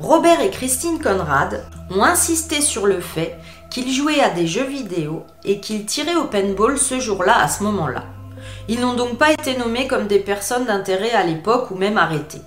Robert 0.00 0.40
et 0.40 0.50
Christine 0.50 1.00
Conrad 1.00 1.64
ont 1.90 2.02
insisté 2.02 2.60
sur 2.60 2.86
le 2.86 3.00
fait 3.00 3.38
qu'ils 3.70 3.92
jouaient 3.92 4.20
à 4.20 4.30
des 4.30 4.46
jeux 4.46 4.66
vidéo 4.66 5.24
et 5.44 5.60
qu'ils 5.60 5.86
tiraient 5.86 6.16
au 6.16 6.24
paintball 6.24 6.78
ce 6.78 6.98
jour-là 6.98 7.38
à 7.38 7.48
ce 7.48 7.62
moment-là. 7.62 8.04
Ils 8.68 8.80
n'ont 8.80 8.94
donc 8.94 9.18
pas 9.18 9.32
été 9.32 9.56
nommés 9.56 9.86
comme 9.86 10.06
des 10.06 10.18
personnes 10.18 10.64
d'intérêt 10.64 11.12
à 11.12 11.24
l'époque 11.24 11.70
ou 11.70 11.76
même 11.76 11.98
arrêtés. 11.98 12.42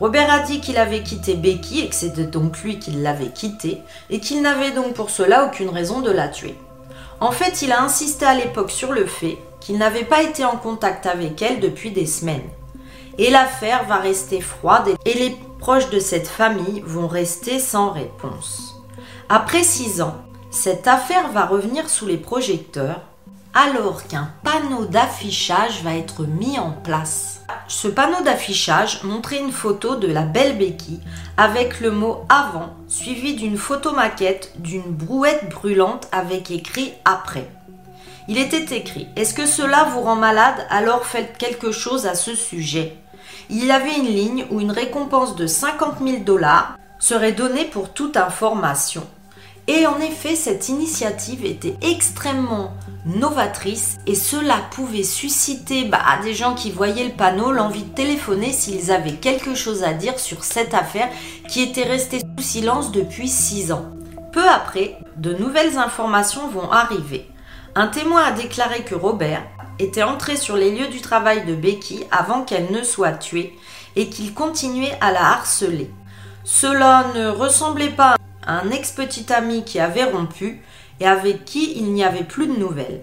Robert 0.00 0.32
a 0.32 0.40
dit 0.40 0.60
qu'il 0.60 0.76
avait 0.76 1.02
quitté 1.02 1.34
Becky 1.34 1.80
et 1.80 1.88
que 1.88 1.94
c'était 1.94 2.24
donc 2.24 2.62
lui 2.62 2.78
qui 2.78 2.92
l'avait 2.92 3.30
quittée 3.30 3.82
et 4.10 4.20
qu'il 4.20 4.42
n'avait 4.42 4.70
donc 4.70 4.94
pour 4.94 5.10
cela 5.10 5.46
aucune 5.46 5.70
raison 5.70 6.00
de 6.00 6.12
la 6.12 6.28
tuer. 6.28 6.54
En 7.20 7.32
fait, 7.32 7.62
il 7.62 7.72
a 7.72 7.82
insisté 7.82 8.24
à 8.24 8.34
l'époque 8.34 8.70
sur 8.70 8.92
le 8.92 9.06
fait 9.06 9.38
qu'il 9.60 9.76
n'avait 9.76 10.04
pas 10.04 10.22
été 10.22 10.44
en 10.44 10.56
contact 10.56 11.06
avec 11.06 11.42
elle 11.42 11.58
depuis 11.58 11.90
des 11.90 12.06
semaines. 12.06 12.48
Et 13.18 13.30
l'affaire 13.30 13.84
va 13.86 13.96
rester 13.96 14.40
froide 14.40 14.90
et 15.04 15.14
les 15.14 15.36
proches 15.58 15.90
de 15.90 15.98
cette 15.98 16.28
famille 16.28 16.82
vont 16.86 17.08
rester 17.08 17.58
sans 17.58 17.90
réponse. 17.90 18.76
Après 19.28 19.62
six 19.62 20.00
ans, 20.00 20.16
cette 20.50 20.86
affaire 20.88 21.30
va 21.32 21.46
revenir 21.46 21.88
sous 21.88 22.06
les 22.06 22.16
projecteurs 22.16 23.00
alors 23.54 24.06
qu'un 24.06 24.30
panneau 24.44 24.84
d'affichage 24.84 25.82
va 25.82 25.94
être 25.96 26.24
mis 26.24 26.58
en 26.58 26.70
place. 26.70 27.40
Ce 27.66 27.88
panneau 27.88 28.22
d'affichage 28.22 29.02
montrait 29.02 29.40
une 29.40 29.52
photo 29.52 29.96
de 29.96 30.06
la 30.06 30.22
belle 30.22 30.56
Becky 30.56 31.00
avec 31.36 31.80
le 31.80 31.90
mot 31.90 32.24
avant 32.28 32.70
suivi 32.86 33.34
d'une 33.34 33.58
photo 33.58 33.92
maquette 33.92 34.52
d'une 34.58 34.82
brouette 34.82 35.48
brûlante 35.50 36.08
avec 36.12 36.50
écrit 36.50 36.92
après. 37.04 37.48
Il 38.28 38.38
était 38.38 38.76
écrit 38.76 39.08
Est-ce 39.16 39.34
que 39.34 39.46
cela 39.46 39.84
vous 39.84 40.02
rend 40.02 40.16
malade? 40.16 40.66
Alors 40.70 41.04
faites 41.04 41.36
quelque 41.38 41.72
chose 41.72 42.06
à 42.06 42.14
ce 42.14 42.34
sujet 42.34 42.96
il 43.50 43.70
avait 43.70 43.96
une 43.96 44.06
ligne 44.06 44.46
où 44.50 44.60
une 44.60 44.70
récompense 44.70 45.36
de 45.36 45.46
50 45.46 45.98
000 46.04 46.18
dollars 46.24 46.76
serait 46.98 47.32
donnée 47.32 47.64
pour 47.64 47.92
toute 47.92 48.16
information. 48.16 49.06
Et 49.66 49.86
en 49.86 49.98
effet, 50.00 50.34
cette 50.34 50.70
initiative 50.70 51.44
était 51.44 51.76
extrêmement 51.82 52.72
novatrice 53.04 53.98
et 54.06 54.14
cela 54.14 54.56
pouvait 54.70 55.02
susciter 55.02 55.84
bah, 55.84 56.00
à 56.06 56.22
des 56.22 56.32
gens 56.32 56.54
qui 56.54 56.70
voyaient 56.70 57.04
le 57.04 57.12
panneau 57.12 57.52
l'envie 57.52 57.82
de 57.82 57.94
téléphoner 57.94 58.52
s'ils 58.52 58.90
avaient 58.90 59.12
quelque 59.12 59.54
chose 59.54 59.82
à 59.82 59.92
dire 59.92 60.18
sur 60.18 60.42
cette 60.42 60.72
affaire 60.72 61.08
qui 61.48 61.62
était 61.62 61.84
restée 61.84 62.20
sous 62.20 62.42
silence 62.42 62.92
depuis 62.92 63.28
6 63.28 63.72
ans. 63.72 63.84
Peu 64.32 64.48
après, 64.48 64.98
de 65.16 65.34
nouvelles 65.34 65.76
informations 65.76 66.48
vont 66.48 66.70
arriver. 66.70 67.28
Un 67.74 67.88
témoin 67.88 68.24
a 68.24 68.32
déclaré 68.32 68.84
que 68.84 68.94
Robert 68.94 69.42
était 69.78 70.02
entré 70.02 70.36
sur 70.36 70.56
les 70.56 70.70
lieux 70.70 70.88
du 70.88 71.00
travail 71.00 71.44
de 71.44 71.54
Becky 71.54 72.04
avant 72.10 72.42
qu'elle 72.42 72.72
ne 72.72 72.82
soit 72.82 73.12
tuée 73.12 73.56
et 73.96 74.08
qu'il 74.08 74.34
continuait 74.34 74.96
à 75.00 75.12
la 75.12 75.32
harceler. 75.32 75.90
Cela 76.44 77.06
ne 77.14 77.28
ressemblait 77.28 77.90
pas 77.90 78.16
à 78.46 78.60
un 78.60 78.70
ex-petit 78.70 79.32
ami 79.32 79.64
qui 79.64 79.78
avait 79.80 80.04
rompu 80.04 80.62
et 81.00 81.06
avec 81.06 81.44
qui 81.44 81.74
il 81.76 81.92
n'y 81.92 82.04
avait 82.04 82.24
plus 82.24 82.46
de 82.46 82.58
nouvelles. 82.58 83.02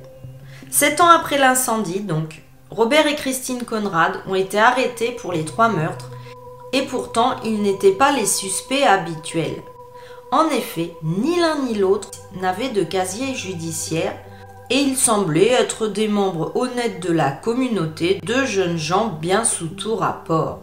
Sept 0.70 1.00
ans 1.00 1.10
après 1.10 1.38
l'incendie, 1.38 2.02
donc, 2.02 2.42
Robert 2.70 3.08
et 3.08 3.16
Christine 3.16 3.64
Conrad 3.64 4.20
ont 4.28 4.36
été 4.36 4.60
arrêtés 4.60 5.12
pour 5.12 5.32
les 5.32 5.46
trois 5.46 5.70
meurtres 5.70 6.12
et 6.74 6.82
pourtant 6.82 7.36
ils 7.44 7.62
n'étaient 7.62 7.92
pas 7.92 8.12
les 8.12 8.26
suspects 8.26 8.84
habituels. 8.84 9.62
En 10.32 10.50
effet, 10.50 10.92
ni 11.04 11.40
l'un 11.40 11.60
ni 11.60 11.76
l'autre 11.76 12.10
n'avaient 12.42 12.70
de 12.70 12.84
casier 12.84 13.36
judiciaire 13.36 14.18
et 14.70 14.80
ils 14.80 14.97
semblaient 14.97 15.51
être 15.51 15.88
des 15.88 16.07
membres 16.07 16.51
honnêtes 16.55 17.01
de 17.01 17.11
la 17.11 17.32
communauté, 17.32 18.20
de 18.24 18.45
jeunes 18.45 18.78
gens 18.78 19.07
bien 19.22 19.43
sous 19.43 19.68
tout 19.68 19.95
rapport. 19.95 20.61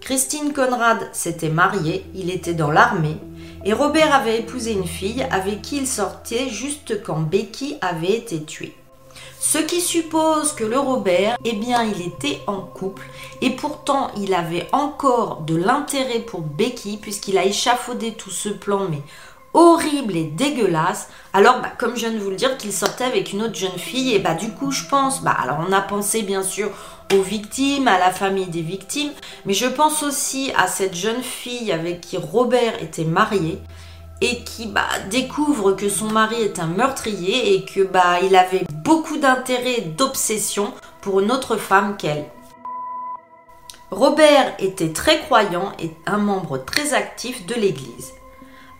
Christine 0.00 0.52
Conrad 0.52 1.08
s'était 1.12 1.48
mariée, 1.48 2.04
il 2.14 2.30
était 2.30 2.54
dans 2.54 2.70
l'armée, 2.70 3.16
et 3.64 3.72
Robert 3.72 4.14
avait 4.14 4.40
épousé 4.40 4.72
une 4.72 4.86
fille 4.86 5.26
avec 5.30 5.62
qui 5.62 5.78
il 5.78 5.86
sortait 5.86 6.48
juste 6.48 7.02
quand 7.02 7.20
Becky 7.20 7.76
avait 7.80 8.14
été 8.14 8.42
tuée. 8.44 8.74
Ce 9.40 9.58
qui 9.58 9.80
suppose 9.80 10.52
que 10.52 10.64
le 10.64 10.78
Robert, 10.78 11.36
eh 11.44 11.52
bien, 11.52 11.82
il 11.84 12.02
était 12.02 12.40
en 12.46 12.60
couple 12.60 13.06
et 13.40 13.50
pourtant 13.50 14.10
il 14.16 14.34
avait 14.34 14.66
encore 14.72 15.42
de 15.42 15.56
l'intérêt 15.56 16.20
pour 16.20 16.40
Becky 16.40 16.96
puisqu'il 16.96 17.38
a 17.38 17.44
échafaudé 17.44 18.12
tout 18.12 18.30
ce 18.30 18.48
plan, 18.48 18.88
mais 18.90 19.02
horrible 19.58 20.16
et 20.16 20.24
dégueulasse. 20.24 21.08
Alors, 21.32 21.60
bah, 21.60 21.72
comme 21.76 21.96
je 21.96 22.06
viens 22.06 22.12
de 22.12 22.18
vous 22.18 22.30
le 22.30 22.36
dire, 22.36 22.56
qu'il 22.56 22.72
sortait 22.72 23.04
avec 23.04 23.32
une 23.32 23.42
autre 23.42 23.56
jeune 23.56 23.78
fille 23.78 24.14
et 24.14 24.20
bah 24.20 24.34
du 24.34 24.50
coup, 24.50 24.70
je 24.70 24.84
pense, 24.84 25.22
bah 25.22 25.36
alors 25.36 25.58
on 25.68 25.72
a 25.72 25.80
pensé 25.80 26.22
bien 26.22 26.42
sûr 26.42 26.70
aux 27.12 27.22
victimes, 27.22 27.88
à 27.88 27.98
la 27.98 28.12
famille 28.12 28.46
des 28.46 28.62
victimes, 28.62 29.10
mais 29.46 29.54
je 29.54 29.66
pense 29.66 30.02
aussi 30.02 30.52
à 30.56 30.68
cette 30.68 30.94
jeune 30.94 31.22
fille 31.22 31.72
avec 31.72 32.00
qui 32.02 32.16
Robert 32.16 32.80
était 32.82 33.04
marié 33.04 33.58
et 34.20 34.44
qui 34.44 34.66
bah, 34.66 34.86
découvre 35.10 35.72
que 35.72 35.88
son 35.88 36.06
mari 36.06 36.40
est 36.40 36.60
un 36.60 36.66
meurtrier 36.66 37.54
et 37.54 37.64
que 37.64 37.80
bah, 37.80 38.20
il 38.22 38.36
avait 38.36 38.66
beaucoup 38.84 39.16
d'intérêt 39.16 39.80
d'obsession 39.80 40.72
pour 41.00 41.20
une 41.20 41.32
autre 41.32 41.56
femme 41.56 41.96
qu'elle. 41.96 42.26
Robert 43.90 44.54
était 44.58 44.92
très 44.92 45.20
croyant 45.20 45.72
et 45.80 45.90
un 46.06 46.18
membre 46.18 46.58
très 46.58 46.92
actif 46.92 47.46
de 47.46 47.54
l'Église. 47.54 48.12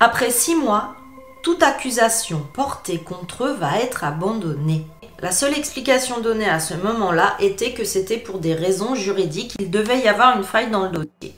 Après 0.00 0.30
six 0.30 0.54
mois, 0.54 0.94
toute 1.42 1.60
accusation 1.64 2.46
portée 2.52 2.98
contre 2.98 3.46
eux 3.46 3.54
va 3.54 3.80
être 3.80 4.04
abandonnée. 4.04 4.86
La 5.18 5.32
seule 5.32 5.58
explication 5.58 6.20
donnée 6.20 6.48
à 6.48 6.60
ce 6.60 6.74
moment-là 6.74 7.34
était 7.40 7.72
que 7.72 7.82
c'était 7.82 8.18
pour 8.18 8.38
des 8.38 8.54
raisons 8.54 8.94
juridiques, 8.94 9.56
il 9.58 9.72
devait 9.72 9.98
y 9.98 10.06
avoir 10.06 10.36
une 10.36 10.44
faille 10.44 10.70
dans 10.70 10.84
le 10.84 10.90
dossier. 10.90 11.34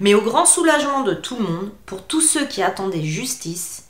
Mais 0.00 0.14
au 0.14 0.22
grand 0.22 0.46
soulagement 0.46 1.02
de 1.02 1.12
tout 1.12 1.36
le 1.36 1.42
monde, 1.42 1.72
pour 1.84 2.02
tous 2.02 2.22
ceux 2.22 2.46
qui 2.46 2.62
attendaient 2.62 3.02
justice, 3.02 3.84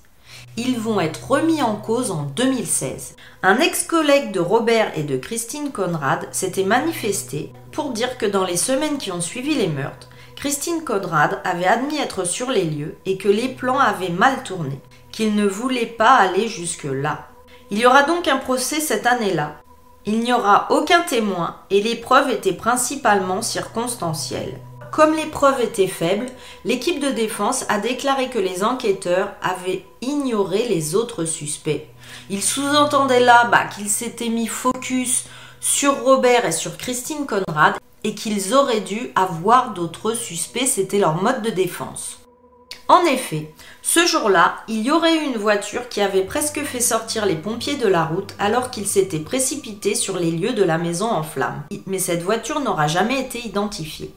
ils 0.56 0.80
vont 0.80 0.98
être 0.98 1.30
remis 1.30 1.62
en 1.62 1.76
cause 1.76 2.10
en 2.10 2.24
2016. 2.24 3.14
Un 3.44 3.58
ex-collègue 3.60 4.32
de 4.32 4.40
Robert 4.40 4.90
et 4.98 5.04
de 5.04 5.16
Christine 5.16 5.70
Conrad 5.70 6.26
s'était 6.32 6.64
manifesté 6.64 7.52
pour 7.70 7.90
dire 7.90 8.18
que 8.18 8.26
dans 8.26 8.44
les 8.44 8.56
semaines 8.56 8.98
qui 8.98 9.12
ont 9.12 9.20
suivi 9.20 9.54
les 9.54 9.68
meurtres, 9.68 10.08
Christine 10.40 10.84
Conrad 10.84 11.38
avait 11.44 11.66
admis 11.66 11.98
être 11.98 12.24
sur 12.24 12.50
les 12.50 12.64
lieux 12.64 12.96
et 13.04 13.18
que 13.18 13.28
les 13.28 13.48
plans 13.48 13.78
avaient 13.78 14.08
mal 14.08 14.42
tourné, 14.42 14.80
qu'il 15.12 15.34
ne 15.34 15.46
voulait 15.46 15.84
pas 15.84 16.14
aller 16.14 16.48
jusque-là. 16.48 17.28
Il 17.70 17.76
y 17.76 17.84
aura 17.84 18.04
donc 18.04 18.26
un 18.26 18.38
procès 18.38 18.80
cette 18.80 19.06
année-là. 19.06 19.60
Il 20.06 20.20
n'y 20.20 20.32
aura 20.32 20.68
aucun 20.70 21.02
témoin 21.02 21.56
et 21.68 21.82
les 21.82 21.94
preuves 21.94 22.30
étaient 22.30 22.54
principalement 22.54 23.42
circonstancielles. 23.42 24.58
Comme 24.90 25.14
les 25.14 25.26
preuves 25.26 25.60
étaient 25.60 25.86
faibles, 25.86 26.30
l'équipe 26.64 27.00
de 27.00 27.10
défense 27.10 27.66
a 27.68 27.78
déclaré 27.78 28.30
que 28.30 28.38
les 28.38 28.64
enquêteurs 28.64 29.32
avaient 29.42 29.84
ignoré 30.00 30.68
les 30.68 30.94
autres 30.94 31.26
suspects. 31.26 31.86
Ils 32.30 32.42
sous-entendaient 32.42 33.20
là 33.20 33.44
bah, 33.52 33.66
qu'ils 33.66 33.90
s'étaient 33.90 34.30
mis 34.30 34.46
focus 34.46 35.26
sur 35.60 36.02
Robert 36.02 36.46
et 36.46 36.52
sur 36.52 36.78
Christine 36.78 37.26
Conrad 37.26 37.74
et 38.04 38.14
qu'ils 38.14 38.54
auraient 38.54 38.80
dû 38.80 39.10
avoir 39.14 39.74
d'autres 39.74 40.14
suspects, 40.14 40.66
c'était 40.66 40.98
leur 40.98 41.22
mode 41.22 41.42
de 41.42 41.50
défense. 41.50 42.18
En 42.88 43.04
effet, 43.04 43.54
ce 43.82 44.04
jour-là, 44.04 44.56
il 44.66 44.82
y 44.82 44.90
aurait 44.90 45.16
eu 45.16 45.22
une 45.22 45.36
voiture 45.36 45.88
qui 45.88 46.00
avait 46.00 46.24
presque 46.24 46.60
fait 46.64 46.80
sortir 46.80 47.24
les 47.24 47.36
pompiers 47.36 47.76
de 47.76 47.86
la 47.86 48.04
route 48.04 48.34
alors 48.40 48.72
qu'ils 48.72 48.88
s'étaient 48.88 49.20
précipités 49.20 49.94
sur 49.94 50.18
les 50.18 50.32
lieux 50.32 50.54
de 50.54 50.64
la 50.64 50.76
maison 50.76 51.08
en 51.08 51.22
flammes. 51.22 51.62
Mais 51.86 52.00
cette 52.00 52.24
voiture 52.24 52.58
n'aura 52.58 52.88
jamais 52.88 53.20
été 53.20 53.38
identifiée. 53.46 54.12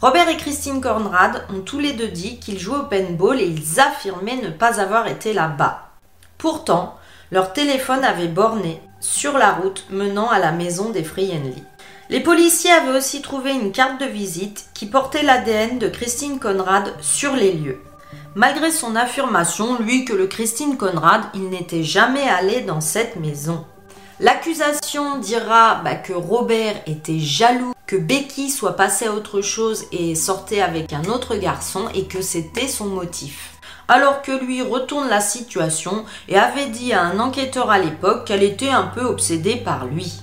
Robert 0.00 0.28
et 0.30 0.38
Christine 0.38 0.80
Conrad 0.80 1.44
ont 1.54 1.60
tous 1.60 1.80
les 1.80 1.92
deux 1.92 2.08
dit 2.08 2.38
qu'ils 2.38 2.58
jouaient 2.58 2.78
au 2.78 2.84
paintball 2.84 3.40
et 3.40 3.46
ils 3.46 3.78
affirmaient 3.78 4.40
ne 4.42 4.50
pas 4.50 4.80
avoir 4.80 5.06
été 5.06 5.34
là-bas. 5.34 5.90
Pourtant, 6.38 6.96
leur 7.30 7.52
téléphone 7.52 8.04
avait 8.04 8.28
borné 8.28 8.80
sur 9.00 9.36
la 9.36 9.52
route 9.52 9.84
menant 9.90 10.30
à 10.30 10.38
la 10.38 10.52
maison 10.52 10.88
des 10.88 11.04
Friendly. 11.04 11.62
Les 12.10 12.20
policiers 12.20 12.70
avaient 12.70 12.96
aussi 12.96 13.20
trouvé 13.20 13.52
une 13.52 13.70
carte 13.70 14.00
de 14.00 14.06
visite 14.06 14.64
qui 14.72 14.86
portait 14.86 15.22
l'ADN 15.22 15.78
de 15.78 15.88
Christine 15.88 16.40
Conrad 16.40 16.94
sur 17.02 17.36
les 17.36 17.52
lieux. 17.52 17.82
Malgré 18.34 18.70
son 18.70 18.96
affirmation, 18.96 19.78
lui, 19.78 20.06
que 20.06 20.14
le 20.14 20.26
Christine 20.26 20.78
Conrad, 20.78 21.20
il 21.34 21.50
n'était 21.50 21.82
jamais 21.82 22.26
allé 22.26 22.62
dans 22.62 22.80
cette 22.80 23.16
maison. 23.16 23.66
L'accusation 24.20 25.18
dira 25.18 25.82
bah, 25.84 25.96
que 25.96 26.14
Robert 26.14 26.76
était 26.86 27.18
jaloux 27.18 27.74
que 27.86 27.96
Becky 27.96 28.48
soit 28.48 28.76
passée 28.76 29.06
à 29.06 29.12
autre 29.12 29.42
chose 29.42 29.84
et 29.92 30.14
sortait 30.14 30.62
avec 30.62 30.94
un 30.94 31.04
autre 31.04 31.36
garçon 31.36 31.88
et 31.94 32.04
que 32.04 32.22
c'était 32.22 32.68
son 32.68 32.86
motif. 32.86 33.52
Alors 33.86 34.22
que 34.22 34.32
lui 34.32 34.62
retourne 34.62 35.08
la 35.08 35.20
situation 35.20 36.06
et 36.28 36.38
avait 36.38 36.68
dit 36.68 36.94
à 36.94 37.02
un 37.02 37.18
enquêteur 37.18 37.70
à 37.70 37.78
l'époque 37.78 38.26
qu'elle 38.26 38.42
était 38.42 38.70
un 38.70 38.84
peu 38.84 39.02
obsédée 39.02 39.56
par 39.56 39.86
lui. 39.86 40.22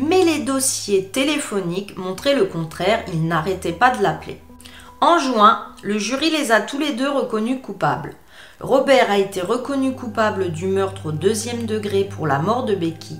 Mais 0.00 0.24
les 0.24 0.38
dossiers 0.38 1.06
téléphoniques 1.06 1.98
montraient 1.98 2.36
le 2.36 2.44
contraire, 2.44 3.02
il 3.12 3.26
n'arrêtait 3.26 3.72
pas 3.72 3.90
de 3.90 4.00
l'appeler. 4.00 4.40
En 5.00 5.18
juin, 5.18 5.64
le 5.82 5.98
jury 5.98 6.30
les 6.30 6.52
a 6.52 6.60
tous 6.60 6.78
les 6.78 6.92
deux 6.92 7.10
reconnus 7.10 7.58
coupables. 7.60 8.14
Robert 8.60 9.10
a 9.10 9.18
été 9.18 9.40
reconnu 9.40 9.96
coupable 9.96 10.52
du 10.52 10.68
meurtre 10.68 11.06
au 11.06 11.12
deuxième 11.12 11.66
degré 11.66 12.04
pour 12.04 12.28
la 12.28 12.38
mort 12.38 12.64
de 12.64 12.76
Becky, 12.76 13.16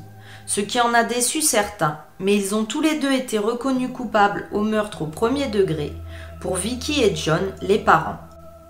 ce 0.46 0.60
qui 0.60 0.80
en 0.80 0.94
a 0.94 1.02
déçu 1.02 1.42
certains, 1.42 1.98
mais 2.20 2.36
ils 2.36 2.54
ont 2.54 2.64
tous 2.64 2.80
les 2.80 3.00
deux 3.00 3.12
été 3.12 3.38
reconnus 3.38 3.90
coupables 3.92 4.46
au 4.52 4.60
meurtre 4.60 5.02
au 5.02 5.06
premier 5.06 5.48
degré 5.48 5.92
pour 6.40 6.54
Vicky 6.54 7.02
et 7.02 7.16
John, 7.16 7.42
les 7.60 7.78
parents, 7.78 8.20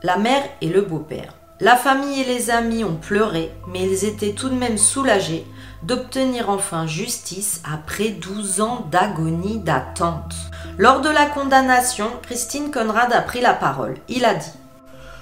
la 0.03 0.17
mère 0.17 0.45
et 0.63 0.69
le 0.69 0.81
beau-père. 0.81 1.35
La 1.61 1.77
famille 1.77 2.23
et 2.23 2.25
les 2.25 2.51
amis 2.51 2.85
ont 2.85 2.97
pleuré, 2.97 3.51
mais 3.67 3.83
ils 3.83 4.07
étaient 4.07 4.33
tout 4.33 4.49
de 4.49 4.55
même 4.55 4.79
soulagés 4.79 5.45
d'obtenir 5.83 6.51
enfin 6.51 6.87
justice 6.87 7.63
après 7.71 8.11
12 8.11 8.61
ans 8.61 8.87
d'agonie 8.91 9.59
d'attente. 9.59 10.35
Lors 10.77 11.01
de 11.01 11.09
la 11.09 11.27
condamnation, 11.27 12.11
Christine 12.23 12.71
Conrad 12.71 13.13
a 13.13 13.21
pris 13.21 13.41
la 13.41 13.55
parole. 13.55 13.97
Il 14.09 14.25
a 14.25 14.35
dit 14.35 14.51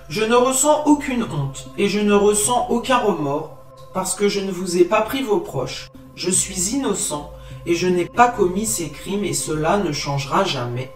je 0.09 0.23
ne 0.23 0.37
ressens 0.37 0.85
aucune 0.85 1.25
honte 1.25 1.67
et 1.77 1.89
je 1.89 1.99
ne 1.99 2.15
ressens 2.15 2.69
aucun 2.71 2.99
remords 2.99 3.57
parce 3.93 4.15
que 4.15 4.29
je 4.29 4.39
ne 4.39 4.53
vous 4.53 4.77
ai 4.77 4.85
pas 4.85 5.03
pris 5.03 5.23
vos 5.23 5.41
proches. 5.41 5.89
Je 6.15 6.31
suis 6.31 6.77
innocent 6.77 7.33
et 7.67 7.75
je 7.75 7.89
n'ai 7.89 8.05
pas 8.05 8.29
commis 8.29 8.67
ces 8.67 8.91
crimes 8.91 9.25
et 9.25 9.33
cela 9.33 9.79
ne 9.79 9.91
changera 9.91 10.45
jamais. 10.45 10.93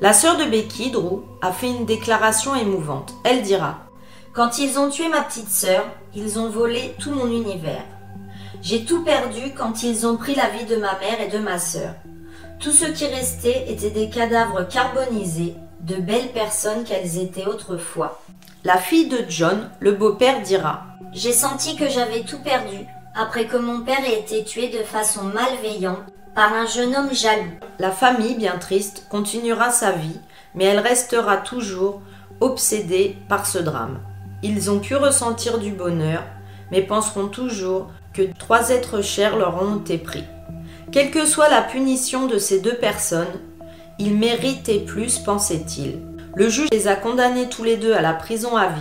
La 0.00 0.14
sœur 0.14 0.38
de 0.38 0.44
Becky, 0.44 0.90
Drew, 0.90 1.22
a 1.42 1.52
fait 1.52 1.68
une 1.68 1.84
déclaration 1.84 2.54
émouvante. 2.54 3.14
Elle 3.24 3.42
dira 3.42 3.80
Quand 4.32 4.58
ils 4.58 4.78
ont 4.78 4.88
tué 4.88 5.08
ma 5.08 5.20
petite 5.20 5.50
sœur, 5.50 5.84
ils 6.14 6.38
ont 6.38 6.48
volé 6.48 6.94
tout 6.98 7.10
mon 7.10 7.26
univers. 7.26 7.84
J'ai 8.64 8.86
tout 8.86 9.04
perdu 9.04 9.52
quand 9.54 9.82
ils 9.82 10.06
ont 10.06 10.16
pris 10.16 10.34
la 10.34 10.48
vie 10.48 10.64
de 10.64 10.76
ma 10.76 10.98
mère 10.98 11.20
et 11.20 11.28
de 11.28 11.36
ma 11.36 11.58
sœur. 11.58 11.96
Tout 12.58 12.70
ce 12.70 12.86
qui 12.86 13.04
restait 13.04 13.66
était 13.68 13.90
des 13.90 14.08
cadavres 14.08 14.66
carbonisés 14.66 15.54
de 15.80 15.96
belles 15.96 16.32
personnes 16.32 16.82
qu'elles 16.84 17.18
étaient 17.18 17.44
autrefois. 17.44 18.22
La 18.64 18.78
fille 18.78 19.08
de 19.08 19.18
John, 19.28 19.68
le 19.80 19.92
beau-père, 19.92 20.40
dira 20.40 20.86
J'ai 21.12 21.34
senti 21.34 21.76
que 21.76 21.90
j'avais 21.90 22.22
tout 22.22 22.38
perdu 22.38 22.86
après 23.14 23.44
que 23.44 23.58
mon 23.58 23.82
père 23.82 24.02
ait 24.02 24.20
été 24.20 24.44
tué 24.44 24.70
de 24.70 24.82
façon 24.82 25.24
malveillante 25.24 26.06
par 26.34 26.54
un 26.54 26.64
jeune 26.64 26.96
homme 26.96 27.12
jaloux. 27.12 27.58
La 27.78 27.90
famille, 27.90 28.34
bien 28.34 28.56
triste, 28.56 29.06
continuera 29.10 29.68
sa 29.72 29.92
vie, 29.92 30.20
mais 30.54 30.64
elle 30.64 30.80
restera 30.80 31.36
toujours 31.36 32.00
obsédée 32.40 33.18
par 33.28 33.44
ce 33.44 33.58
drame. 33.58 34.00
Ils 34.42 34.70
ont 34.70 34.80
pu 34.80 34.96
ressentir 34.96 35.58
du 35.58 35.70
bonheur, 35.70 36.22
mais 36.70 36.80
penseront 36.80 37.28
toujours 37.28 37.90
trois 38.38 38.70
êtres 38.70 39.02
chers 39.02 39.36
leur 39.36 39.62
ont 39.62 39.78
été 39.78 39.98
pris. 39.98 40.24
Quelle 40.92 41.10
que 41.10 41.26
soit 41.26 41.48
la 41.48 41.62
punition 41.62 42.26
de 42.26 42.38
ces 42.38 42.60
deux 42.60 42.76
personnes, 42.76 43.40
ils 43.98 44.14
méritaient 44.14 44.80
plus, 44.80 45.18
pensait-il. 45.18 46.00
Le 46.36 46.48
juge 46.48 46.68
les 46.72 46.88
a 46.88 46.96
condamnés 46.96 47.48
tous 47.48 47.64
les 47.64 47.76
deux 47.76 47.92
à 47.92 48.02
la 48.02 48.12
prison 48.12 48.56
à 48.56 48.68
vie, 48.68 48.80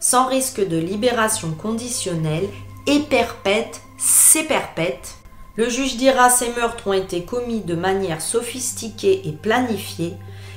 sans 0.00 0.26
risque 0.26 0.66
de 0.66 0.76
libération 0.76 1.52
conditionnelle, 1.52 2.48
et 2.86 3.00
perpète, 3.00 3.80
c'est 3.98 4.44
perpète. 4.44 5.14
Le 5.56 5.68
juge 5.68 5.96
dira 5.96 6.30
ces 6.30 6.50
meurtres 6.50 6.86
ont 6.86 6.92
été 6.92 7.24
commis 7.24 7.60
de 7.60 7.74
manière 7.74 8.20
sophistiquée 8.20 9.22
et 9.24 9.32
planifiée. 9.32 10.14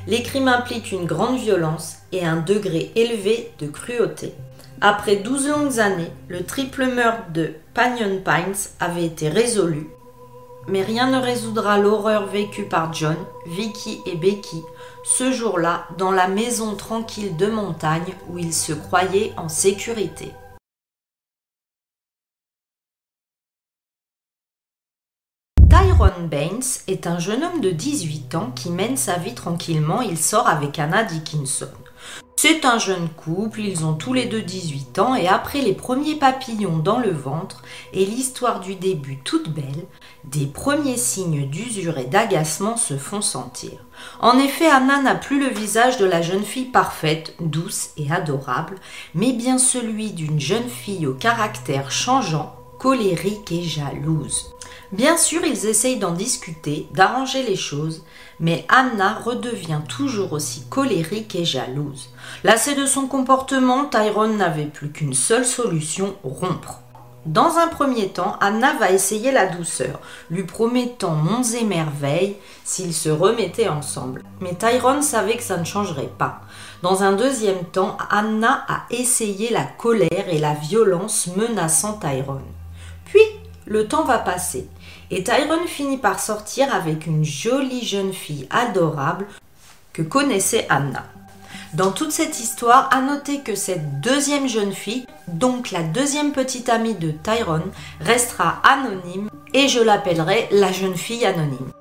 Les 0.07 0.23
crimes 0.23 0.47
impliquent 0.47 0.91
une 0.91 1.05
grande 1.05 1.37
violence 1.37 1.97
et 2.11 2.25
un 2.25 2.37
degré 2.37 2.91
élevé 2.95 3.51
de 3.59 3.67
cruauté. 3.67 4.33
Après 4.81 5.17
12 5.17 5.49
longues 5.49 5.79
années, 5.79 6.11
le 6.27 6.45
triple 6.45 6.85
meurtre 6.85 7.31
de 7.31 7.53
Panion 7.73 8.21
Pines 8.23 8.55
avait 8.79 9.05
été 9.05 9.29
résolu 9.29 9.87
mais 10.67 10.83
rien 10.83 11.09
ne 11.09 11.21
résoudra 11.21 11.77
l'horreur 11.77 12.27
vécue 12.27 12.65
par 12.65 12.93
John, 12.93 13.17
Vicky 13.45 14.01
et 14.05 14.15
Becky 14.15 14.61
ce 15.03 15.31
jour-là 15.31 15.87
dans 15.97 16.11
la 16.11 16.27
maison 16.27 16.75
tranquille 16.75 17.37
de 17.37 17.47
montagne 17.47 18.13
où 18.29 18.37
ils 18.37 18.53
se 18.53 18.73
croyaient 18.73 19.33
en 19.37 19.47
sécurité. 19.47 20.33
Tyrone 25.69 26.27
Baines 26.27 26.61
est 26.87 27.07
un 27.07 27.19
jeune 27.19 27.43
homme 27.43 27.61
de 27.61 27.71
18 27.71 28.35
ans 28.35 28.51
qui 28.51 28.69
mène 28.69 28.97
sa 28.97 29.17
vie 29.17 29.35
tranquillement. 29.35 30.01
Il 30.01 30.17
sort 30.17 30.47
avec 30.47 30.77
Anna 30.79 31.03
Dickinson. 31.03 31.67
C'est 32.39 32.65
un 32.65 32.77
jeune 32.77 33.09
couple, 33.09 33.61
ils 33.61 33.83
ont 33.83 33.95
tous 33.95 34.13
les 34.13 34.25
deux 34.25 34.43
18 34.43 34.99
ans 34.99 35.15
et 35.15 35.27
après 35.27 35.59
les 35.59 35.73
premiers 35.73 36.13
papillons 36.13 36.77
dans 36.77 36.99
le 36.99 37.09
ventre 37.09 37.63
et 37.93 38.05
l'histoire 38.05 38.59
du 38.59 38.75
début 38.75 39.17
toute 39.17 39.49
belle, 39.49 39.87
des 40.23 40.45
premiers 40.45 40.97
signes 40.97 41.47
d'usure 41.49 41.97
et 41.97 42.05
d'agacement 42.05 42.77
se 42.77 42.95
font 42.95 43.23
sentir. 43.23 43.71
En 44.19 44.37
effet, 44.37 44.67
Anna 44.67 45.01
n'a 45.01 45.15
plus 45.15 45.39
le 45.39 45.49
visage 45.49 45.97
de 45.97 46.05
la 46.05 46.21
jeune 46.21 46.43
fille 46.43 46.65
parfaite, 46.69 47.33
douce 47.39 47.89
et 47.97 48.11
adorable, 48.11 48.75
mais 49.15 49.33
bien 49.33 49.57
celui 49.57 50.11
d'une 50.11 50.39
jeune 50.39 50.69
fille 50.69 51.07
au 51.07 51.15
caractère 51.15 51.89
changeant, 51.89 52.55
colérique 52.77 53.51
et 53.51 53.63
jalouse. 53.63 54.53
Bien 54.91 55.17
sûr, 55.17 55.43
ils 55.43 55.65
essayent 55.65 55.99
d'en 55.99 56.13
discuter, 56.13 56.87
d'arranger 56.93 57.41
les 57.41 57.55
choses, 57.55 58.03
mais 58.39 58.65
Anna 58.69 59.15
redevient 59.23 59.81
toujours 59.87 60.33
aussi 60.33 60.65
colérique 60.69 61.35
et 61.35 61.45
jalouse. 61.45 62.09
Lassée 62.43 62.75
de 62.75 62.85
son 62.85 63.07
comportement, 63.07 63.85
Tyrone 63.85 64.37
n'avait 64.37 64.65
plus 64.65 64.91
qu'une 64.91 65.13
seule 65.13 65.45
solution, 65.45 66.15
rompre. 66.23 66.81
Dans 67.25 67.57
un 67.57 67.67
premier 67.67 68.07
temps, 68.07 68.37
Anna 68.39 68.73
va 68.79 68.91
essayer 68.91 69.33
la 69.33 69.47
douceur, 69.47 69.99
lui 70.29 70.43
promettant 70.43 71.11
monts 71.11 71.43
et 71.43 71.65
merveilles 71.65 72.37
s'ils 72.63 72.93
se 72.93 73.09
remettaient 73.09 73.67
ensemble. 73.67 74.23
Mais 74.39 74.55
Tyrone 74.55 75.01
savait 75.01 75.35
que 75.35 75.43
ça 75.43 75.57
ne 75.57 75.65
changerait 75.65 76.11
pas. 76.17 76.39
Dans 76.83 77.03
un 77.03 77.11
deuxième 77.11 77.65
temps, 77.65 77.97
Anna 78.09 78.63
a 78.69 78.83
essayé 78.91 79.49
la 79.49 79.63
colère 79.63 80.29
et 80.29 80.37
la 80.37 80.53
violence 80.53 81.27
menaçant 81.35 81.99
Tyrone. 81.99 82.45
Puis, 83.03 83.19
le 83.65 83.89
temps 83.89 84.05
va 84.05 84.19
passer 84.19 84.69
et 85.11 85.23
Tyrone 85.23 85.67
finit 85.67 85.97
par 85.97 86.19
sortir 86.19 86.73
avec 86.73 87.05
une 87.05 87.23
jolie 87.23 87.85
jeune 87.85 88.13
fille 88.13 88.47
adorable 88.49 89.25
que 89.93 90.01
connaissait 90.01 90.65
Anna. 90.69 91.05
Dans 91.73 91.91
toute 91.91 92.11
cette 92.11 92.39
histoire, 92.39 92.89
à 92.93 93.01
noter 93.01 93.41
que 93.41 93.55
cette 93.55 93.99
deuxième 93.99 94.47
jeune 94.47 94.73
fille, 94.73 95.05
donc 95.27 95.71
la 95.71 95.83
deuxième 95.83 96.31
petite 96.31 96.69
amie 96.69 96.95
de 96.95 97.11
Tyrone, 97.11 97.71
restera 97.99 98.61
anonyme 98.63 99.29
et 99.53 99.67
je 99.67 99.79
l'appellerai 99.79 100.47
la 100.51 100.71
jeune 100.71 100.95
fille 100.95 101.25
anonyme. 101.25 101.71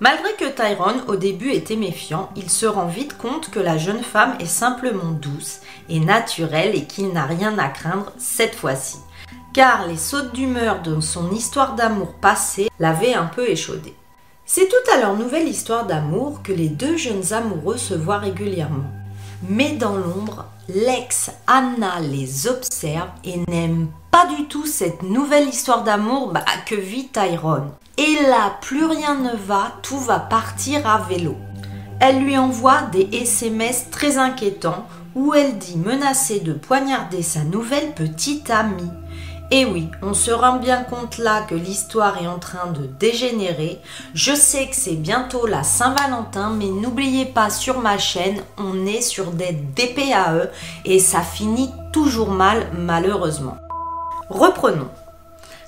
Malgré 0.00 0.32
que 0.32 0.48
Tyrone 0.48 1.04
au 1.08 1.16
début 1.16 1.50
était 1.50 1.76
méfiant, 1.76 2.30
il 2.34 2.48
se 2.48 2.64
rend 2.64 2.86
vite 2.86 3.18
compte 3.18 3.50
que 3.50 3.60
la 3.60 3.76
jeune 3.76 4.02
femme 4.02 4.34
est 4.40 4.46
simplement 4.46 5.10
douce 5.10 5.60
et 5.90 6.00
naturelle 6.00 6.74
et 6.74 6.86
qu'il 6.86 7.12
n'a 7.12 7.26
rien 7.26 7.58
à 7.58 7.68
craindre 7.68 8.12
cette 8.16 8.54
fois-ci 8.54 8.96
car 9.52 9.86
les 9.86 9.96
sautes 9.96 10.32
d'humeur 10.34 10.82
de 10.82 11.00
son 11.00 11.30
histoire 11.32 11.74
d'amour 11.74 12.14
passée 12.14 12.68
l'avaient 12.78 13.14
un 13.14 13.26
peu 13.26 13.48
échaudé. 13.48 13.94
C'est 14.46 14.68
tout 14.68 14.90
à 14.92 15.00
leur 15.00 15.16
nouvelle 15.16 15.48
histoire 15.48 15.86
d'amour 15.86 16.42
que 16.42 16.52
les 16.52 16.68
deux 16.68 16.96
jeunes 16.96 17.32
amoureux 17.32 17.76
se 17.76 17.94
voient 17.94 18.18
régulièrement. 18.18 18.90
Mais 19.48 19.72
dans 19.72 19.94
l'ombre, 19.96 20.46
l'ex 20.68 21.30
Anna 21.46 22.00
les 22.00 22.46
observe 22.46 23.08
et 23.24 23.38
n'aime 23.48 23.88
pas 24.10 24.26
du 24.26 24.46
tout 24.46 24.66
cette 24.66 25.02
nouvelle 25.02 25.48
histoire 25.48 25.84
d'amour 25.84 26.32
bah, 26.32 26.44
que 26.66 26.74
vit 26.74 27.08
Tyrone. 27.08 27.70
Et 27.96 28.22
là, 28.22 28.56
plus 28.60 28.84
rien 28.84 29.14
ne 29.14 29.36
va, 29.36 29.72
tout 29.82 29.98
va 29.98 30.18
partir 30.18 30.86
à 30.86 30.98
vélo. 30.98 31.36
Elle 32.00 32.22
lui 32.24 32.36
envoie 32.36 32.82
des 32.92 33.08
SMS 33.12 33.90
très 33.90 34.18
inquiétants 34.18 34.86
où 35.14 35.34
elle 35.34 35.58
dit 35.58 35.76
menacer 35.76 36.40
de 36.40 36.52
poignarder 36.52 37.22
sa 37.22 37.44
nouvelle 37.44 37.92
petite 37.92 38.50
amie. 38.50 38.90
Et 39.52 39.64
oui, 39.64 39.90
on 40.00 40.14
se 40.14 40.30
rend 40.30 40.58
bien 40.58 40.84
compte 40.84 41.18
là 41.18 41.42
que 41.42 41.56
l'histoire 41.56 42.22
est 42.22 42.28
en 42.28 42.38
train 42.38 42.70
de 42.70 42.86
dégénérer. 42.86 43.80
Je 44.14 44.32
sais 44.32 44.68
que 44.68 44.76
c'est 44.76 44.94
bientôt 44.94 45.44
la 45.44 45.64
Saint-Valentin, 45.64 46.50
mais 46.50 46.68
n'oubliez 46.68 47.24
pas 47.24 47.50
sur 47.50 47.80
ma 47.80 47.98
chaîne, 47.98 48.40
on 48.58 48.86
est 48.86 49.00
sur 49.00 49.32
des 49.32 49.50
DPAE 49.50 50.50
et 50.84 51.00
ça 51.00 51.22
finit 51.22 51.70
toujours 51.92 52.30
mal 52.30 52.68
malheureusement. 52.78 53.56
Reprenons. 54.28 54.88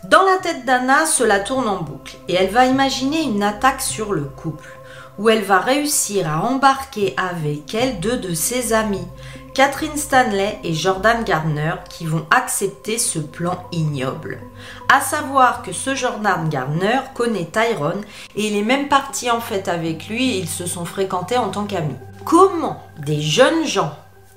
Dans 0.05 0.22
la 0.22 0.39
tête 0.39 0.64
d'Anna, 0.64 1.05
cela 1.07 1.41
tourne 1.41 1.68
en 1.68 1.83
boucle 1.83 2.16
et 2.28 2.35
elle 2.35 2.51
va 2.51 2.66
imaginer 2.66 3.22
une 3.22 3.43
attaque 3.43 3.83
sur 3.83 4.12
le 4.12 4.22
couple 4.22 4.78
où 5.18 5.28
elle 5.28 5.43
va 5.43 5.59
réussir 5.59 6.28
à 6.28 6.45
embarquer 6.45 7.14
avec 7.16 7.74
elle 7.74 8.01
deux 8.01 8.16
de 8.16 8.33
ses 8.35 8.72
amis, 8.72 9.07
Catherine 9.55 9.98
Stanley 9.98 10.59
et 10.64 10.72
Jordan 10.72 11.24
Gardner 11.24 11.74
qui 11.90 12.07
vont 12.07 12.24
accepter 12.30 12.96
ce 12.96 13.18
plan 13.18 13.64
ignoble. 13.70 14.40
À 14.90 15.03
savoir 15.03 15.62
que 15.62 15.72
ce 15.72 15.94
Jordan 15.94 16.48
Gardner 16.48 17.00
connaît 17.14 17.50
Tyrone 17.53 18.00
et 18.34 18.46
il 18.46 18.57
est 18.57 18.62
même 18.62 18.88
parti 18.88 19.30
en 19.30 19.40
fait 19.40 19.68
avec 19.68 20.09
lui 20.09 20.36
et 20.36 20.38
ils 20.38 20.48
se 20.48 20.64
sont 20.64 20.86
fréquentés 20.86 21.36
en 21.36 21.50
tant 21.50 21.64
qu'amis. 21.64 21.96
Comment 22.24 22.82
des 22.98 23.20
jeunes 23.20 23.66
gens, 23.66 23.94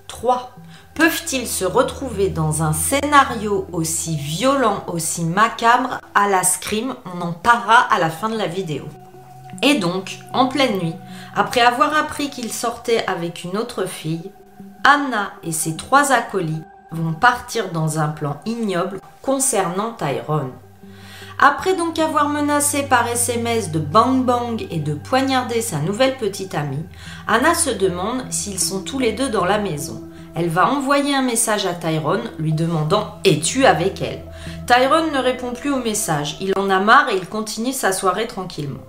trois, 0.07 0.51
peuvent-ils 0.95 1.47
se 1.47 1.63
retrouver 1.63 2.27
dans 2.27 2.61
un 2.61 2.73
scénario 2.73 3.67
aussi 3.71 4.17
violent, 4.17 4.83
aussi 4.87 5.23
macabre 5.23 6.01
à 6.13 6.27
la 6.27 6.43
scream? 6.43 6.93
On 7.05 7.21
en 7.21 7.31
parlera 7.31 7.79
à 7.89 7.99
la 7.99 8.09
fin 8.09 8.27
de 8.27 8.37
la 8.37 8.47
vidéo. 8.47 8.83
Et 9.61 9.75
donc, 9.75 10.17
en 10.33 10.47
pleine 10.47 10.77
nuit, 10.79 10.95
après 11.35 11.61
avoir 11.61 11.95
appris 11.95 12.29
qu'il 12.29 12.51
sortait 12.51 13.05
avec 13.07 13.45
une 13.45 13.57
autre 13.57 13.85
fille, 13.85 14.31
Anna 14.87 15.33
et 15.41 15.51
ses 15.51 15.75
trois 15.75 16.11
acolytes 16.11 16.63
vont 16.91 17.13
partir 17.13 17.71
dans 17.71 17.97
un 17.97 18.07
plan 18.09 18.39
ignoble 18.45 18.99
concernant 19.23 19.93
Tyrone. 19.93 20.51
Après 21.39 21.75
donc 21.75 21.97
avoir 21.97 22.29
menacé 22.29 22.83
par 22.83 23.07
SMS 23.07 23.71
de 23.71 23.79
bang 23.79 24.23
bang 24.23 24.63
et 24.69 24.77
de 24.77 24.93
poignarder 24.93 25.61
sa 25.61 25.79
nouvelle 25.79 26.17
petite 26.17 26.53
amie, 26.53 26.85
Anna 27.27 27.55
se 27.55 27.71
demande 27.71 28.31
s'ils 28.31 28.59
sont 28.59 28.81
tous 28.81 28.99
les 28.99 29.13
deux 29.13 29.29
dans 29.29 29.43
la 29.43 29.57
maison. 29.57 30.03
Elle 30.35 30.49
va 30.49 30.69
envoyer 30.69 31.15
un 31.15 31.23
message 31.23 31.65
à 31.65 31.73
Tyrone 31.73 32.29
lui 32.37 32.53
demandant 32.53 33.15
Es-tu 33.25 33.65
avec 33.65 34.03
elle? 34.03 34.23
Tyrone 34.67 35.11
ne 35.11 35.19
répond 35.19 35.53
plus 35.53 35.71
au 35.71 35.77
message, 35.79 36.37
il 36.41 36.53
en 36.59 36.69
a 36.69 36.79
marre 36.79 37.09
et 37.09 37.17
il 37.17 37.27
continue 37.27 37.73
sa 37.73 37.91
soirée 37.91 38.27
tranquillement. 38.27 38.83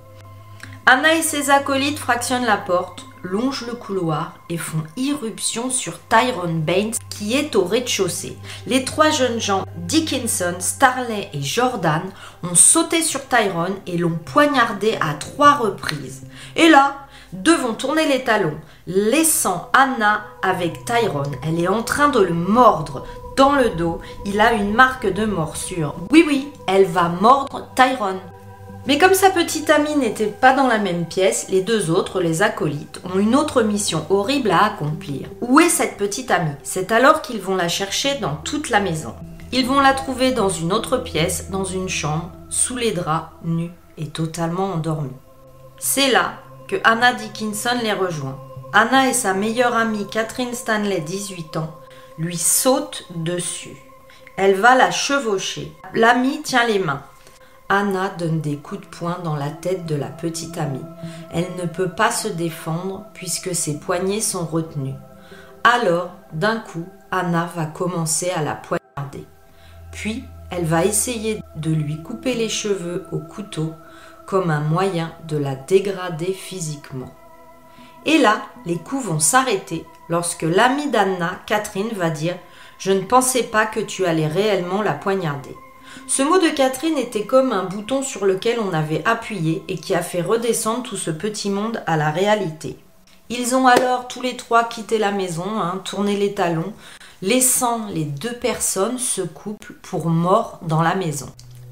Anna 0.84 1.14
et 1.14 1.22
ses 1.22 1.48
acolytes 1.48 1.98
fractionnent 1.98 2.44
la 2.44 2.58
porte, 2.58 3.05
longent 3.22 3.64
le 3.66 3.74
couloir 3.74 4.34
et 4.48 4.56
font 4.56 4.82
irruption 4.96 5.70
sur 5.70 5.98
Tyrone 6.08 6.60
Baines 6.60 6.94
qui 7.10 7.34
est 7.34 7.56
au 7.56 7.64
rez-de-chaussée. 7.64 8.36
Les 8.66 8.84
trois 8.84 9.10
jeunes 9.10 9.40
gens, 9.40 9.64
Dickinson, 9.76 10.54
Starley 10.58 11.30
et 11.32 11.42
Jordan, 11.42 12.02
ont 12.42 12.54
sauté 12.54 13.02
sur 13.02 13.26
Tyrone 13.26 13.74
et 13.86 13.96
l'ont 13.96 14.18
poignardé 14.24 14.96
à 15.00 15.14
trois 15.14 15.54
reprises. 15.54 16.22
Et 16.56 16.68
là, 16.68 17.06
deux 17.32 17.56
vont 17.56 17.74
tourner 17.74 18.06
les 18.06 18.24
talons, 18.24 18.56
laissant 18.86 19.70
Anna 19.72 20.24
avec 20.42 20.84
Tyrone. 20.84 21.34
Elle 21.42 21.60
est 21.60 21.68
en 21.68 21.82
train 21.82 22.08
de 22.08 22.20
le 22.20 22.34
mordre. 22.34 23.04
Dans 23.36 23.54
le 23.54 23.70
dos, 23.70 24.00
il 24.24 24.40
a 24.40 24.52
une 24.54 24.72
marque 24.72 25.12
de 25.12 25.26
morsure. 25.26 25.94
Oui, 26.10 26.24
oui, 26.26 26.48
elle 26.66 26.86
va 26.86 27.08
mordre 27.08 27.68
Tyrone. 27.74 28.20
Mais 28.86 28.98
comme 28.98 29.14
sa 29.14 29.30
petite 29.30 29.68
amie 29.68 29.96
n'était 29.96 30.26
pas 30.26 30.52
dans 30.52 30.68
la 30.68 30.78
même 30.78 31.06
pièce, 31.06 31.48
les 31.48 31.62
deux 31.62 31.90
autres, 31.90 32.20
les 32.20 32.42
acolytes, 32.42 33.00
ont 33.04 33.18
une 33.18 33.34
autre 33.34 33.62
mission 33.62 34.06
horrible 34.10 34.52
à 34.52 34.64
accomplir. 34.64 35.28
Où 35.40 35.58
est 35.58 35.68
cette 35.68 35.96
petite 35.96 36.30
amie? 36.30 36.54
C'est 36.62 36.92
alors 36.92 37.20
qu'ils 37.20 37.40
vont 37.40 37.56
la 37.56 37.66
chercher 37.66 38.14
dans 38.18 38.36
toute 38.36 38.70
la 38.70 38.78
maison. 38.78 39.14
Ils 39.50 39.66
vont 39.66 39.80
la 39.80 39.92
trouver 39.92 40.30
dans 40.30 40.48
une 40.48 40.72
autre 40.72 40.98
pièce, 40.98 41.50
dans 41.50 41.64
une 41.64 41.88
chambre, 41.88 42.30
sous 42.48 42.76
les 42.76 42.92
draps, 42.92 43.30
nue 43.44 43.72
et 43.98 44.06
totalement 44.06 44.74
endormie. 44.74 45.10
C'est 45.78 46.12
là 46.12 46.34
que 46.68 46.76
Anna 46.84 47.12
Dickinson 47.12 47.78
les 47.82 47.92
rejoint. 47.92 48.38
Anna 48.72 49.08
et 49.08 49.14
sa 49.14 49.34
meilleure 49.34 49.74
amie 49.74 50.06
Catherine 50.06 50.54
Stanley, 50.54 51.00
18 51.00 51.56
ans, 51.56 51.74
lui 52.18 52.36
sautent 52.36 53.04
dessus. 53.16 53.76
Elle 54.36 54.54
va 54.54 54.76
la 54.76 54.92
chevaucher. 54.92 55.72
L'amie 55.92 56.42
tient 56.42 56.66
les 56.66 56.78
mains. 56.78 57.02
Anna 57.68 58.10
donne 58.10 58.40
des 58.40 58.56
coups 58.56 58.82
de 58.82 58.86
poing 58.86 59.18
dans 59.24 59.34
la 59.34 59.50
tête 59.50 59.86
de 59.86 59.96
la 59.96 60.06
petite 60.06 60.56
amie. 60.56 60.84
Elle 61.32 61.48
ne 61.60 61.66
peut 61.66 61.88
pas 61.88 62.12
se 62.12 62.28
défendre 62.28 63.06
puisque 63.12 63.54
ses 63.54 63.80
poignets 63.80 64.20
sont 64.20 64.46
retenus. 64.46 64.94
Alors, 65.64 66.10
d'un 66.32 66.58
coup, 66.58 66.86
Anna 67.10 67.50
va 67.56 67.66
commencer 67.66 68.30
à 68.30 68.42
la 68.42 68.54
poignarder. 68.54 69.26
Puis, 69.90 70.24
elle 70.50 70.64
va 70.64 70.84
essayer 70.84 71.42
de 71.56 71.72
lui 71.72 72.02
couper 72.02 72.34
les 72.34 72.48
cheveux 72.48 73.06
au 73.10 73.18
couteau 73.18 73.74
comme 74.26 74.50
un 74.50 74.60
moyen 74.60 75.12
de 75.26 75.36
la 75.36 75.56
dégrader 75.56 76.32
physiquement. 76.32 77.12
Et 78.04 78.18
là, 78.18 78.42
les 78.64 78.78
coups 78.78 79.06
vont 79.06 79.18
s'arrêter 79.18 79.84
lorsque 80.08 80.42
l'amie 80.42 80.90
d'Anna, 80.90 81.40
Catherine, 81.46 81.90
va 81.96 82.10
dire 82.10 82.36
Je 82.78 82.92
ne 82.92 83.02
pensais 83.02 83.42
pas 83.42 83.66
que 83.66 83.80
tu 83.80 84.06
allais 84.06 84.28
réellement 84.28 84.82
la 84.82 84.92
poignarder. 84.92 85.56
Ce 86.08 86.22
mot 86.22 86.38
de 86.38 86.48
Catherine 86.48 86.98
était 86.98 87.26
comme 87.26 87.52
un 87.52 87.64
bouton 87.64 88.00
sur 88.00 88.26
lequel 88.26 88.60
on 88.60 88.72
avait 88.72 89.02
appuyé 89.04 89.64
et 89.66 89.76
qui 89.76 89.92
a 89.92 90.02
fait 90.02 90.22
redescendre 90.22 90.84
tout 90.84 90.96
ce 90.96 91.10
petit 91.10 91.50
monde 91.50 91.82
à 91.86 91.96
la 91.96 92.10
réalité. 92.10 92.78
Ils 93.28 93.56
ont 93.56 93.66
alors 93.66 94.06
tous 94.06 94.22
les 94.22 94.36
trois 94.36 94.64
quitté 94.64 94.98
la 94.98 95.10
maison, 95.10 95.58
hein, 95.58 95.80
tourné 95.84 96.16
les 96.16 96.32
talons, 96.32 96.72
laissant 97.22 97.88
les 97.88 98.04
deux 98.04 98.32
personnes, 98.32 98.98
ce 98.98 99.22
couple, 99.22 99.74
pour 99.82 100.06
mort 100.06 100.60
dans 100.62 100.80
la 100.80 100.94
maison. 100.94 101.26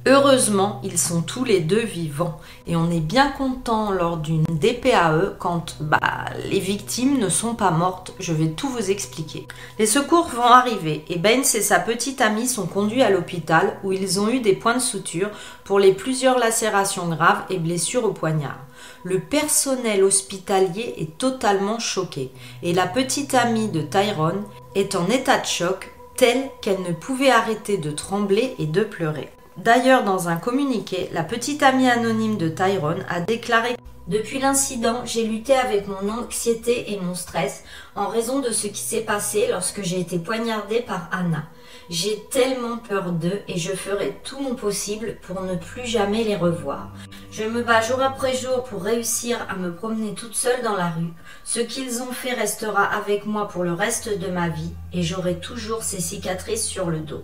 Heureusement, 0.06 0.82
ils 0.84 0.98
sont 0.98 1.22
tous 1.22 1.44
les 1.44 1.60
deux 1.60 1.80
vivants 1.80 2.38
et 2.66 2.76
on 2.76 2.90
est 2.90 3.00
bien 3.00 3.30
content 3.30 3.90
lors 3.90 4.18
d'une 4.18 4.44
DPAE 4.44 5.36
quand 5.38 5.76
bah, 5.80 6.26
les 6.50 6.58
victimes 6.58 7.18
ne 7.18 7.30
sont 7.30 7.54
pas 7.54 7.70
mortes. 7.70 8.12
Je 8.20 8.34
vais 8.34 8.48
tout 8.48 8.68
vous 8.68 8.90
expliquer. 8.90 9.48
Les 9.78 9.86
secours 9.86 10.28
vont 10.28 10.42
arriver 10.42 11.06
et 11.08 11.18
Baines 11.18 11.40
et 11.40 11.62
sa 11.62 11.78
petite 11.78 12.20
amie 12.20 12.48
sont 12.48 12.66
conduits 12.66 13.02
à 13.02 13.08
l'hôpital 13.08 13.78
où 13.82 13.92
ils 13.92 14.20
ont 14.20 14.28
eu 14.28 14.40
des 14.40 14.52
points 14.52 14.74
de 14.74 14.82
suture 14.82 15.30
pour 15.64 15.78
les 15.78 15.94
plusieurs 15.94 16.38
lacérations 16.38 17.08
graves 17.08 17.44
et 17.48 17.58
blessures 17.58 18.04
au 18.04 18.12
poignard. 18.12 18.58
Le 19.04 19.20
personnel 19.20 20.04
hospitalier 20.04 20.96
est 20.98 21.16
totalement 21.16 21.78
choqué 21.78 22.30
et 22.62 22.74
la 22.74 22.86
petite 22.86 23.34
amie 23.34 23.68
de 23.68 23.80
Tyrone 23.80 24.42
est 24.74 24.96
en 24.96 25.08
état 25.08 25.38
de 25.38 25.46
choc 25.46 25.94
tel 26.18 26.50
qu'elle 26.60 26.82
ne 26.82 26.92
pouvait 26.92 27.30
arrêter 27.30 27.78
de 27.78 27.90
trembler 27.90 28.54
et 28.58 28.66
de 28.66 28.84
pleurer. 28.84 29.30
D'ailleurs, 29.56 30.02
dans 30.02 30.28
un 30.28 30.36
communiqué, 30.36 31.08
la 31.12 31.22
petite 31.22 31.62
amie 31.62 31.88
anonyme 31.88 32.36
de 32.36 32.48
Tyrone 32.48 33.04
a 33.08 33.20
déclaré 33.20 33.76
Depuis 34.08 34.40
l'incident, 34.40 35.02
j'ai 35.04 35.22
lutté 35.22 35.54
avec 35.54 35.86
mon 35.86 36.08
anxiété 36.08 36.92
et 36.92 36.98
mon 36.98 37.14
stress 37.14 37.62
en 37.94 38.08
raison 38.08 38.40
de 38.40 38.50
ce 38.50 38.66
qui 38.66 38.80
s'est 38.80 39.02
passé 39.02 39.46
lorsque 39.48 39.82
j'ai 39.82 40.00
été 40.00 40.18
poignardée 40.18 40.80
par 40.80 41.08
Anna. 41.12 41.44
J'ai 41.88 42.20
tellement 42.32 42.78
peur 42.78 43.12
d'eux 43.12 43.42
et 43.46 43.56
je 43.56 43.72
ferai 43.72 44.18
tout 44.24 44.40
mon 44.40 44.56
possible 44.56 45.18
pour 45.22 45.40
ne 45.42 45.54
plus 45.54 45.86
jamais 45.86 46.24
les 46.24 46.36
revoir. 46.36 46.90
Je 47.30 47.44
me 47.44 47.62
bats 47.62 47.80
jour 47.80 48.02
après 48.02 48.34
jour 48.34 48.64
pour 48.64 48.82
réussir 48.82 49.38
à 49.48 49.54
me 49.54 49.72
promener 49.72 50.14
toute 50.14 50.34
seule 50.34 50.62
dans 50.62 50.76
la 50.76 50.88
rue. 50.88 51.12
Ce 51.44 51.60
qu'ils 51.60 52.02
ont 52.02 52.12
fait 52.12 52.34
restera 52.34 52.82
avec 52.82 53.24
moi 53.24 53.46
pour 53.46 53.62
le 53.62 53.72
reste 53.72 54.18
de 54.18 54.32
ma 54.32 54.48
vie 54.48 54.72
et 54.92 55.04
j'aurai 55.04 55.38
toujours 55.38 55.84
ces 55.84 56.00
cicatrices 56.00 56.66
sur 56.66 56.90
le 56.90 56.98
dos. 56.98 57.22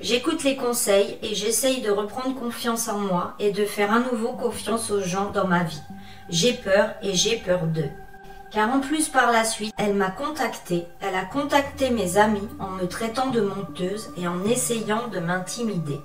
J'écoute 0.00 0.44
les 0.44 0.56
conseils 0.56 1.18
et 1.22 1.34
j'essaye 1.34 1.80
de 1.80 1.90
reprendre 1.90 2.38
confiance 2.38 2.88
en 2.88 2.98
moi 2.98 3.34
et 3.38 3.50
de 3.50 3.64
faire 3.64 3.92
à 3.92 4.00
nouveau 4.00 4.32
confiance 4.32 4.90
aux 4.90 5.00
gens 5.00 5.30
dans 5.30 5.46
ma 5.46 5.64
vie. 5.64 5.80
J'ai 6.28 6.52
peur 6.52 6.90
et 7.02 7.14
j'ai 7.14 7.36
peur 7.36 7.62
d'eux. 7.62 7.88
Car 8.50 8.70
en 8.70 8.80
plus 8.80 9.08
par 9.08 9.32
la 9.32 9.44
suite, 9.44 9.72
elle 9.78 9.94
m'a 9.94 10.10
contacté, 10.10 10.86
elle 11.00 11.14
a 11.14 11.24
contacté 11.24 11.88
mes 11.90 12.18
amis 12.18 12.48
en 12.58 12.68
me 12.68 12.86
traitant 12.86 13.28
de 13.28 13.40
menteuse 13.40 14.10
et 14.18 14.28
en 14.28 14.44
essayant 14.44 15.08
de 15.08 15.18
m'intimider. 15.18 16.00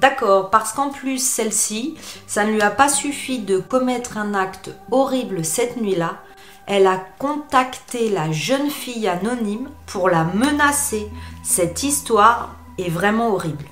D'accord, 0.00 0.48
parce 0.48 0.72
qu'en 0.72 0.88
plus 0.88 1.18
celle-ci, 1.18 1.96
ça 2.26 2.44
ne 2.44 2.52
lui 2.52 2.62
a 2.62 2.70
pas 2.70 2.88
suffi 2.88 3.40
de 3.40 3.58
commettre 3.58 4.16
un 4.16 4.32
acte 4.32 4.70
horrible 4.90 5.44
cette 5.44 5.76
nuit-là, 5.76 6.22
elle 6.66 6.86
a 6.86 7.00
contacté 7.18 8.08
la 8.08 8.32
jeune 8.32 8.70
fille 8.70 9.06
anonyme 9.06 9.68
pour 9.86 10.08
la 10.08 10.24
menacer. 10.24 11.08
Cette 11.44 11.84
histoire 11.84 12.55
est 12.78 12.90
vraiment 12.90 13.34
horrible. 13.34 13.64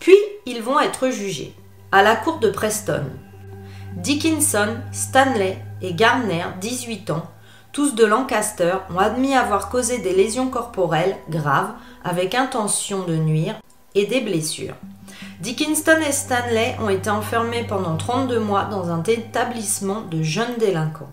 Puis 0.00 0.16
ils 0.44 0.62
vont 0.62 0.80
être 0.80 1.10
jugés 1.10 1.54
à 1.92 2.02
la 2.02 2.16
cour 2.16 2.38
de 2.38 2.50
Preston. 2.50 3.04
Dickinson, 3.96 4.76
Stanley 4.92 5.58
et 5.80 5.94
Garner, 5.94 6.44
18 6.60 7.10
ans, 7.10 7.26
tous 7.72 7.94
de 7.94 8.04
Lancaster, 8.04 8.76
ont 8.94 8.98
admis 8.98 9.34
avoir 9.34 9.68
causé 9.68 9.98
des 9.98 10.14
lésions 10.14 10.48
corporelles 10.48 11.16
graves 11.30 11.72
avec 12.04 12.34
intention 12.34 13.04
de 13.04 13.16
nuire 13.16 13.56
et 13.94 14.06
des 14.06 14.20
blessures. 14.20 14.74
Dickinson 15.40 15.98
et 16.06 16.12
Stanley 16.12 16.76
ont 16.80 16.88
été 16.88 17.10
enfermés 17.10 17.64
pendant 17.68 17.96
32 17.96 18.38
mois 18.40 18.64
dans 18.64 18.90
un 18.90 19.02
établissement 19.02 20.02
de 20.02 20.22
jeunes 20.22 20.56
délinquants. 20.58 21.12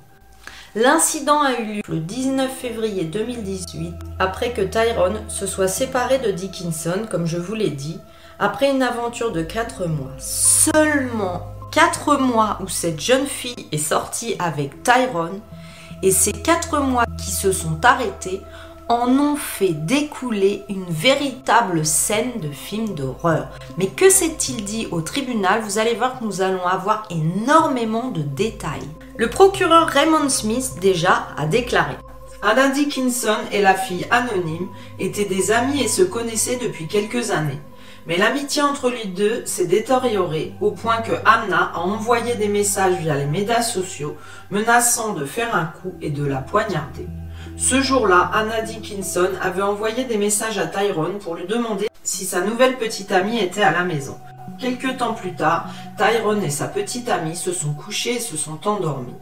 L'incident 0.75 1.39
a 1.39 1.59
eu 1.59 1.65
lieu 1.65 1.81
le 1.87 1.99
19 1.99 2.51
février 2.51 3.03
2018, 3.03 3.93
après 4.17 4.53
que 4.53 4.61
Tyrone 4.61 5.19
se 5.27 5.45
soit 5.45 5.67
séparé 5.67 6.17
de 6.17 6.31
Dickinson, 6.31 7.05
comme 7.11 7.27
je 7.27 7.37
vous 7.37 7.53
l'ai 7.53 7.69
dit, 7.69 7.99
après 8.39 8.71
une 8.71 8.81
aventure 8.81 9.31
de 9.31 9.43
4 9.43 9.85
mois. 9.85 10.09
Seulement 10.17 11.43
4 11.71 12.17
mois 12.17 12.57
où 12.59 12.67
cette 12.67 12.99
jeune 12.99 13.27
fille 13.27 13.67
est 13.71 13.77
sortie 13.77 14.35
avec 14.39 14.81
Tyrone, 14.81 15.41
et 16.01 16.09
ces 16.09 16.31
4 16.31 16.79
mois 16.79 17.05
qui 17.19 17.29
se 17.29 17.51
sont 17.51 17.85
arrêtés 17.85 18.41
en 18.89 19.09
ont 19.09 19.35
fait 19.35 19.73
découler 19.73 20.63
une 20.69 20.89
véritable 20.89 21.85
scène 21.85 22.39
de 22.41 22.49
film 22.49 22.95
d'horreur. 22.95 23.49
Mais 23.77 23.87
que 23.87 24.09
s'est-il 24.09 24.65
dit 24.65 24.87
au 24.89 25.01
tribunal? 25.01 25.61
Vous 25.61 25.77
allez 25.77 25.93
voir 25.93 26.17
que 26.17 26.25
nous 26.25 26.41
allons 26.41 26.65
avoir 26.65 27.07
énormément 27.11 28.09
de 28.09 28.23
détails. 28.23 28.89
Le 29.15 29.29
procureur 29.29 29.87
Raymond 29.87 30.29
Smith 30.29 30.71
déjà 30.81 31.27
a 31.37 31.45
déclaré 31.45 31.93
Anna 32.41 32.69
Dickinson 32.69 33.37
et 33.51 33.61
la 33.61 33.75
fille 33.75 34.07
anonyme 34.09 34.67
étaient 34.97 35.25
des 35.25 35.51
amis 35.51 35.83
et 35.83 35.87
se 35.87 36.01
connaissaient 36.01 36.57
depuis 36.57 36.87
quelques 36.87 37.29
années. 37.29 37.59
Mais 38.07 38.17
l'amitié 38.17 38.63
entre 38.63 38.89
les 38.89 39.05
deux 39.05 39.45
s'est 39.45 39.67
détériorée 39.67 40.53
au 40.61 40.71
point 40.71 40.97
que 40.97 41.13
Anna 41.25 41.71
a 41.75 41.79
envoyé 41.81 42.33
des 42.35 42.47
messages 42.47 42.95
via 42.95 43.15
les 43.15 43.27
médias 43.27 43.61
sociaux 43.61 44.17
menaçant 44.49 45.13
de 45.13 45.25
faire 45.25 45.55
un 45.55 45.65
coup 45.65 45.93
et 46.01 46.09
de 46.09 46.25
la 46.25 46.37
poignarder. 46.37 47.07
Ce 47.55 47.81
jour-là, 47.81 48.31
Anna 48.33 48.61
Dickinson 48.61 49.29
avait 49.41 49.61
envoyé 49.61 50.05
des 50.05 50.17
messages 50.17 50.57
à 50.57 50.65
Tyrone 50.65 51.19
pour 51.19 51.35
lui 51.35 51.45
demander 51.45 51.87
si 52.01 52.25
sa 52.25 52.41
nouvelle 52.41 52.77
petite 52.77 53.11
amie 53.11 53.39
était 53.39 53.61
à 53.61 53.71
la 53.71 53.83
maison. 53.83 54.17
Quelque 54.59 54.97
temps 54.97 55.13
plus 55.13 55.33
tard, 55.33 55.69
Tyrone 55.97 56.43
et 56.43 56.49
sa 56.49 56.67
petite 56.67 57.09
amie 57.09 57.35
se 57.35 57.51
sont 57.51 57.73
couchés 57.73 58.15
et 58.15 58.19
se 58.19 58.37
sont 58.37 58.67
endormis. 58.67 59.15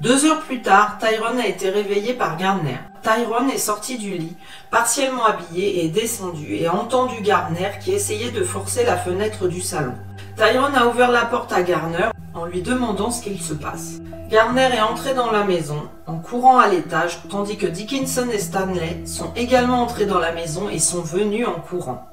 Deux 0.00 0.24
heures 0.24 0.40
plus 0.40 0.62
tard, 0.62 0.98
Tyrone 0.98 1.38
a 1.38 1.46
été 1.46 1.68
réveillé 1.68 2.14
par 2.14 2.36
Gardner. 2.36 2.78
Tyrone 3.02 3.50
est 3.50 3.58
sorti 3.58 3.98
du 3.98 4.16
lit, 4.16 4.36
partiellement 4.70 5.26
habillé 5.26 5.84
et 5.84 5.88
descendu 5.88 6.54
et 6.54 6.66
a 6.66 6.74
entendu 6.74 7.20
Gardner 7.20 7.70
qui 7.82 7.92
essayait 7.92 8.30
de 8.30 8.42
forcer 8.42 8.84
la 8.84 8.96
fenêtre 8.96 9.46
du 9.48 9.60
salon. 9.60 9.94
Tyrone 10.36 10.74
a 10.74 10.86
ouvert 10.86 11.10
la 11.10 11.26
porte 11.26 11.52
à 11.52 11.62
Gardner 11.62 12.08
en 12.34 12.46
lui 12.46 12.62
demandant 12.62 13.10
ce 13.10 13.22
qu'il 13.22 13.40
se 13.42 13.52
passe. 13.52 14.00
Gardner 14.30 14.68
est 14.74 14.80
entré 14.80 15.12
dans 15.12 15.30
la 15.30 15.44
maison 15.44 15.88
en 16.06 16.18
courant 16.18 16.58
à 16.58 16.68
l'étage, 16.68 17.20
tandis 17.28 17.56
que 17.56 17.66
Dickinson 17.66 18.28
et 18.32 18.38
Stanley 18.38 19.02
sont 19.04 19.32
également 19.34 19.82
entrés 19.82 20.06
dans 20.06 20.18
la 20.18 20.32
maison 20.32 20.68
et 20.70 20.78
sont 20.78 21.02
venus 21.02 21.46
en 21.46 21.60
courant. 21.60 22.09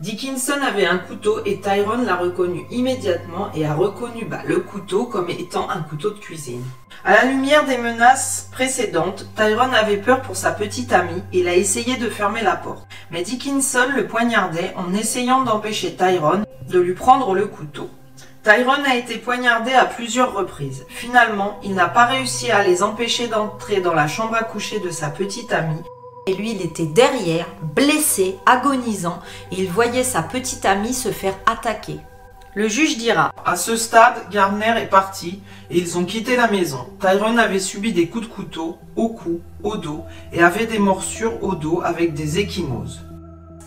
Dickinson 0.00 0.60
avait 0.62 0.84
un 0.84 0.98
couteau 0.98 1.40
et 1.46 1.58
Tyrone 1.58 2.04
l'a 2.04 2.16
reconnu 2.16 2.66
immédiatement 2.70 3.50
et 3.54 3.64
a 3.64 3.74
reconnu 3.74 4.26
bah, 4.26 4.42
le 4.44 4.60
couteau 4.60 5.06
comme 5.06 5.30
étant 5.30 5.70
un 5.70 5.80
couteau 5.80 6.10
de 6.10 6.18
cuisine. 6.18 6.62
À 7.02 7.12
la 7.12 7.24
lumière 7.24 7.64
des 7.64 7.78
menaces 7.78 8.50
précédentes, 8.52 9.26
Tyrone 9.36 9.74
avait 9.74 9.96
peur 9.96 10.20
pour 10.20 10.36
sa 10.36 10.50
petite 10.50 10.92
amie 10.92 11.22
et 11.32 11.40
il 11.40 11.48
a 11.48 11.54
essayé 11.54 11.96
de 11.96 12.10
fermer 12.10 12.42
la 12.42 12.56
porte. 12.56 12.86
Mais 13.10 13.22
Dickinson 13.22 13.86
le 13.96 14.06
poignardait 14.06 14.74
en 14.76 14.92
essayant 14.92 15.42
d'empêcher 15.42 15.96
Tyrone 15.96 16.44
de 16.68 16.78
lui 16.78 16.94
prendre 16.94 17.34
le 17.34 17.46
couteau. 17.46 17.88
Tyrone 18.44 18.84
a 18.84 18.96
été 18.96 19.16
poignardé 19.16 19.72
à 19.72 19.86
plusieurs 19.86 20.34
reprises. 20.34 20.84
Finalement, 20.90 21.58
il 21.64 21.74
n'a 21.74 21.88
pas 21.88 22.04
réussi 22.04 22.50
à 22.50 22.62
les 22.62 22.82
empêcher 22.82 23.28
d'entrer 23.28 23.80
dans 23.80 23.94
la 23.94 24.08
chambre 24.08 24.34
à 24.34 24.44
coucher 24.44 24.78
de 24.78 24.90
sa 24.90 25.08
petite 25.08 25.52
amie. 25.54 25.82
Et 26.28 26.34
lui, 26.34 26.50
il 26.50 26.62
était 26.62 26.86
derrière, 26.86 27.46
blessé, 27.74 28.36
agonisant, 28.46 29.20
et 29.52 29.60
il 29.60 29.70
voyait 29.70 30.02
sa 30.02 30.22
petite 30.22 30.64
amie 30.64 30.92
se 30.92 31.10
faire 31.10 31.38
attaquer. 31.46 32.00
Le 32.56 32.68
juge 32.68 32.96
dira 32.96 33.32
À 33.44 33.54
ce 33.54 33.76
stade, 33.76 34.28
Gardner 34.30 34.74
est 34.80 34.88
parti 34.88 35.40
et 35.70 35.78
ils 35.78 35.98
ont 35.98 36.04
quitté 36.04 36.36
la 36.36 36.48
maison. 36.48 36.86
Tyrone 37.00 37.38
avait 37.38 37.60
subi 37.60 37.92
des 37.92 38.08
coups 38.08 38.26
de 38.26 38.32
couteau 38.32 38.78
au 38.96 39.10
cou, 39.10 39.40
au 39.62 39.76
dos 39.76 40.04
et 40.32 40.42
avait 40.42 40.66
des 40.66 40.78
morsures 40.78 41.44
au 41.44 41.54
dos 41.54 41.82
avec 41.84 42.14
des 42.14 42.38
échymoses. 42.38 43.02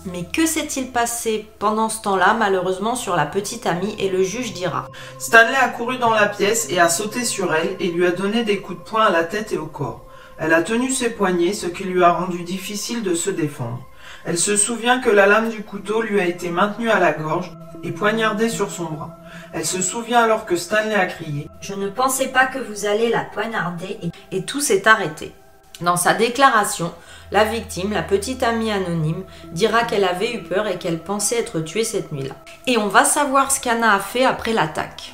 Mais 0.05 0.23
que 0.23 0.45
s'est-il 0.45 0.91
passé 0.91 1.47
pendant 1.59 1.87
ce 1.87 2.01
temps-là, 2.01 2.33
malheureusement, 2.33 2.95
sur 2.95 3.15
la 3.15 3.25
petite 3.25 3.67
amie? 3.67 3.95
Et 3.99 4.09
le 4.09 4.23
juge 4.23 4.53
dira 4.53 4.87
Stanley 5.19 5.55
a 5.55 5.69
couru 5.69 5.97
dans 5.97 6.13
la 6.13 6.25
pièce 6.25 6.67
et 6.71 6.79
a 6.79 6.89
sauté 6.89 7.23
sur 7.25 7.53
elle 7.53 7.75
et 7.79 7.91
lui 7.91 8.07
a 8.07 8.11
donné 8.11 8.43
des 8.43 8.59
coups 8.59 8.79
de 8.79 8.83
poing 8.83 9.03
à 9.03 9.11
la 9.11 9.23
tête 9.23 9.53
et 9.53 9.57
au 9.57 9.67
corps. 9.67 10.08
Elle 10.39 10.53
a 10.53 10.63
tenu 10.63 10.89
ses 10.89 11.09
poignets, 11.09 11.51
ce 11.51 11.67
qui 11.67 11.83
lui 11.83 12.01
a 12.01 12.13
rendu 12.13 12.43
difficile 12.43 13.03
de 13.03 13.13
se 13.13 13.29
défendre. 13.29 13.85
Elle 14.23 14.37
se 14.37 14.55
souvient 14.55 15.01
que 15.01 15.09
la 15.09 15.27
lame 15.27 15.49
du 15.49 15.63
couteau 15.63 16.01
lui 16.01 16.19
a 16.21 16.25
été 16.25 16.49
maintenue 16.49 16.89
à 16.89 16.99
la 16.99 17.11
gorge 17.11 17.51
et 17.83 17.91
poignardée 17.91 18.49
sur 18.49 18.71
son 18.71 18.85
bras. 18.85 19.17
Elle 19.53 19.65
se 19.65 19.81
souvient 19.81 20.21
alors 20.21 20.45
que 20.45 20.55
Stanley 20.55 20.95
a 20.95 21.07
crié 21.07 21.49
Je 21.59 21.73
ne 21.73 21.89
pensais 21.89 22.29
pas 22.29 22.45
que 22.45 22.59
vous 22.59 22.85
alliez 22.85 23.09
la 23.09 23.25
poignarder 23.25 23.99
et 24.31 24.43
tout 24.43 24.61
s'est 24.61 24.87
arrêté. 24.87 25.33
Dans 25.81 25.97
sa 25.97 26.13
déclaration, 26.13 26.93
la 27.31 27.43
victime, 27.43 27.91
la 27.91 28.01
petite 28.01 28.43
amie 28.43 28.71
anonyme, 28.71 29.23
dira 29.51 29.83
qu'elle 29.83 30.05
avait 30.05 30.33
eu 30.33 30.43
peur 30.43 30.67
et 30.67 30.77
qu'elle 30.77 30.99
pensait 30.99 31.39
être 31.39 31.59
tuée 31.59 31.83
cette 31.83 32.13
nuit-là. 32.13 32.35
Et 32.65 32.77
on 32.77 32.87
va 32.87 33.03
savoir 33.03 33.51
ce 33.51 33.59
qu'Anna 33.59 33.93
a 33.93 33.99
fait 33.99 34.25
après 34.25 34.53
l'attaque. 34.53 35.13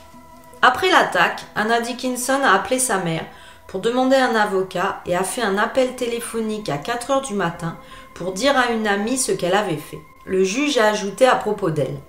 Après 0.61 0.89
l'attaque, 0.89 1.41
Anna 1.55 1.81
Dickinson 1.81 2.41
a 2.43 2.53
appelé 2.53 2.79
sa 2.79 2.97
mère 2.99 3.25
pour 3.75 3.81
demander 3.81 4.15
un 4.15 4.35
avocat 4.35 5.01
et 5.05 5.17
a 5.17 5.25
fait 5.25 5.41
un 5.41 5.57
appel 5.57 5.97
téléphonique 5.97 6.69
à 6.69 6.77
4 6.77 7.11
heures 7.11 7.21
du 7.21 7.33
matin 7.33 7.77
pour 8.13 8.31
dire 8.31 8.57
à 8.57 8.71
une 8.71 8.87
amie 8.87 9.17
ce 9.17 9.33
qu'elle 9.33 9.53
avait 9.53 9.75
fait. 9.75 9.99
Le 10.25 10.45
juge 10.45 10.77
a 10.77 10.87
ajouté 10.87 11.27
à 11.27 11.35
propos 11.35 11.71
d'elle. 11.71 11.99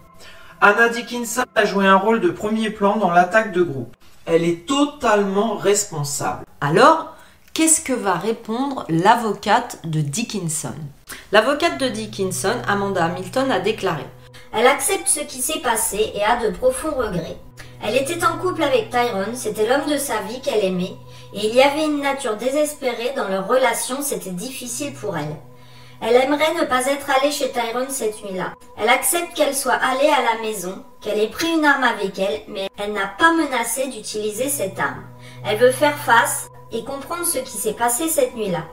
Anna 0.60 0.88
Dickinson 0.88 1.42
a 1.56 1.64
joué 1.64 1.84
un 1.84 1.96
rôle 1.96 2.20
de 2.20 2.30
premier 2.30 2.70
plan 2.70 2.98
dans 2.98 3.10
l'attaque 3.10 3.50
de 3.50 3.64
groupe. 3.64 3.96
Elle 4.26 4.44
est 4.44 4.64
totalement 4.64 5.56
responsable. 5.56 6.44
Alors, 6.60 7.16
qu'est-ce 7.52 7.80
que 7.80 7.92
va 7.92 8.14
répondre 8.14 8.84
l'avocate 8.88 9.80
de 9.82 10.00
Dickinson? 10.00 10.76
L'avocate 11.32 11.80
de 11.80 11.88
Dickinson, 11.88 12.62
Amanda 12.68 13.06
Hamilton, 13.06 13.50
a 13.50 13.58
déclaré 13.58 14.06
Elle 14.52 14.68
accepte 14.68 15.08
ce 15.08 15.18
qui 15.18 15.42
s'est 15.42 15.58
passé 15.58 16.12
et 16.14 16.22
a 16.22 16.36
de 16.36 16.56
profonds 16.56 16.94
regrets. 16.96 17.38
Elle 17.82 17.96
était 17.96 18.24
en 18.24 18.38
couple 18.38 18.62
avec 18.62 18.90
Tyrone, 18.90 19.34
c'était 19.34 19.68
l'homme 19.68 19.90
de 19.90 19.98
sa 19.98 20.20
vie 20.22 20.40
qu'elle 20.40 20.64
aimait, 20.64 20.96
et 21.36 21.48
il 21.48 21.54
y 21.54 21.60
avait 21.60 21.84
une 21.84 22.00
nature 22.00 22.36
désespérée 22.36 23.12
dans 23.14 23.28
leur 23.28 23.46
relation, 23.46 24.00
c'était 24.00 24.30
difficile 24.30 24.94
pour 24.94 25.18
elle. 25.18 25.36
Elle 26.00 26.16
aimerait 26.16 26.54
ne 26.54 26.64
pas 26.64 26.86
être 26.86 27.10
allée 27.10 27.30
chez 27.30 27.50
Tyrone 27.50 27.90
cette 27.90 28.24
nuit-là. 28.24 28.54
Elle 28.78 28.88
accepte 28.88 29.34
qu'elle 29.34 29.54
soit 29.54 29.74
allée 29.74 30.08
à 30.08 30.22
la 30.22 30.40
maison, 30.40 30.82
qu'elle 31.02 31.20
ait 31.20 31.28
pris 31.28 31.52
une 31.52 31.64
arme 31.66 31.84
avec 31.84 32.18
elle, 32.18 32.40
mais 32.48 32.70
elle 32.78 32.94
n'a 32.94 33.06
pas 33.18 33.34
menacé 33.34 33.88
d'utiliser 33.88 34.48
cette 34.48 34.78
arme. 34.78 35.04
Elle 35.44 35.58
veut 35.58 35.72
faire 35.72 35.98
face 35.98 36.48
et 36.72 36.84
comprendre 36.84 37.26
ce 37.26 37.38
qui 37.38 37.58
s'est 37.58 37.74
passé 37.74 38.08
cette 38.08 38.34
nuit-là. 38.34 38.64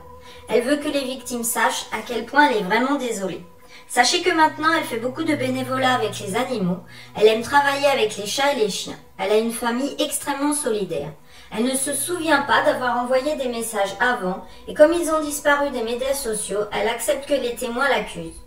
Elle 0.48 0.62
veut 0.62 0.76
que 0.76 0.88
les 0.88 1.04
victimes 1.04 1.44
sachent 1.44 1.84
à 1.92 1.98
quel 2.06 2.24
point 2.24 2.48
elle 2.48 2.58
est 2.58 2.62
vraiment 2.62 2.94
désolée. 2.94 3.44
Sachez 3.88 4.22
que 4.22 4.34
maintenant 4.34 4.72
elle 4.74 4.84
fait 4.84 4.96
beaucoup 4.96 5.24
de 5.24 5.34
bénévolat 5.34 5.94
avec 5.94 6.18
les 6.18 6.34
animaux, 6.34 6.78
elle 7.14 7.28
aime 7.28 7.42
travailler 7.42 7.86
avec 7.86 8.16
les 8.16 8.26
chats 8.26 8.54
et 8.54 8.60
les 8.60 8.70
chiens, 8.70 8.98
elle 9.18 9.32
a 9.32 9.36
une 9.36 9.52
famille 9.52 9.94
extrêmement 9.98 10.54
solidaire. 10.54 11.12
Elle 11.56 11.66
ne 11.66 11.76
se 11.76 11.94
souvient 11.94 12.42
pas 12.42 12.64
d'avoir 12.64 12.98
envoyé 12.98 13.36
des 13.36 13.48
messages 13.48 13.94
avant, 14.00 14.44
et 14.66 14.74
comme 14.74 14.92
ils 14.92 15.08
ont 15.10 15.20
disparu 15.20 15.70
des 15.70 15.84
médias 15.84 16.14
sociaux, 16.14 16.60
elle 16.72 16.88
accepte 16.88 17.28
que 17.28 17.34
les 17.34 17.54
témoins 17.54 17.88
l'accusent. 17.88 18.42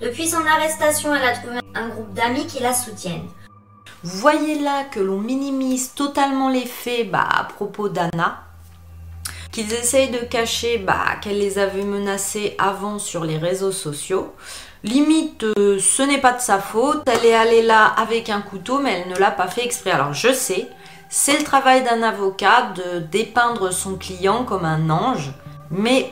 Depuis 0.00 0.28
son 0.28 0.46
arrestation, 0.46 1.12
elle 1.12 1.24
a 1.24 1.32
trouvé 1.32 1.58
un 1.74 1.88
groupe 1.88 2.12
d'amis 2.14 2.46
qui 2.46 2.62
la 2.62 2.72
soutiennent. 2.72 3.28
Vous 4.04 4.18
voyez 4.18 4.60
là 4.60 4.84
que 4.84 5.00
l'on 5.00 5.18
minimise 5.18 5.94
totalement 5.94 6.48
les 6.48 6.66
faits 6.66 7.10
bah, 7.10 7.26
à 7.28 7.44
propos 7.44 7.88
d'Anna, 7.88 8.44
qu'ils 9.50 9.72
essayent 9.72 10.10
de 10.10 10.18
cacher 10.18 10.78
bah, 10.78 11.16
qu'elle 11.20 11.38
les 11.38 11.58
avait 11.58 11.82
menacés 11.82 12.54
avant 12.58 13.00
sur 13.00 13.24
les 13.24 13.38
réseaux 13.38 13.72
sociaux. 13.72 14.34
Limite, 14.84 15.44
euh, 15.58 15.78
ce 15.80 16.02
n'est 16.02 16.20
pas 16.20 16.32
de 16.32 16.40
sa 16.40 16.58
faute, 16.58 17.02
elle 17.06 17.24
est 17.24 17.34
allée 17.34 17.62
là 17.62 17.86
avec 17.86 18.30
un 18.30 18.40
couteau, 18.40 18.78
mais 18.78 19.00
elle 19.00 19.12
ne 19.12 19.18
l'a 19.18 19.30
pas 19.30 19.48
fait 19.48 19.64
exprès. 19.64 19.90
Alors 19.90 20.12
je 20.12 20.32
sais, 20.32 20.68
c'est 21.14 21.36
le 21.36 21.44
travail 21.44 21.84
d'un 21.84 22.02
avocat 22.02 22.72
de 22.74 23.00
dépeindre 23.00 23.70
son 23.70 23.96
client 23.96 24.44
comme 24.44 24.64
un 24.64 24.88
ange, 24.88 25.32
mais 25.70 26.10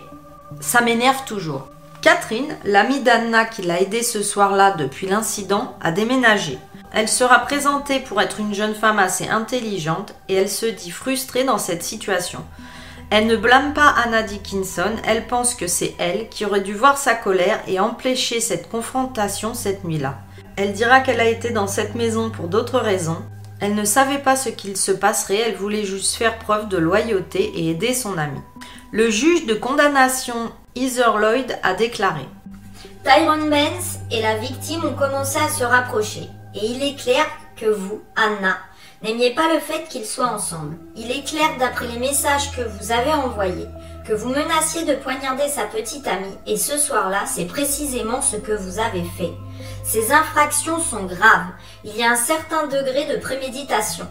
ça 0.60 0.82
m'énerve 0.82 1.24
toujours. 1.24 1.68
Catherine, 2.02 2.54
l'amie 2.64 3.00
d'Anna 3.00 3.46
qui 3.46 3.62
l'a 3.62 3.80
aidée 3.80 4.02
ce 4.02 4.22
soir-là 4.22 4.72
depuis 4.72 5.06
l'incident, 5.06 5.74
a 5.80 5.90
déménagé. 5.90 6.58
Elle 6.92 7.08
sera 7.08 7.38
présentée 7.38 8.00
pour 8.00 8.20
être 8.20 8.40
une 8.40 8.52
jeune 8.52 8.74
femme 8.74 8.98
assez 8.98 9.26
intelligente 9.26 10.14
et 10.28 10.34
elle 10.34 10.50
se 10.50 10.66
dit 10.66 10.90
frustrée 10.90 11.44
dans 11.44 11.56
cette 11.56 11.82
situation. 11.82 12.44
Elle 13.08 13.26
ne 13.26 13.36
blâme 13.36 13.72
pas 13.72 13.94
Anna 14.04 14.22
Dickinson, 14.22 14.92
elle 15.06 15.26
pense 15.26 15.54
que 15.54 15.66
c'est 15.66 15.94
elle 15.98 16.28
qui 16.28 16.44
aurait 16.44 16.60
dû 16.60 16.74
voir 16.74 16.98
sa 16.98 17.14
colère 17.14 17.62
et 17.66 17.80
empêcher 17.80 18.40
cette 18.40 18.68
confrontation 18.68 19.54
cette 19.54 19.82
nuit-là. 19.82 20.18
Elle 20.56 20.74
dira 20.74 21.00
qu'elle 21.00 21.20
a 21.20 21.28
été 21.28 21.48
dans 21.48 21.68
cette 21.68 21.94
maison 21.94 22.28
pour 22.28 22.48
d'autres 22.48 22.80
raisons. 22.80 23.22
Elle 23.60 23.74
ne 23.74 23.84
savait 23.84 24.18
pas 24.18 24.36
ce 24.36 24.48
qu'il 24.48 24.76
se 24.76 24.92
passerait, 24.92 25.42
elle 25.46 25.56
voulait 25.56 25.84
juste 25.84 26.16
faire 26.16 26.38
preuve 26.38 26.68
de 26.68 26.78
loyauté 26.78 27.52
et 27.54 27.70
aider 27.70 27.94
son 27.94 28.16
ami. 28.16 28.40
Le 28.92 29.10
juge 29.10 29.46
de 29.46 29.54
condamnation 29.54 30.52
Heather 30.74 31.18
Lloyd 31.18 31.58
a 31.62 31.74
déclaré 31.74 32.26
Tyrone 33.04 33.50
Benz 33.50 34.00
et 34.10 34.22
la 34.22 34.36
victime 34.36 34.84
ont 34.84 34.94
commencé 34.94 35.38
à 35.38 35.48
se 35.48 35.64
rapprocher. 35.64 36.28
Et 36.54 36.66
il 36.66 36.82
est 36.82 36.96
clair 36.96 37.24
que 37.56 37.66
vous, 37.66 38.00
Anna, 38.16 38.56
N'aimiez 39.02 39.30
pas 39.30 39.50
le 39.52 39.60
fait 39.60 39.88
qu'ils 39.88 40.04
soient 40.04 40.30
ensemble. 40.30 40.76
Il 40.94 41.10
est 41.10 41.26
clair 41.26 41.48
d'après 41.58 41.86
les 41.86 41.98
messages 41.98 42.54
que 42.54 42.60
vous 42.60 42.92
avez 42.92 43.12
envoyés 43.12 43.66
vous 44.14 44.30
menaciez 44.30 44.84
de 44.84 44.94
poignarder 44.94 45.48
sa 45.48 45.64
petite 45.64 46.06
amie 46.06 46.36
et 46.46 46.56
ce 46.56 46.78
soir-là, 46.78 47.24
c'est 47.26 47.46
précisément 47.46 48.22
ce 48.22 48.36
que 48.36 48.52
vous 48.52 48.78
avez 48.78 49.04
fait. 49.16 49.32
Ces 49.84 50.12
infractions 50.12 50.80
sont 50.80 51.04
graves. 51.04 51.46
Il 51.84 51.96
y 51.96 52.02
a 52.02 52.10
un 52.10 52.16
certain 52.16 52.66
degré 52.66 53.06
de 53.06 53.20
préméditation. 53.20 54.06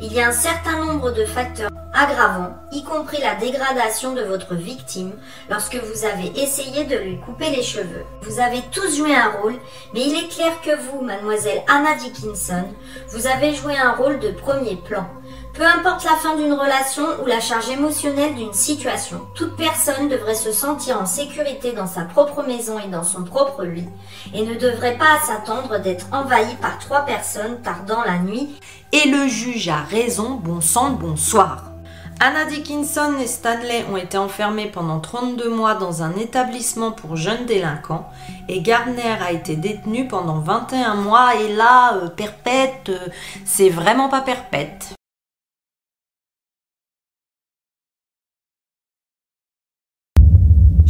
Il 0.00 0.12
y 0.12 0.20
a 0.20 0.28
un 0.28 0.32
certain 0.32 0.84
nombre 0.84 1.12
de 1.12 1.24
facteurs 1.24 1.70
aggravants, 1.94 2.56
y 2.72 2.82
compris 2.82 3.18
la 3.20 3.36
dégradation 3.36 4.14
de 4.14 4.22
votre 4.22 4.54
victime 4.54 5.12
lorsque 5.48 5.76
vous 5.76 6.04
avez 6.04 6.32
essayé 6.40 6.84
de 6.84 6.96
lui 6.96 7.20
couper 7.20 7.50
les 7.50 7.62
cheveux. 7.62 8.04
Vous 8.22 8.40
avez 8.40 8.60
tous 8.72 8.96
joué 8.96 9.14
un 9.14 9.30
rôle, 9.30 9.54
mais 9.94 10.00
il 10.00 10.18
est 10.18 10.28
clair 10.28 10.60
que 10.62 10.76
vous, 10.76 11.02
mademoiselle 11.02 11.62
Anna 11.68 11.94
Dickinson, 11.94 12.64
vous 13.10 13.26
avez 13.28 13.54
joué 13.54 13.76
un 13.76 13.92
rôle 13.92 14.18
de 14.18 14.30
premier 14.30 14.76
plan. 14.76 15.06
Peu 15.54 15.64
importe 15.64 16.04
la 16.04 16.16
fin 16.16 16.36
d'une 16.36 16.52
relation 16.52 17.04
ou 17.22 17.26
la 17.26 17.38
charge 17.38 17.70
émotionnelle 17.70 18.34
d'une 18.34 18.52
situation, 18.52 19.20
toute 19.36 19.56
personne 19.56 20.08
devrait 20.08 20.34
se 20.34 20.50
sentir 20.50 21.00
en 21.00 21.06
sécurité 21.06 21.70
dans 21.70 21.86
sa 21.86 22.02
propre 22.02 22.42
maison 22.42 22.80
et 22.80 22.88
dans 22.88 23.04
son 23.04 23.22
propre 23.22 23.62
lit 23.62 23.88
et 24.34 24.44
ne 24.44 24.54
devrait 24.54 24.98
pas 24.98 25.20
s'attendre 25.24 25.78
d'être 25.78 26.08
envahie 26.10 26.56
par 26.56 26.80
trois 26.80 27.02
personnes 27.02 27.62
tardant 27.62 28.02
la 28.02 28.18
nuit. 28.18 28.58
Et 28.90 29.08
le 29.08 29.28
juge 29.28 29.68
a 29.68 29.82
raison, 29.88 30.30
bon 30.30 30.60
sang, 30.60 30.90
bonsoir. 30.90 31.70
Anna 32.18 32.46
Dickinson 32.46 33.14
et 33.20 33.28
Stanley 33.28 33.84
ont 33.92 33.96
été 33.96 34.18
enfermés 34.18 34.66
pendant 34.66 34.98
32 34.98 35.50
mois 35.50 35.74
dans 35.74 36.02
un 36.02 36.16
établissement 36.16 36.90
pour 36.90 37.14
jeunes 37.14 37.46
délinquants 37.46 38.08
et 38.48 38.60
Gardner 38.60 39.18
a 39.24 39.30
été 39.30 39.54
détenu 39.54 40.08
pendant 40.08 40.40
21 40.40 40.96
mois 40.96 41.36
et 41.36 41.54
là, 41.54 41.94
euh, 41.94 42.08
perpète, 42.08 42.88
euh, 42.88 43.08
c'est 43.44 43.68
vraiment 43.68 44.08
pas 44.08 44.20
perpète. 44.20 44.94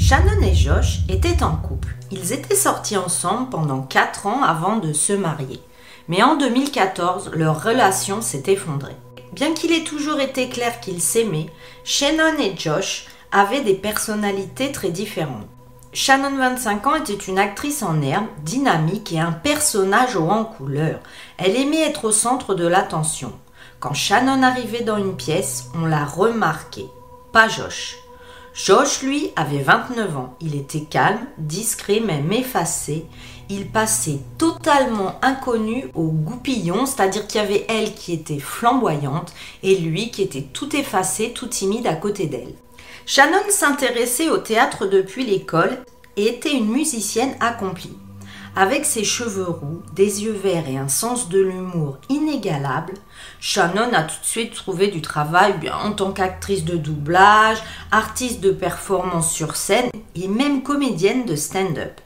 Shannon 0.07 0.43
et 0.43 0.55
Josh 0.55 0.99
étaient 1.09 1.43
en 1.43 1.57
couple. 1.57 1.97
Ils 2.11 2.35
étaient 2.35 2.55
sortis 2.55 2.99
ensemble 2.99 3.49
pendant 3.49 3.81
4 3.81 4.27
ans 4.27 4.43
avant 4.43 4.77
de 4.77 4.93
se 4.93 5.15
marier. 5.15 5.63
Mais 6.09 6.23
en 6.23 6.37
2014, 6.37 7.31
leur 7.33 7.65
relation 7.65 8.21
s'est 8.21 8.43
effondrée. 8.49 8.97
Bien 9.33 9.55
qu'il 9.55 9.73
ait 9.73 9.83
toujours 9.83 10.21
été 10.21 10.51
clair 10.51 10.79
qu'ils 10.81 11.01
s'aimaient, 11.01 11.49
Shannon 11.85 12.39
et 12.39 12.55
Josh 12.55 13.07
avaient 13.33 13.63
des 13.63 13.73
personnalités 13.73 14.73
très 14.73 14.91
différentes. 14.91 15.47
Shannon, 15.95 16.37
25 16.37 16.87
ans, 16.87 16.97
était 16.97 17.15
une 17.15 17.39
actrice 17.39 17.83
en 17.83 18.03
herbe, 18.03 18.27
dynamique 18.43 19.11
et 19.11 19.21
un 19.21 19.33
personnage 19.33 20.17
haut 20.17 20.29
en 20.29 20.45
couleur. 20.45 21.01
Elle 21.39 21.57
aimait 21.57 21.89
être 21.89 22.05
au 22.05 22.13
centre 22.13 22.55
de 22.55 22.67
l'attention. 22.67 23.33
Quand 23.81 23.95
Shannon 23.95 24.43
arrivait 24.43 24.85
dans 24.85 24.99
une 24.99 25.17
pièce, 25.17 25.71
on 25.75 25.87
la 25.87 26.05
remarquait. 26.05 26.91
Pas 27.33 27.49
Josh. 27.49 28.04
Josh, 28.55 29.03
lui, 29.03 29.33
avait 29.35 29.63
29 29.63 30.17
ans. 30.17 30.37
Il 30.41 30.55
était 30.55 30.83
calme, 30.83 31.27
discret, 31.39 31.99
même 31.99 32.33
effacé. 32.33 33.05
Il 33.51 33.69
passait 33.69 34.21
totalement 34.39 35.19
inconnu 35.23 35.87
au 35.95 36.05
goupillon, 36.05 36.87
c'est-à-dire 36.87 37.27
qu'il 37.27 37.41
y 37.41 37.45
avait 37.45 37.67
elle 37.69 37.95
qui 37.95 38.13
était 38.13 38.39
flamboyante 38.39 39.35
et 39.65 39.75
lui 39.75 40.13
qui 40.13 40.23
était 40.23 40.47
tout 40.53 40.75
effacé, 40.77 41.33
tout 41.33 41.49
timide 41.49 41.89
à 41.89 41.97
côté 41.97 42.27
d'elle. 42.27 42.55
Shannon 43.07 43.43
s'intéressait 43.49 44.29
au 44.29 44.39
théâtre 44.39 44.87
depuis 44.87 45.27
l'école 45.27 45.83
et 46.17 46.29
était 46.29 46.55
une 46.55 46.71
musicienne 46.71 47.35
accomplie. 47.41 47.99
Avec 48.55 48.85
ses 48.85 49.03
cheveux 49.03 49.51
roux, 49.51 49.83
des 49.97 50.23
yeux 50.23 50.33
verts 50.33 50.69
et 50.69 50.79
un 50.79 50.87
sens 50.87 51.29
de 51.29 51.41
l'humour 51.41 51.99
inégalable, 52.09 52.95
Shannon 53.47 53.93
a 53.93 54.05
tout 54.05 54.19
de 54.23 54.27
suite 54.27 54.55
trouvé 54.55 54.89
du 54.89 55.03
travail 55.03 55.53
en 55.71 55.93
tant 55.93 56.13
qu'actrice 56.13 56.65
de 56.65 56.79
doublage, 56.79 57.63
artiste 57.91 58.41
de 58.41 58.51
performance 58.51 59.31
sur 59.31 59.57
scène 59.57 59.91
et 60.15 60.29
même 60.29 60.63
comédienne 60.63 61.27
de 61.27 61.37
stand-up. 61.37 62.01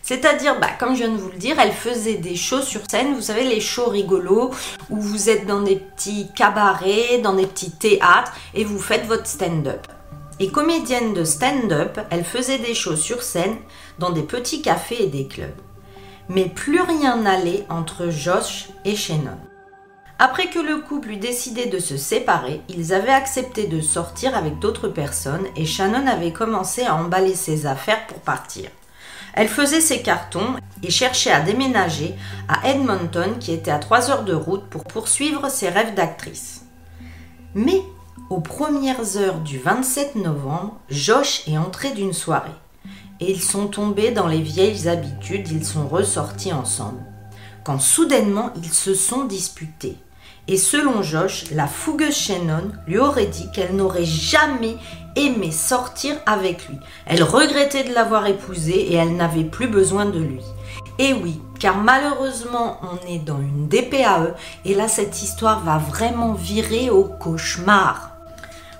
C'est-à-dire, 0.00 0.60
bah, 0.60 0.68
comme 0.78 0.94
je 0.94 1.02
viens 1.02 1.10
de 1.10 1.16
vous 1.16 1.30
le 1.30 1.38
dire, 1.38 1.58
elle 1.58 1.72
faisait 1.72 2.18
des 2.18 2.36
shows 2.36 2.62
sur 2.62 2.82
scène, 2.88 3.16
vous 3.16 3.20
savez, 3.20 3.42
les 3.42 3.60
shows 3.60 3.88
rigolos, 3.88 4.52
où 4.88 5.00
vous 5.00 5.28
êtes 5.28 5.44
dans 5.44 5.62
des 5.62 5.74
petits 5.74 6.28
cabarets, 6.36 7.18
dans 7.20 7.34
des 7.34 7.46
petits 7.46 7.72
théâtres, 7.72 8.32
et 8.54 8.62
vous 8.62 8.78
faites 8.78 9.06
votre 9.06 9.26
stand-up. 9.26 9.88
Et 10.38 10.52
comédienne 10.52 11.14
de 11.14 11.24
stand-up, 11.24 11.98
elle 12.10 12.24
faisait 12.24 12.58
des 12.58 12.74
shows 12.74 12.94
sur 12.94 13.24
scène 13.24 13.56
dans 13.98 14.10
des 14.10 14.22
petits 14.22 14.62
cafés 14.62 15.02
et 15.02 15.08
des 15.08 15.26
clubs 15.26 15.50
mais 16.28 16.46
plus 16.46 16.80
rien 16.80 17.18
n'allait 17.18 17.64
entre 17.68 18.10
Josh 18.10 18.68
et 18.84 18.96
Shannon. 18.96 19.38
Après 20.18 20.48
que 20.48 20.58
le 20.58 20.78
couple 20.78 21.10
eut 21.10 21.18
décidé 21.18 21.66
de 21.66 21.78
se 21.78 21.98
séparer, 21.98 22.62
ils 22.70 22.94
avaient 22.94 23.12
accepté 23.12 23.66
de 23.66 23.82
sortir 23.82 24.34
avec 24.34 24.58
d'autres 24.58 24.88
personnes 24.88 25.46
et 25.56 25.66
Shannon 25.66 26.06
avait 26.06 26.32
commencé 26.32 26.84
à 26.84 26.94
emballer 26.94 27.34
ses 27.34 27.66
affaires 27.66 28.06
pour 28.06 28.20
partir. 28.20 28.70
Elle 29.34 29.48
faisait 29.48 29.82
ses 29.82 30.00
cartons 30.00 30.56
et 30.82 30.90
cherchait 30.90 31.30
à 31.30 31.42
déménager 31.42 32.14
à 32.48 32.70
Edmonton 32.70 33.36
qui 33.38 33.52
était 33.52 33.70
à 33.70 33.78
3 33.78 34.10
heures 34.10 34.24
de 34.24 34.32
route 34.32 34.64
pour 34.70 34.84
poursuivre 34.84 35.50
ses 35.50 35.68
rêves 35.68 35.94
d'actrice. 35.94 36.64
Mais 37.54 37.82
aux 38.30 38.40
premières 38.40 39.18
heures 39.18 39.40
du 39.40 39.58
27 39.58 40.16
novembre, 40.16 40.78
Josh 40.88 41.46
est 41.46 41.58
entré 41.58 41.90
d'une 41.90 42.14
soirée 42.14 42.48
et 43.20 43.30
ils 43.30 43.42
sont 43.42 43.66
tombés 43.66 44.12
dans 44.12 44.28
les 44.28 44.40
vieilles 44.40 44.88
habitudes, 44.88 45.50
ils 45.50 45.66
sont 45.66 45.86
ressortis 45.86 46.54
ensemble. 46.54 47.00
Quand 47.64 47.78
soudainement 47.78 48.50
ils 48.56 48.72
se 48.72 48.94
sont 48.94 49.24
disputés. 49.24 49.98
Et 50.48 50.56
selon 50.56 51.02
Josh, 51.02 51.46
la 51.50 51.66
fougueuse 51.66 52.14
Shannon 52.14 52.70
lui 52.86 52.98
aurait 52.98 53.26
dit 53.26 53.50
qu'elle 53.50 53.74
n'aurait 53.74 54.04
jamais 54.04 54.76
aimé 55.16 55.50
sortir 55.50 56.14
avec 56.24 56.68
lui. 56.68 56.78
Elle 57.06 57.24
regrettait 57.24 57.82
de 57.82 57.92
l'avoir 57.92 58.26
épousé 58.26 58.92
et 58.92 58.94
elle 58.94 59.16
n'avait 59.16 59.44
plus 59.44 59.66
besoin 59.66 60.04
de 60.04 60.20
lui. 60.20 60.42
Et 60.98 61.12
oui, 61.12 61.40
car 61.58 61.78
malheureusement, 61.78 62.80
on 62.82 63.12
est 63.12 63.18
dans 63.18 63.40
une 63.40 63.66
DPAE 63.68 64.34
et 64.64 64.74
là, 64.74 64.86
cette 64.86 65.20
histoire 65.20 65.64
va 65.64 65.78
vraiment 65.78 66.32
virer 66.32 66.90
au 66.90 67.04
cauchemar. 67.04 68.12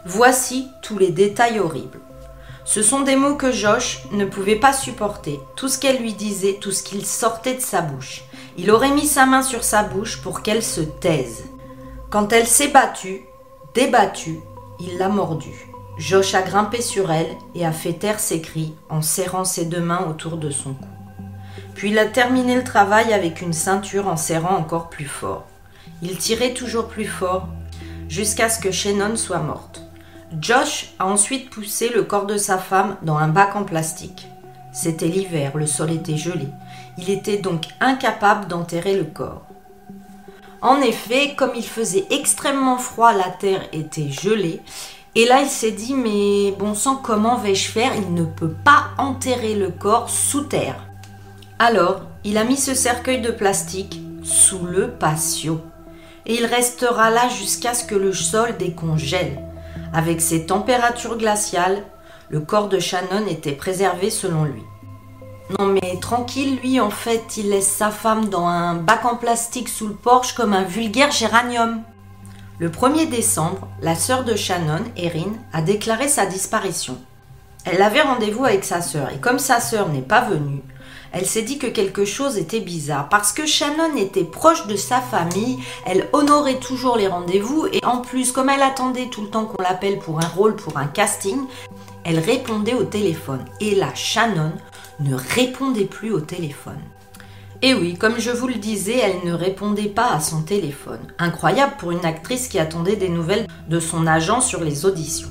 Voici 0.04 0.68
tous 0.82 0.98
les 0.98 1.10
détails 1.10 1.58
horribles. 1.58 1.98
Ce 2.64 2.82
sont 2.82 3.00
des 3.00 3.16
mots 3.16 3.36
que 3.36 3.52
Josh 3.52 4.02
ne 4.12 4.24
pouvait 4.24 4.56
pas 4.56 4.72
supporter, 4.72 5.38
tout 5.56 5.68
ce 5.68 5.78
qu'elle 5.78 5.98
lui 5.98 6.14
disait, 6.14 6.58
tout 6.60 6.72
ce 6.72 6.82
qu'il 6.82 7.04
sortait 7.04 7.54
de 7.54 7.60
sa 7.60 7.80
bouche. 7.80 8.22
Il 8.56 8.70
aurait 8.70 8.90
mis 8.90 9.06
sa 9.06 9.26
main 9.26 9.42
sur 9.42 9.62
sa 9.62 9.82
bouche 9.82 10.20
pour 10.22 10.42
qu'elle 10.42 10.62
se 10.62 10.80
taise. 10.80 11.44
Quand 12.16 12.32
elle 12.32 12.46
s'est 12.46 12.68
battue, 12.68 13.26
débattue, 13.74 14.40
il 14.80 14.96
l'a 14.96 15.10
mordue. 15.10 15.68
Josh 15.98 16.34
a 16.34 16.40
grimpé 16.40 16.80
sur 16.80 17.12
elle 17.12 17.36
et 17.54 17.66
a 17.66 17.72
fait 17.72 17.92
taire 17.92 18.20
ses 18.20 18.40
cris 18.40 18.74
en 18.88 19.02
serrant 19.02 19.44
ses 19.44 19.66
deux 19.66 19.82
mains 19.82 20.06
autour 20.08 20.38
de 20.38 20.48
son 20.48 20.72
cou. 20.72 20.88
Puis 21.74 21.90
il 21.90 21.98
a 21.98 22.06
terminé 22.06 22.54
le 22.54 22.64
travail 22.64 23.12
avec 23.12 23.42
une 23.42 23.52
ceinture 23.52 24.08
en 24.08 24.16
serrant 24.16 24.56
encore 24.56 24.88
plus 24.88 25.04
fort. 25.04 25.44
Il 26.00 26.16
tirait 26.16 26.54
toujours 26.54 26.88
plus 26.88 27.04
fort 27.04 27.48
jusqu'à 28.08 28.48
ce 28.48 28.60
que 28.60 28.70
Shannon 28.70 29.16
soit 29.16 29.40
morte. 29.40 29.82
Josh 30.40 30.94
a 30.98 31.06
ensuite 31.06 31.50
poussé 31.50 31.90
le 31.90 32.02
corps 32.02 32.24
de 32.24 32.38
sa 32.38 32.56
femme 32.56 32.96
dans 33.02 33.18
un 33.18 33.28
bac 33.28 33.56
en 33.56 33.64
plastique. 33.64 34.26
C'était 34.72 35.08
l'hiver, 35.08 35.54
le 35.54 35.66
sol 35.66 35.90
était 35.90 36.16
gelé. 36.16 36.48
Il 36.96 37.10
était 37.10 37.36
donc 37.36 37.66
incapable 37.78 38.46
d'enterrer 38.46 38.96
le 38.96 39.04
corps. 39.04 39.45
En 40.62 40.80
effet, 40.80 41.34
comme 41.36 41.52
il 41.54 41.66
faisait 41.66 42.06
extrêmement 42.10 42.78
froid, 42.78 43.12
la 43.12 43.30
terre 43.30 43.68
était 43.72 44.10
gelée. 44.10 44.60
Et 45.14 45.26
là, 45.26 45.40
il 45.42 45.48
s'est 45.48 45.72
dit, 45.72 45.94
mais 45.94 46.52
bon 46.58 46.74
sang, 46.74 46.96
comment 46.96 47.36
vais-je 47.36 47.70
faire? 47.70 47.92
Il 47.96 48.14
ne 48.14 48.24
peut 48.24 48.54
pas 48.64 48.88
enterrer 48.98 49.54
le 49.54 49.70
corps 49.70 50.10
sous 50.10 50.42
terre. 50.42 50.76
Alors, 51.58 52.02
il 52.24 52.36
a 52.36 52.44
mis 52.44 52.56
ce 52.56 52.74
cercueil 52.74 53.20
de 53.20 53.30
plastique 53.30 54.00
sous 54.22 54.66
le 54.66 54.90
patio. 54.90 55.60
Et 56.26 56.34
il 56.34 56.44
restera 56.44 57.10
là 57.10 57.28
jusqu'à 57.28 57.72
ce 57.72 57.84
que 57.84 57.94
le 57.94 58.12
sol 58.12 58.56
décongèle. 58.58 59.42
Avec 59.94 60.20
ses 60.20 60.46
températures 60.46 61.16
glaciales, 61.16 61.82
le 62.28 62.40
corps 62.40 62.68
de 62.68 62.78
Shannon 62.78 63.26
était 63.28 63.52
préservé 63.52 64.10
selon 64.10 64.44
lui. 64.44 64.62
Non 65.58 65.66
mais 65.66 65.98
tranquille, 66.00 66.58
lui 66.62 66.80
en 66.80 66.90
fait, 66.90 67.36
il 67.36 67.50
laisse 67.50 67.70
sa 67.70 67.90
femme 67.90 68.28
dans 68.28 68.46
un 68.46 68.74
bac 68.74 69.04
en 69.04 69.16
plastique 69.16 69.68
sous 69.68 69.86
le 69.86 69.94
porche 69.94 70.34
comme 70.34 70.52
un 70.52 70.64
vulgaire 70.64 71.12
géranium. 71.12 71.82
Le 72.58 72.68
1er 72.68 73.08
décembre, 73.08 73.68
la 73.80 73.94
sœur 73.94 74.24
de 74.24 74.34
Shannon, 74.34 74.82
Erin, 74.96 75.34
a 75.52 75.62
déclaré 75.62 76.08
sa 76.08 76.26
disparition. 76.26 76.98
Elle 77.64 77.82
avait 77.82 78.00
rendez-vous 78.00 78.44
avec 78.44 78.64
sa 78.64 78.80
sœur 78.80 79.10
et 79.12 79.18
comme 79.18 79.38
sa 79.38 79.60
sœur 79.60 79.88
n'est 79.88 80.00
pas 80.00 80.22
venue, 80.22 80.62
elle 81.12 81.26
s'est 81.26 81.42
dit 81.42 81.58
que 81.58 81.66
quelque 81.66 82.04
chose 82.04 82.36
était 82.36 82.60
bizarre 82.60 83.08
parce 83.08 83.32
que 83.32 83.46
Shannon 83.46 83.96
était 83.96 84.24
proche 84.24 84.66
de 84.66 84.76
sa 84.76 85.00
famille, 85.00 85.58
elle 85.86 86.08
honorait 86.12 86.58
toujours 86.58 86.96
les 86.96 87.08
rendez-vous 87.08 87.66
et 87.72 87.82
en 87.84 87.98
plus, 87.98 88.32
comme 88.32 88.50
elle 88.50 88.62
attendait 88.62 89.06
tout 89.06 89.22
le 89.22 89.28
temps 89.28 89.46
qu'on 89.46 89.62
l'appelle 89.62 89.98
pour 89.98 90.18
un 90.18 90.28
rôle, 90.28 90.56
pour 90.56 90.76
un 90.76 90.86
casting, 90.86 91.38
elle 92.04 92.18
répondait 92.18 92.74
au 92.74 92.84
téléphone. 92.84 93.44
Et 93.60 93.74
là, 93.74 93.94
Shannon 93.94 94.52
ne 95.00 95.14
répondait 95.14 95.84
plus 95.84 96.12
au 96.12 96.20
téléphone. 96.20 96.80
Et 97.62 97.74
oui, 97.74 97.96
comme 97.96 98.18
je 98.18 98.30
vous 98.30 98.48
le 98.48 98.54
disais, 98.54 98.98
elle 98.98 99.26
ne 99.28 99.34
répondait 99.34 99.88
pas 99.88 100.12
à 100.12 100.20
son 100.20 100.42
téléphone. 100.42 101.00
Incroyable 101.18 101.74
pour 101.78 101.90
une 101.90 102.04
actrice 102.04 102.48
qui 102.48 102.58
attendait 102.58 102.96
des 102.96 103.08
nouvelles 103.08 103.46
de 103.68 103.80
son 103.80 104.06
agent 104.06 104.42
sur 104.42 104.62
les 104.62 104.84
auditions. 104.84 105.30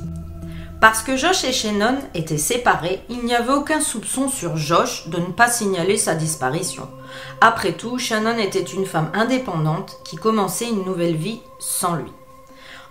Parce 0.81 1.01
que 1.01 1.17
Josh 1.17 1.43
et 1.43 1.53
Shannon 1.53 1.97
étaient 2.13 2.37
séparés, 2.37 3.01
il 3.09 3.23
n'y 3.25 3.33
avait 3.33 3.53
aucun 3.53 3.79
soupçon 3.79 4.27
sur 4.27 4.57
Josh 4.57 5.07
de 5.07 5.17
ne 5.17 5.31
pas 5.31 5.47
signaler 5.47 5.97
sa 5.97 6.15
disparition. 6.15 6.89
Après 7.41 7.73
tout, 7.73 7.97
Shannon 7.97 8.37
était 8.37 8.61
une 8.61 8.85
femme 8.85 9.09
indépendante 9.13 9.97
qui 10.03 10.15
commençait 10.15 10.69
une 10.69 10.83
nouvelle 10.83 11.15
vie 11.15 11.41
sans 11.59 11.95
lui. 11.95 12.11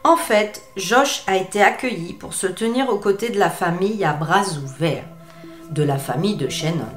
En 0.03 0.17
fait, 0.17 0.63
Josh 0.77 1.23
a 1.27 1.37
été 1.37 1.63
accueilli 1.63 2.15
pour 2.15 2.35
se 2.35 2.47
tenir 2.47 2.89
aux 2.89 2.99
côtés 2.99 3.31
de 3.31 3.39
la 3.39 3.51
famille 3.51 4.05
à 4.05 4.13
bras 4.13 4.45
ouverts, 4.63 5.07
de 5.71 5.83
la 5.83 5.99
famille 5.99 6.37
de 6.37 6.49
Shannon. 6.49 6.89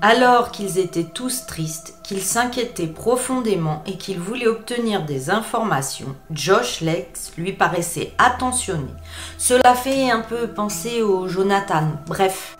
Alors 0.00 0.52
qu'ils 0.52 0.78
étaient 0.78 1.08
tous 1.12 1.46
tristes, 1.46 1.94
qu'ils 2.04 2.22
s'inquiétaient 2.22 2.86
profondément 2.86 3.82
et 3.84 3.96
qu'ils 3.96 4.20
voulaient 4.20 4.46
obtenir 4.46 5.04
des 5.04 5.28
informations, 5.28 6.14
Josh 6.30 6.80
Lex 6.82 7.32
lui 7.36 7.52
paraissait 7.52 8.12
attentionné. 8.16 8.90
Cela 9.38 9.74
fait 9.74 10.10
un 10.10 10.20
peu 10.20 10.46
penser 10.46 11.02
au 11.02 11.26
Jonathan. 11.26 11.92
Bref. 12.06 12.56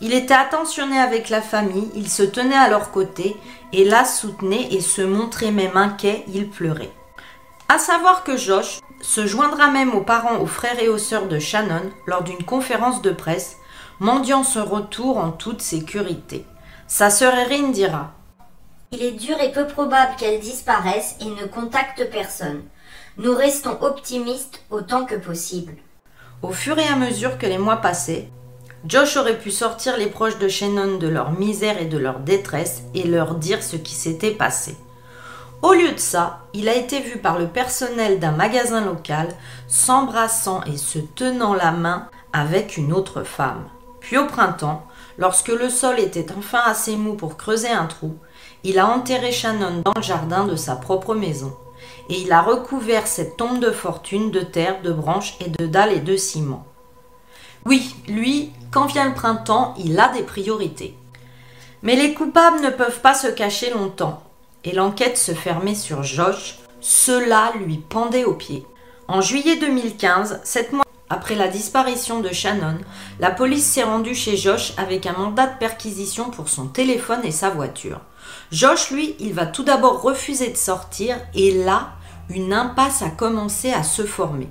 Il 0.00 0.12
était 0.12 0.34
attentionné 0.34 0.98
avec 0.98 1.30
la 1.30 1.42
famille, 1.42 1.90
il 1.96 2.08
se 2.08 2.22
tenait 2.22 2.54
à 2.54 2.68
leur 2.68 2.92
côté 2.92 3.34
et 3.72 3.84
la 3.84 4.04
soutenait 4.04 4.68
et 4.70 4.80
se 4.80 5.02
montrait 5.02 5.50
même 5.50 5.76
inquiet, 5.76 6.24
il 6.32 6.48
pleurait. 6.48 6.92
À 7.68 7.78
savoir 7.78 8.22
que 8.22 8.36
Josh 8.36 8.78
se 9.00 9.26
joindra 9.26 9.68
même 9.68 9.94
aux 9.94 10.02
parents, 10.02 10.38
aux 10.38 10.46
frères 10.46 10.80
et 10.80 10.88
aux 10.88 10.98
sœurs 10.98 11.26
de 11.26 11.40
Shannon 11.40 11.90
lors 12.06 12.22
d'une 12.22 12.44
conférence 12.44 13.02
de 13.02 13.10
presse 13.10 13.56
mendiant 14.00 14.44
son 14.44 14.64
retour 14.64 15.18
en 15.18 15.30
toute 15.30 15.62
sécurité. 15.62 16.44
Sa 16.86 17.10
sœur 17.10 17.34
Erin 17.34 17.70
dira 17.70 18.12
Il 18.92 19.02
est 19.02 19.12
dur 19.12 19.40
et 19.40 19.52
peu 19.52 19.66
probable 19.66 20.16
qu'elle 20.18 20.40
disparaisse 20.40 21.16
et 21.20 21.24
ne 21.26 21.46
contacte 21.46 22.10
personne. 22.10 22.62
Nous 23.18 23.34
restons 23.34 23.78
optimistes 23.80 24.62
autant 24.70 25.06
que 25.06 25.14
possible. 25.14 25.74
Au 26.42 26.52
fur 26.52 26.78
et 26.78 26.86
à 26.86 26.96
mesure 26.96 27.38
que 27.38 27.46
les 27.46 27.58
mois 27.58 27.78
passaient, 27.78 28.28
Josh 28.86 29.16
aurait 29.16 29.38
pu 29.38 29.50
sortir 29.50 29.96
les 29.96 30.06
proches 30.06 30.38
de 30.38 30.48
Shannon 30.48 30.98
de 30.98 31.08
leur 31.08 31.32
misère 31.32 31.80
et 31.80 31.86
de 31.86 31.98
leur 31.98 32.20
détresse 32.20 32.82
et 32.94 33.04
leur 33.04 33.34
dire 33.34 33.62
ce 33.62 33.76
qui 33.76 33.94
s'était 33.94 34.32
passé. 34.32 34.76
Au 35.62 35.72
lieu 35.72 35.90
de 35.92 35.98
ça, 35.98 36.40
il 36.52 36.68
a 36.68 36.74
été 36.74 37.00
vu 37.00 37.18
par 37.18 37.38
le 37.38 37.48
personnel 37.48 38.20
d'un 38.20 38.32
magasin 38.32 38.84
local 38.84 39.28
s'embrassant 39.66 40.62
et 40.64 40.76
se 40.76 40.98
tenant 40.98 41.54
la 41.54 41.72
main 41.72 42.08
avec 42.32 42.76
une 42.76 42.92
autre 42.92 43.24
femme. 43.24 43.64
Puis 44.06 44.18
au 44.18 44.26
printemps, 44.26 44.86
lorsque 45.18 45.48
le 45.48 45.68
sol 45.68 45.98
était 45.98 46.30
enfin 46.38 46.60
assez 46.64 46.94
mou 46.94 47.14
pour 47.14 47.36
creuser 47.36 47.70
un 47.70 47.86
trou, 47.86 48.14
il 48.62 48.78
a 48.78 48.86
enterré 48.86 49.32
Shannon 49.32 49.82
dans 49.84 49.94
le 49.96 50.02
jardin 50.02 50.44
de 50.44 50.54
sa 50.54 50.76
propre 50.76 51.16
maison. 51.16 51.52
Et 52.08 52.20
il 52.20 52.30
a 52.30 52.40
recouvert 52.40 53.08
cette 53.08 53.36
tombe 53.36 53.58
de 53.58 53.72
fortune 53.72 54.30
de 54.30 54.42
terre, 54.42 54.80
de 54.82 54.92
branches 54.92 55.36
et 55.44 55.48
de 55.48 55.66
dalles 55.66 55.92
et 55.92 55.98
de 55.98 56.16
ciment. 56.16 56.64
Oui, 57.64 57.96
lui, 58.06 58.52
quand 58.70 58.86
vient 58.86 59.08
le 59.08 59.14
printemps, 59.14 59.74
il 59.76 59.98
a 59.98 60.06
des 60.10 60.22
priorités. 60.22 60.96
Mais 61.82 61.96
les 61.96 62.14
coupables 62.14 62.60
ne 62.60 62.70
peuvent 62.70 63.00
pas 63.00 63.14
se 63.14 63.26
cacher 63.26 63.70
longtemps, 63.70 64.22
et 64.62 64.70
l'enquête 64.70 65.18
se 65.18 65.32
fermait 65.32 65.74
sur 65.74 66.04
Josh, 66.04 66.60
cela 66.80 67.54
lui 67.58 67.78
pendait 67.78 68.24
aux 68.24 68.34
pieds. 68.34 68.64
En 69.08 69.20
juillet 69.20 69.56
2015, 69.56 70.42
sept 70.44 70.72
mois 70.72 70.85
après 71.08 71.36
la 71.36 71.48
disparition 71.48 72.20
de 72.20 72.32
Shannon, 72.32 72.78
la 73.20 73.30
police 73.30 73.64
s'est 73.64 73.84
rendue 73.84 74.14
chez 74.14 74.36
Josh 74.36 74.72
avec 74.76 75.06
un 75.06 75.12
mandat 75.12 75.46
de 75.46 75.58
perquisition 75.58 76.30
pour 76.30 76.48
son 76.48 76.66
téléphone 76.66 77.20
et 77.22 77.30
sa 77.30 77.50
voiture. 77.50 78.00
Josh, 78.50 78.90
lui, 78.90 79.14
il 79.20 79.32
va 79.32 79.46
tout 79.46 79.62
d'abord 79.62 80.02
refuser 80.02 80.50
de 80.50 80.56
sortir 80.56 81.16
et 81.34 81.52
là, 81.52 81.90
une 82.28 82.52
impasse 82.52 83.02
a 83.02 83.10
commencé 83.10 83.72
à 83.72 83.84
se 83.84 84.02
former. 84.02 84.48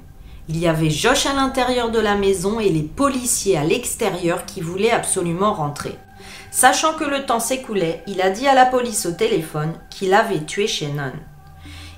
Il 0.47 0.57
y 0.57 0.67
avait 0.67 0.89
Josh 0.89 1.25
à 1.25 1.33
l'intérieur 1.33 1.91
de 1.91 1.99
la 1.99 2.15
maison 2.15 2.59
et 2.59 2.69
les 2.69 2.83
policiers 2.83 3.57
à 3.57 3.63
l'extérieur 3.63 4.45
qui 4.45 4.61
voulaient 4.61 4.91
absolument 4.91 5.53
rentrer. 5.53 5.97
Sachant 6.51 6.93
que 6.93 7.03
le 7.03 7.25
temps 7.25 7.41
s'écoulait, 7.41 8.01
il 8.07 8.21
a 8.21 8.29
dit 8.29 8.47
à 8.47 8.53
la 8.53 8.65
police 8.65 9.05
au 9.05 9.11
téléphone 9.11 9.73
qu'il 9.89 10.13
avait 10.13 10.45
tué 10.45 10.67
Shannon. 10.67 11.11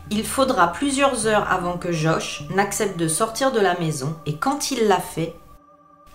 Il 0.09 0.23
faudra 0.23 0.71
plusieurs 0.71 1.27
heures 1.27 1.51
avant 1.51 1.77
que 1.77 1.91
Josh 1.91 2.43
n'accepte 2.55 2.97
de 2.97 3.09
sortir 3.09 3.51
de 3.51 3.59
la 3.59 3.77
maison 3.77 4.15
et 4.25 4.37
quand 4.37 4.71
il 4.71 4.87
l'a 4.87 5.01
fait, 5.01 5.35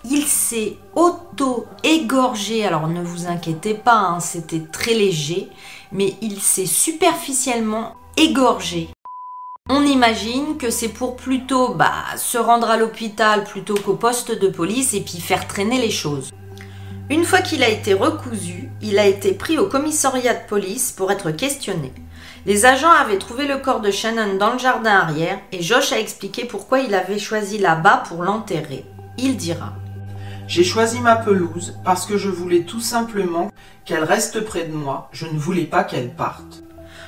il 0.03 0.25
s'est 0.25 0.77
auto-égorgé. 0.95 2.65
Alors 2.65 2.87
ne 2.87 3.03
vous 3.03 3.27
inquiétez 3.27 3.75
pas, 3.75 3.97
hein, 3.97 4.19
c'était 4.19 4.63
très 4.71 4.93
léger, 4.93 5.47
mais 5.91 6.15
il 6.21 6.41
s'est 6.41 6.65
superficiellement 6.65 7.95
égorgé. 8.17 8.89
On 9.69 9.85
imagine 9.85 10.57
que 10.57 10.71
c'est 10.71 10.89
pour 10.89 11.15
plutôt 11.15 11.75
bah, 11.75 11.93
se 12.17 12.37
rendre 12.37 12.69
à 12.69 12.77
l'hôpital 12.77 13.43
plutôt 13.43 13.75
qu'au 13.75 13.93
poste 13.93 14.37
de 14.37 14.47
police 14.49 14.93
et 14.93 15.01
puis 15.01 15.19
faire 15.19 15.47
traîner 15.47 15.79
les 15.79 15.91
choses. 15.91 16.31
Une 17.09 17.25
fois 17.25 17.41
qu'il 17.41 17.63
a 17.63 17.69
été 17.69 17.93
recousu, 17.93 18.69
il 18.81 18.97
a 18.97 19.05
été 19.05 19.33
pris 19.33 19.57
au 19.59 19.67
commissariat 19.67 20.33
de 20.33 20.47
police 20.47 20.91
pour 20.91 21.11
être 21.11 21.31
questionné. 21.31 21.93
Les 22.45 22.65
agents 22.65 22.91
avaient 22.91 23.19
trouvé 23.19 23.47
le 23.47 23.57
corps 23.57 23.79
de 23.79 23.89
Shannon 23.89 24.35
dans 24.37 24.51
le 24.51 24.59
jardin 24.59 24.91
arrière 24.91 25.39
et 25.53 25.61
Josh 25.61 25.93
a 25.93 25.99
expliqué 25.99 26.43
pourquoi 26.43 26.79
il 26.79 26.93
avait 26.93 27.17
choisi 27.17 27.57
là-bas 27.57 28.03
pour 28.09 28.21
l'enterrer. 28.21 28.83
Il 29.17 29.37
dira 29.37 29.71
J'ai 30.45 30.65
choisi 30.65 30.99
ma 30.99 31.15
pelouse 31.15 31.79
parce 31.85 32.05
que 32.05 32.17
je 32.17 32.27
voulais 32.27 32.63
tout 32.63 32.81
simplement 32.81 33.49
qu'elle 33.85 34.03
reste 34.03 34.43
près 34.43 34.65
de 34.65 34.73
moi, 34.73 35.07
je 35.13 35.25
ne 35.25 35.39
voulais 35.39 35.63
pas 35.63 35.85
qu'elle 35.85 36.13
parte. 36.13 36.63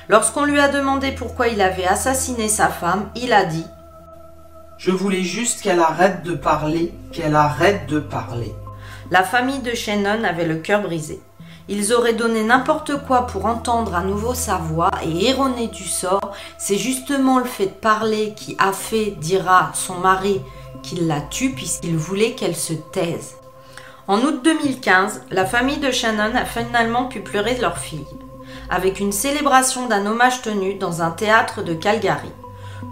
Lorsqu'on 0.08 0.46
lui 0.46 0.58
a 0.58 0.68
demandé 0.68 1.12
pourquoi 1.12 1.48
il 1.48 1.60
avait 1.60 1.86
assassiné 1.86 2.48
sa 2.48 2.68
femme, 2.68 3.10
il 3.14 3.34
a 3.34 3.44
dit 3.44 3.66
Je 4.78 4.90
voulais 4.90 5.22
juste 5.22 5.60
qu'elle 5.60 5.80
arrête 5.80 6.22
de 6.22 6.34
parler, 6.34 6.94
qu'elle 7.12 7.36
arrête 7.36 7.86
de 7.88 8.00
parler. 8.00 8.54
La 9.10 9.22
famille 9.22 9.60
de 9.60 9.74
Shannon 9.74 10.24
avait 10.24 10.46
le 10.46 10.56
cœur 10.56 10.80
brisé. 10.80 11.20
Ils 11.68 11.92
auraient 11.92 12.12
donné 12.12 12.44
n'importe 12.44 12.92
quoi 13.06 13.26
pour 13.26 13.46
entendre 13.46 13.96
à 13.96 14.02
nouveau 14.02 14.34
sa 14.34 14.56
voix 14.56 14.90
et 15.02 15.28
erroner 15.28 15.66
du 15.66 15.82
sort. 15.82 16.32
C'est 16.58 16.78
justement 16.78 17.38
le 17.38 17.44
fait 17.44 17.66
de 17.66 17.70
parler 17.70 18.34
qui 18.36 18.56
a 18.60 18.72
fait, 18.72 19.16
dira 19.18 19.70
son 19.74 19.96
mari, 19.96 20.40
qu'il 20.82 21.08
la 21.08 21.20
tue 21.20 21.50
puisqu'il 21.50 21.96
voulait 21.96 22.32
qu'elle 22.32 22.54
se 22.54 22.72
taise. 22.72 23.34
En 24.06 24.20
août 24.20 24.42
2015, 24.44 25.22
la 25.32 25.44
famille 25.44 25.78
de 25.78 25.90
Shannon 25.90 26.36
a 26.36 26.44
finalement 26.44 27.06
pu 27.06 27.20
pleurer 27.20 27.56
leur 27.56 27.78
fille, 27.78 28.06
avec 28.70 29.00
une 29.00 29.10
célébration 29.10 29.88
d'un 29.88 30.06
hommage 30.06 30.42
tenu 30.42 30.74
dans 30.74 31.02
un 31.02 31.10
théâtre 31.10 31.64
de 31.64 31.74
Calgary. 31.74 32.30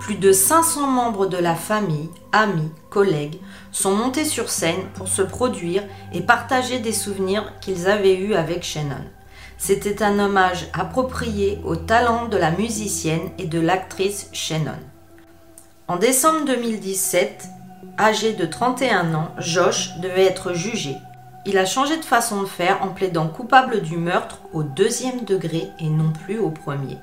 Plus 0.00 0.16
de 0.16 0.32
500 0.32 0.88
membres 0.88 1.26
de 1.26 1.36
la 1.36 1.54
famille, 1.54 2.10
amis, 2.32 2.72
collègues 2.90 3.38
sont 3.74 3.94
montés 3.94 4.24
sur 4.24 4.48
scène 4.48 4.88
pour 4.94 5.08
se 5.08 5.20
produire 5.20 5.82
et 6.12 6.20
partager 6.20 6.78
des 6.78 6.92
souvenirs 6.92 7.52
qu'ils 7.60 7.88
avaient 7.88 8.16
eus 8.16 8.34
avec 8.34 8.62
Shannon. 8.62 9.04
C'était 9.58 10.02
un 10.02 10.18
hommage 10.18 10.68
approprié 10.72 11.58
au 11.64 11.74
talent 11.74 12.26
de 12.26 12.36
la 12.36 12.52
musicienne 12.52 13.30
et 13.36 13.46
de 13.46 13.60
l'actrice 13.60 14.28
Shannon. 14.32 14.78
En 15.88 15.96
décembre 15.96 16.46
2017, 16.46 17.46
âgé 17.98 18.32
de 18.32 18.46
31 18.46 19.12
ans, 19.14 19.34
Josh 19.38 19.98
devait 19.98 20.24
être 20.24 20.54
jugé. 20.54 20.96
Il 21.44 21.58
a 21.58 21.66
changé 21.66 21.96
de 21.96 22.04
façon 22.04 22.42
de 22.42 22.48
faire 22.48 22.82
en 22.82 22.88
plaidant 22.88 23.28
coupable 23.28 23.82
du 23.82 23.96
meurtre 23.96 24.38
au 24.52 24.62
deuxième 24.62 25.24
degré 25.24 25.68
et 25.80 25.88
non 25.88 26.12
plus 26.24 26.38
au 26.38 26.50
premier. 26.50 26.98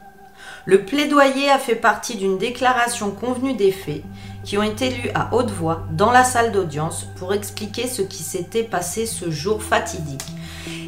Le 0.65 0.85
plaidoyer 0.85 1.49
a 1.49 1.59
fait 1.59 1.75
partie 1.75 2.15
d'une 2.15 2.37
déclaration 2.37 3.11
convenue 3.11 3.55
des 3.55 3.71
faits 3.71 4.03
qui 4.43 4.57
ont 4.57 4.63
été 4.63 4.89
lus 4.89 5.09
à 5.13 5.33
haute 5.33 5.51
voix 5.51 5.83
dans 5.91 6.11
la 6.11 6.23
salle 6.23 6.51
d'audience 6.51 7.05
pour 7.17 7.33
expliquer 7.33 7.87
ce 7.87 8.01
qui 8.01 8.23
s'était 8.23 8.63
passé 8.63 9.05
ce 9.05 9.29
jour 9.29 9.61
fatidique. 9.61 10.25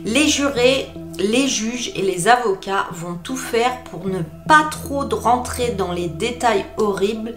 Les 0.06 0.28
jurés, 0.28 0.90
les 1.18 1.48
juges 1.48 1.92
et 1.96 2.02
les 2.02 2.28
avocats 2.28 2.88
vont 2.92 3.16
tout 3.16 3.38
faire 3.38 3.84
pour 3.86 4.08
ne 4.08 4.22
pas 4.48 4.64
trop 4.70 5.08
rentrer 5.12 5.72
dans 5.72 5.92
les 5.92 6.08
détails 6.08 6.66
horribles 6.78 7.36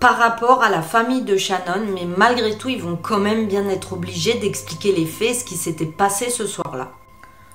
par 0.00 0.18
rapport 0.18 0.64
à 0.64 0.68
la 0.68 0.82
famille 0.82 1.22
de 1.22 1.36
Shannon, 1.36 1.86
mais 1.94 2.04
malgré 2.16 2.58
tout, 2.58 2.68
ils 2.68 2.82
vont 2.82 2.96
quand 2.96 3.20
même 3.20 3.46
bien 3.46 3.68
être 3.68 3.92
obligés 3.92 4.34
d'expliquer 4.34 4.92
les 4.92 5.06
faits, 5.06 5.36
ce 5.36 5.44
qui 5.44 5.54
s'était 5.54 5.86
passé 5.86 6.28
ce 6.28 6.44
soir-là. 6.44 6.90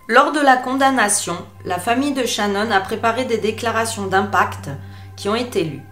Lors 0.07 0.31
de 0.31 0.39
la 0.39 0.55
condamnation, 0.55 1.35
la 1.65 1.77
famille 1.77 2.13
de 2.13 2.25
Shannon 2.25 2.71
a 2.71 2.79
préparé 2.79 3.25
des 3.25 3.37
déclarations 3.37 4.07
d'impact 4.07 4.69
qui 5.17 5.27
ont 5.27 5.35
été 5.35 5.65
lues. 5.65 5.83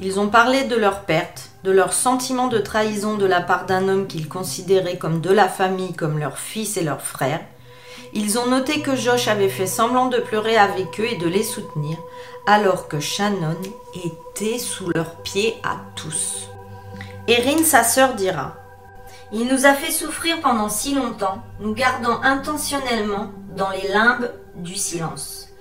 Ils 0.00 0.20
ont 0.20 0.28
parlé 0.28 0.64
de 0.64 0.76
leur 0.76 1.06
perte, 1.06 1.51
de 1.64 1.70
leur 1.70 1.92
sentiment 1.92 2.48
de 2.48 2.58
trahison 2.58 3.16
de 3.16 3.26
la 3.26 3.40
part 3.40 3.66
d'un 3.66 3.88
homme 3.88 4.06
qu'ils 4.06 4.28
considéraient 4.28 4.98
comme 4.98 5.20
de 5.20 5.30
la 5.30 5.48
famille, 5.48 5.94
comme 5.94 6.18
leur 6.18 6.38
fils 6.38 6.76
et 6.76 6.82
leur 6.82 7.02
frère. 7.02 7.40
Ils 8.14 8.38
ont 8.38 8.46
noté 8.46 8.82
que 8.82 8.96
Josh 8.96 9.28
avait 9.28 9.48
fait 9.48 9.66
semblant 9.66 10.06
de 10.06 10.18
pleurer 10.18 10.56
avec 10.56 11.00
eux 11.00 11.06
et 11.10 11.16
de 11.16 11.28
les 11.28 11.44
soutenir, 11.44 11.96
alors 12.46 12.88
que 12.88 13.00
Shannon 13.00 13.56
était 14.04 14.58
sous 14.58 14.90
leurs 14.90 15.16
pieds 15.22 15.56
à 15.62 15.76
tous. 15.94 16.48
Erin, 17.28 17.62
sa 17.62 17.84
sœur, 17.84 18.14
dira 18.14 18.56
Il 19.32 19.46
nous 19.46 19.64
a 19.64 19.72
fait 19.72 19.92
souffrir 19.92 20.40
pendant 20.40 20.68
si 20.68 20.94
longtemps, 20.94 21.42
nous 21.60 21.72
gardant 21.72 22.20
intentionnellement 22.22 23.30
dans 23.56 23.70
les 23.70 23.88
limbes 23.88 24.30
du 24.56 24.74
silence. 24.74 25.51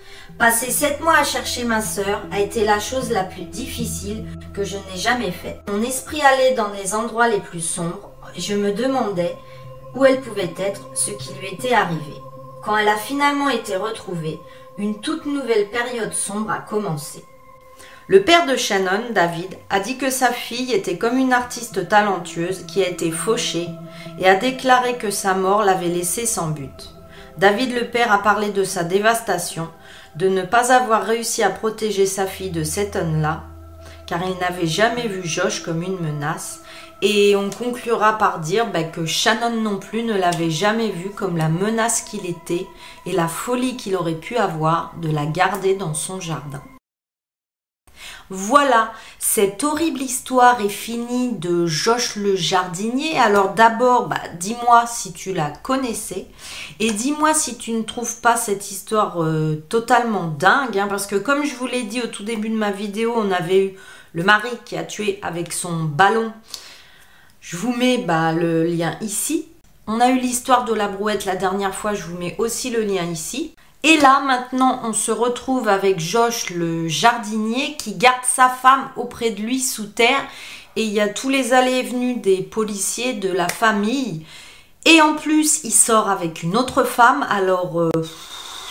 Passer 0.42 0.72
sept 0.72 1.00
mois 1.02 1.18
à 1.18 1.24
chercher 1.24 1.66
ma 1.66 1.82
sœur 1.82 2.24
a 2.32 2.39
été 2.39 2.66
la 2.66 2.80
chose 2.80 3.12
la 3.12 3.24
plus 3.24 3.44
difficile 3.44 4.26
que 4.56 4.64
je 4.64 4.76
n'ai 4.76 4.98
jamais 4.98 5.30
faite. 5.30 5.62
Mon 5.72 5.84
esprit 5.84 6.20
allait 6.20 6.56
dans 6.56 6.70
les 6.70 6.96
endroits 6.96 7.28
les 7.28 7.39
plus 7.39 7.62
sombres 7.62 8.10
je 8.36 8.56
me 8.56 8.72
demandais 8.74 9.38
où 9.94 10.04
elle 10.04 10.20
pouvait 10.20 10.56
être, 10.58 10.89
ce 10.96 11.12
qui 11.12 11.30
lui 11.36 11.50
était 11.54 11.76
arrivé. 11.76 12.16
Quand 12.66 12.76
elle 12.76 12.88
a 12.88 12.96
finalement 12.96 13.50
été 13.50 13.76
retrouvée, 13.76 14.39
une 14.80 15.00
toute 15.00 15.28
nouvelle 15.28 15.70
période 15.70 16.14
sombre 16.14 16.50
a 16.50 16.58
commencé. 16.58 17.24
Le 18.08 18.24
père 18.24 18.48
de 18.48 18.56
Shannon, 18.56 19.12
David, 19.12 19.60
a 19.70 19.80
dit 19.80 20.00
que 20.00 20.10
sa 20.10 20.32
fille 20.32 20.74
était 20.74 20.98
comme 20.98 21.20
une 21.20 21.34
artiste 21.34 21.88
talentueuse 21.88 22.66
qui 22.66 22.84
a 22.84 22.89
été 22.89 23.12
fauchée 23.12 23.68
et 24.18 24.28
a 24.28 24.34
déclaré 24.34 24.98
que 24.98 25.12
sa 25.12 25.36
mort 25.36 25.62
l'avait 25.62 25.86
laissée 25.86 26.26
sans 26.26 26.48
but. 26.48 26.96
David 27.38 27.74
le 27.74 27.86
père 27.86 28.12
a 28.12 28.22
parlé 28.24 28.50
de 28.50 28.64
sa 28.64 28.84
dévastation, 28.84 29.70
de 30.16 30.28
ne 30.28 30.43
pas 30.43 30.74
avoir 30.74 31.03
réussi 31.03 31.43
à 31.43 31.49
protéger 31.49 32.05
sa 32.05 32.26
fille 32.26 32.51
de 32.51 32.64
cet 32.64 32.95
homme-là, 32.95 33.43
car 34.05 34.22
il 34.24 34.38
n'avait 34.39 34.68
jamais 34.68 35.07
vu 35.07 35.22
Josh 35.28 35.62
comme 35.62 35.84
une 35.84 35.99
menace, 35.99 36.62
et 37.01 37.36
on 37.36 37.49
conclura 37.49 38.18
par 38.18 38.39
dire 38.39 38.68
ben, 38.68 38.91
que 38.91 39.05
Shannon 39.05 39.62
non 39.62 39.78
plus 39.78 40.03
ne 40.03 40.14
l'avait 40.14 40.51
jamais 40.51 40.91
vu 40.91 41.09
comme 41.09 41.38
la 41.38 41.49
menace 41.49 42.01
qu'il 42.01 42.26
était 42.26 42.68
et 43.05 43.12
la 43.12 43.28
folie 43.28 43.76
qu'il 43.76 43.95
aurait 43.95 44.14
pu 44.14 44.38
avoir 44.38 44.93
de 45.01 45.09
la 45.09 45.26
garder 45.26 45.76
dans 45.76 45.93
son 45.93 46.20
jardin. 46.20 46.62
Voilà, 48.30 48.93
cette 49.20 49.64
horrible 49.64 50.02
histoire 50.02 50.62
est 50.62 50.70
finie 50.70 51.34
de 51.34 51.66
Josh 51.66 52.16
le 52.16 52.36
jardinier. 52.36 53.18
Alors 53.20 53.54
d'abord, 53.54 54.08
bah, 54.08 54.22
dis-moi 54.39 54.86
si 54.88 55.12
tu 55.12 55.34
la 55.34 55.49
connaissais 55.49 56.28
et 56.80 56.91
dis-moi 56.91 57.34
si 57.34 57.58
tu 57.58 57.72
ne 57.74 57.84
trouves 57.84 58.22
pas 58.22 58.38
cette 58.38 58.72
histoire 58.72 59.22
euh, 59.22 59.64
totalement 59.68 60.28
dingue, 60.28 60.78
hein, 60.78 60.88
parce 60.88 61.08
que 61.08 61.18
comme 61.18 61.45
je 61.45 61.56
vous 61.56 61.68
l'ai 61.68 61.84
dit 61.84 62.02
au 62.02 62.08
tout 62.08 62.24
début 62.24 62.49
de 62.49 62.56
ma 62.56 62.72
vidéo, 62.72 63.14
on 63.18 63.32
avait 63.32 63.66
eu 63.66 63.74
le 64.14 64.24
mari 64.24 64.49
qui 64.66 64.78
a 64.78 64.84
tué 64.84 65.20
avec 65.22 65.52
son 65.52 65.84
ballon. 65.84 66.32
Je 67.41 67.58
vous 67.58 67.74
mets 67.74 67.97
bah, 67.97 68.32
le 68.32 68.64
lien 68.64 68.95
ici. 69.02 69.47
On 69.88 69.99
a 69.99 70.10
eu 70.10 70.20
l'histoire 70.20 70.64
de 70.64 70.74
la 70.74 70.88
brouette 70.88 71.26
la 71.26 71.36
dernière 71.36 71.76
fois, 71.76 71.93
je 71.93 72.04
vous 72.04 72.18
mets 72.18 72.36
aussi 72.38 72.70
le 72.70 72.84
lien 72.84 73.04
ici. 73.04 73.56
Et 73.84 73.98
là, 73.98 74.20
maintenant, 74.20 74.82
on 74.84 74.94
se 74.94 75.12
retrouve 75.12 75.68
avec 75.68 76.00
Josh, 76.00 76.52
le 76.52 76.88
jardinier, 76.88 77.76
qui 77.78 77.96
garde 77.96 78.24
sa 78.24 78.48
femme 78.48 78.90
auprès 78.96 79.32
de 79.32 79.42
lui 79.42 79.60
sous 79.60 79.88
terre. 79.88 80.24
Et 80.76 80.84
il 80.84 80.94
y 80.94 81.02
a 81.02 81.10
tous 81.10 81.30
les 81.30 81.54
allées 81.54 81.80
et 81.80 81.84
venues 81.84 82.16
des 82.16 82.44
policiers, 82.44 83.14
de 83.14 83.30
la 83.30 83.48
famille. 83.48 84.26
Et 84.86 85.02
en 85.02 85.16
plus, 85.16 85.64
il 85.64 85.72
sort 85.72 86.10
avec 86.10 86.44
une 86.44 86.56
autre 86.56 86.84
femme. 86.84 87.26
Alors, 87.30 87.82
euh, 87.82 87.90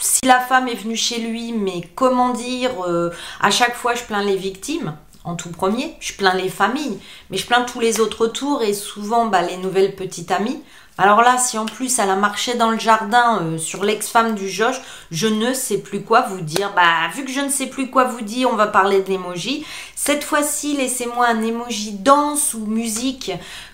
si 0.00 0.24
la 0.24 0.40
femme 0.40 0.68
est 0.68 0.74
venue 0.74 0.96
chez 0.96 1.20
lui, 1.20 1.52
mais 1.52 1.82
comment 1.94 2.30
dire, 2.30 2.70
euh, 2.86 3.10
à 3.40 3.50
chaque 3.50 3.74
fois, 3.74 3.94
je 3.94 4.04
plains 4.04 4.22
les 4.24 4.36
victimes. 4.36 4.96
En 5.22 5.34
tout 5.34 5.50
premier, 5.50 5.94
je 6.00 6.14
plains 6.14 6.34
les 6.34 6.48
familles, 6.48 6.98
mais 7.28 7.36
je 7.36 7.46
plains 7.46 7.64
tous 7.64 7.80
les 7.80 8.00
autres 8.00 8.26
tours 8.26 8.62
et 8.62 8.72
souvent 8.72 9.26
bah, 9.26 9.42
les 9.42 9.58
nouvelles 9.58 9.94
petites 9.94 10.30
amies. 10.30 10.62
Alors 11.02 11.22
là, 11.22 11.38
si 11.38 11.56
en 11.56 11.64
plus 11.64 11.98
elle 11.98 12.10
a 12.10 12.14
marché 12.14 12.56
dans 12.56 12.70
le 12.70 12.78
jardin 12.78 13.40
euh, 13.40 13.56
sur 13.56 13.84
l'ex-femme 13.84 14.34
du 14.34 14.50
Josh, 14.50 14.78
je 15.10 15.28
ne 15.28 15.54
sais 15.54 15.78
plus 15.78 16.02
quoi 16.02 16.20
vous 16.20 16.42
dire. 16.42 16.74
Bah, 16.76 17.08
vu 17.14 17.24
que 17.24 17.30
je 17.30 17.40
ne 17.40 17.48
sais 17.48 17.68
plus 17.68 17.88
quoi 17.88 18.04
vous 18.04 18.20
dire, 18.20 18.50
on 18.52 18.56
va 18.56 18.66
parler 18.66 19.00
de 19.00 19.08
l'emoji. 19.08 19.64
Cette 19.96 20.22
fois-ci, 20.22 20.76
laissez-moi 20.76 21.26
un 21.26 21.42
emoji 21.42 21.92
danse 21.92 22.52
ou 22.52 22.66
musique 22.66 23.32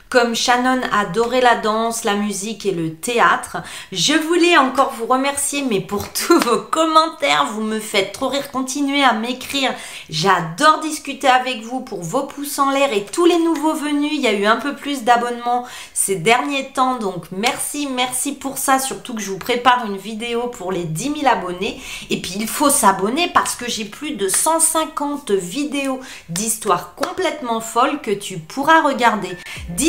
comme 0.08 0.34
Shannon 0.34 0.80
adorait 0.92 1.40
la 1.40 1.56
danse, 1.56 2.04
la 2.04 2.14
musique 2.14 2.64
et 2.64 2.70
le 2.70 2.94
théâtre, 2.94 3.58
je 3.90 4.14
voulais 4.14 4.56
encore 4.56 4.92
vous 4.92 5.06
remercier, 5.06 5.62
mais 5.62 5.80
pour 5.80 6.12
tous 6.12 6.38
vos 6.38 6.58
commentaires, 6.58 7.46
vous 7.52 7.62
me 7.62 7.80
faites 7.80 8.12
trop 8.12 8.28
rire. 8.28 8.50
Continuez 8.50 9.02
à 9.02 9.12
m'écrire. 9.12 9.74
J'adore 10.08 10.80
discuter 10.80 11.28
avec 11.28 11.62
vous 11.62 11.80
pour 11.80 12.02
vos 12.02 12.24
pouces 12.24 12.58
en 12.58 12.70
l'air 12.70 12.92
et 12.92 13.04
tous 13.04 13.26
les 13.26 13.38
nouveaux 13.38 13.74
venus. 13.74 14.12
Il 14.14 14.20
y 14.20 14.28
a 14.28 14.32
eu 14.32 14.46
un 14.46 14.56
peu 14.56 14.76
plus 14.76 15.02
d'abonnements 15.02 15.64
ces 15.92 16.16
derniers 16.16 16.68
temps, 16.68 16.98
donc 16.98 17.24
merci, 17.32 17.88
merci 17.88 18.32
pour 18.32 18.58
ça. 18.58 18.78
Surtout 18.78 19.14
que 19.14 19.20
je 19.20 19.30
vous 19.30 19.38
prépare 19.38 19.86
une 19.86 19.96
vidéo 19.96 20.48
pour 20.48 20.70
les 20.70 20.84
10 20.84 21.20
000 21.20 21.26
abonnés. 21.26 21.80
Et 22.10 22.20
puis 22.20 22.34
il 22.36 22.48
faut 22.48 22.70
s'abonner 22.70 23.28
parce 23.28 23.56
que 23.56 23.68
j'ai 23.68 23.84
plus 23.84 24.12
de 24.12 24.28
150 24.28 25.32
vidéos 25.32 26.00
d'histoires 26.28 26.94
complètement 26.94 27.60
folles 27.60 28.00
que 28.00 28.12
tu 28.12 28.38
pourras 28.38 28.82
regarder. 28.82 29.36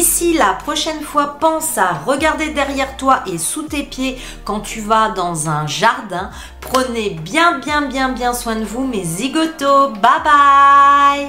D'ici 0.08 0.32
la 0.36 0.54
prochaine 0.54 1.02
fois, 1.02 1.36
pense 1.38 1.78
à 1.78 1.92
regarder 1.92 2.52
derrière 2.52 2.96
toi 2.96 3.24
et 3.26 3.38
sous 3.38 3.64
tes 3.64 3.84
pieds 3.84 4.18
quand 4.46 4.62
tu 4.62 4.80
vas 4.80 5.10
dans 5.10 5.50
un 5.50 5.68
jardin. 5.68 6.30
Prenez 6.62 7.10
bien, 7.10 7.60
bien, 7.60 7.82
bien, 7.82 8.14
bien 8.14 8.32
soin 8.32 8.56
de 8.56 8.64
vous, 8.64 8.88
mes 8.88 9.04
zigotos. 9.04 9.90
Bye 9.90 10.24
bye 10.24 11.28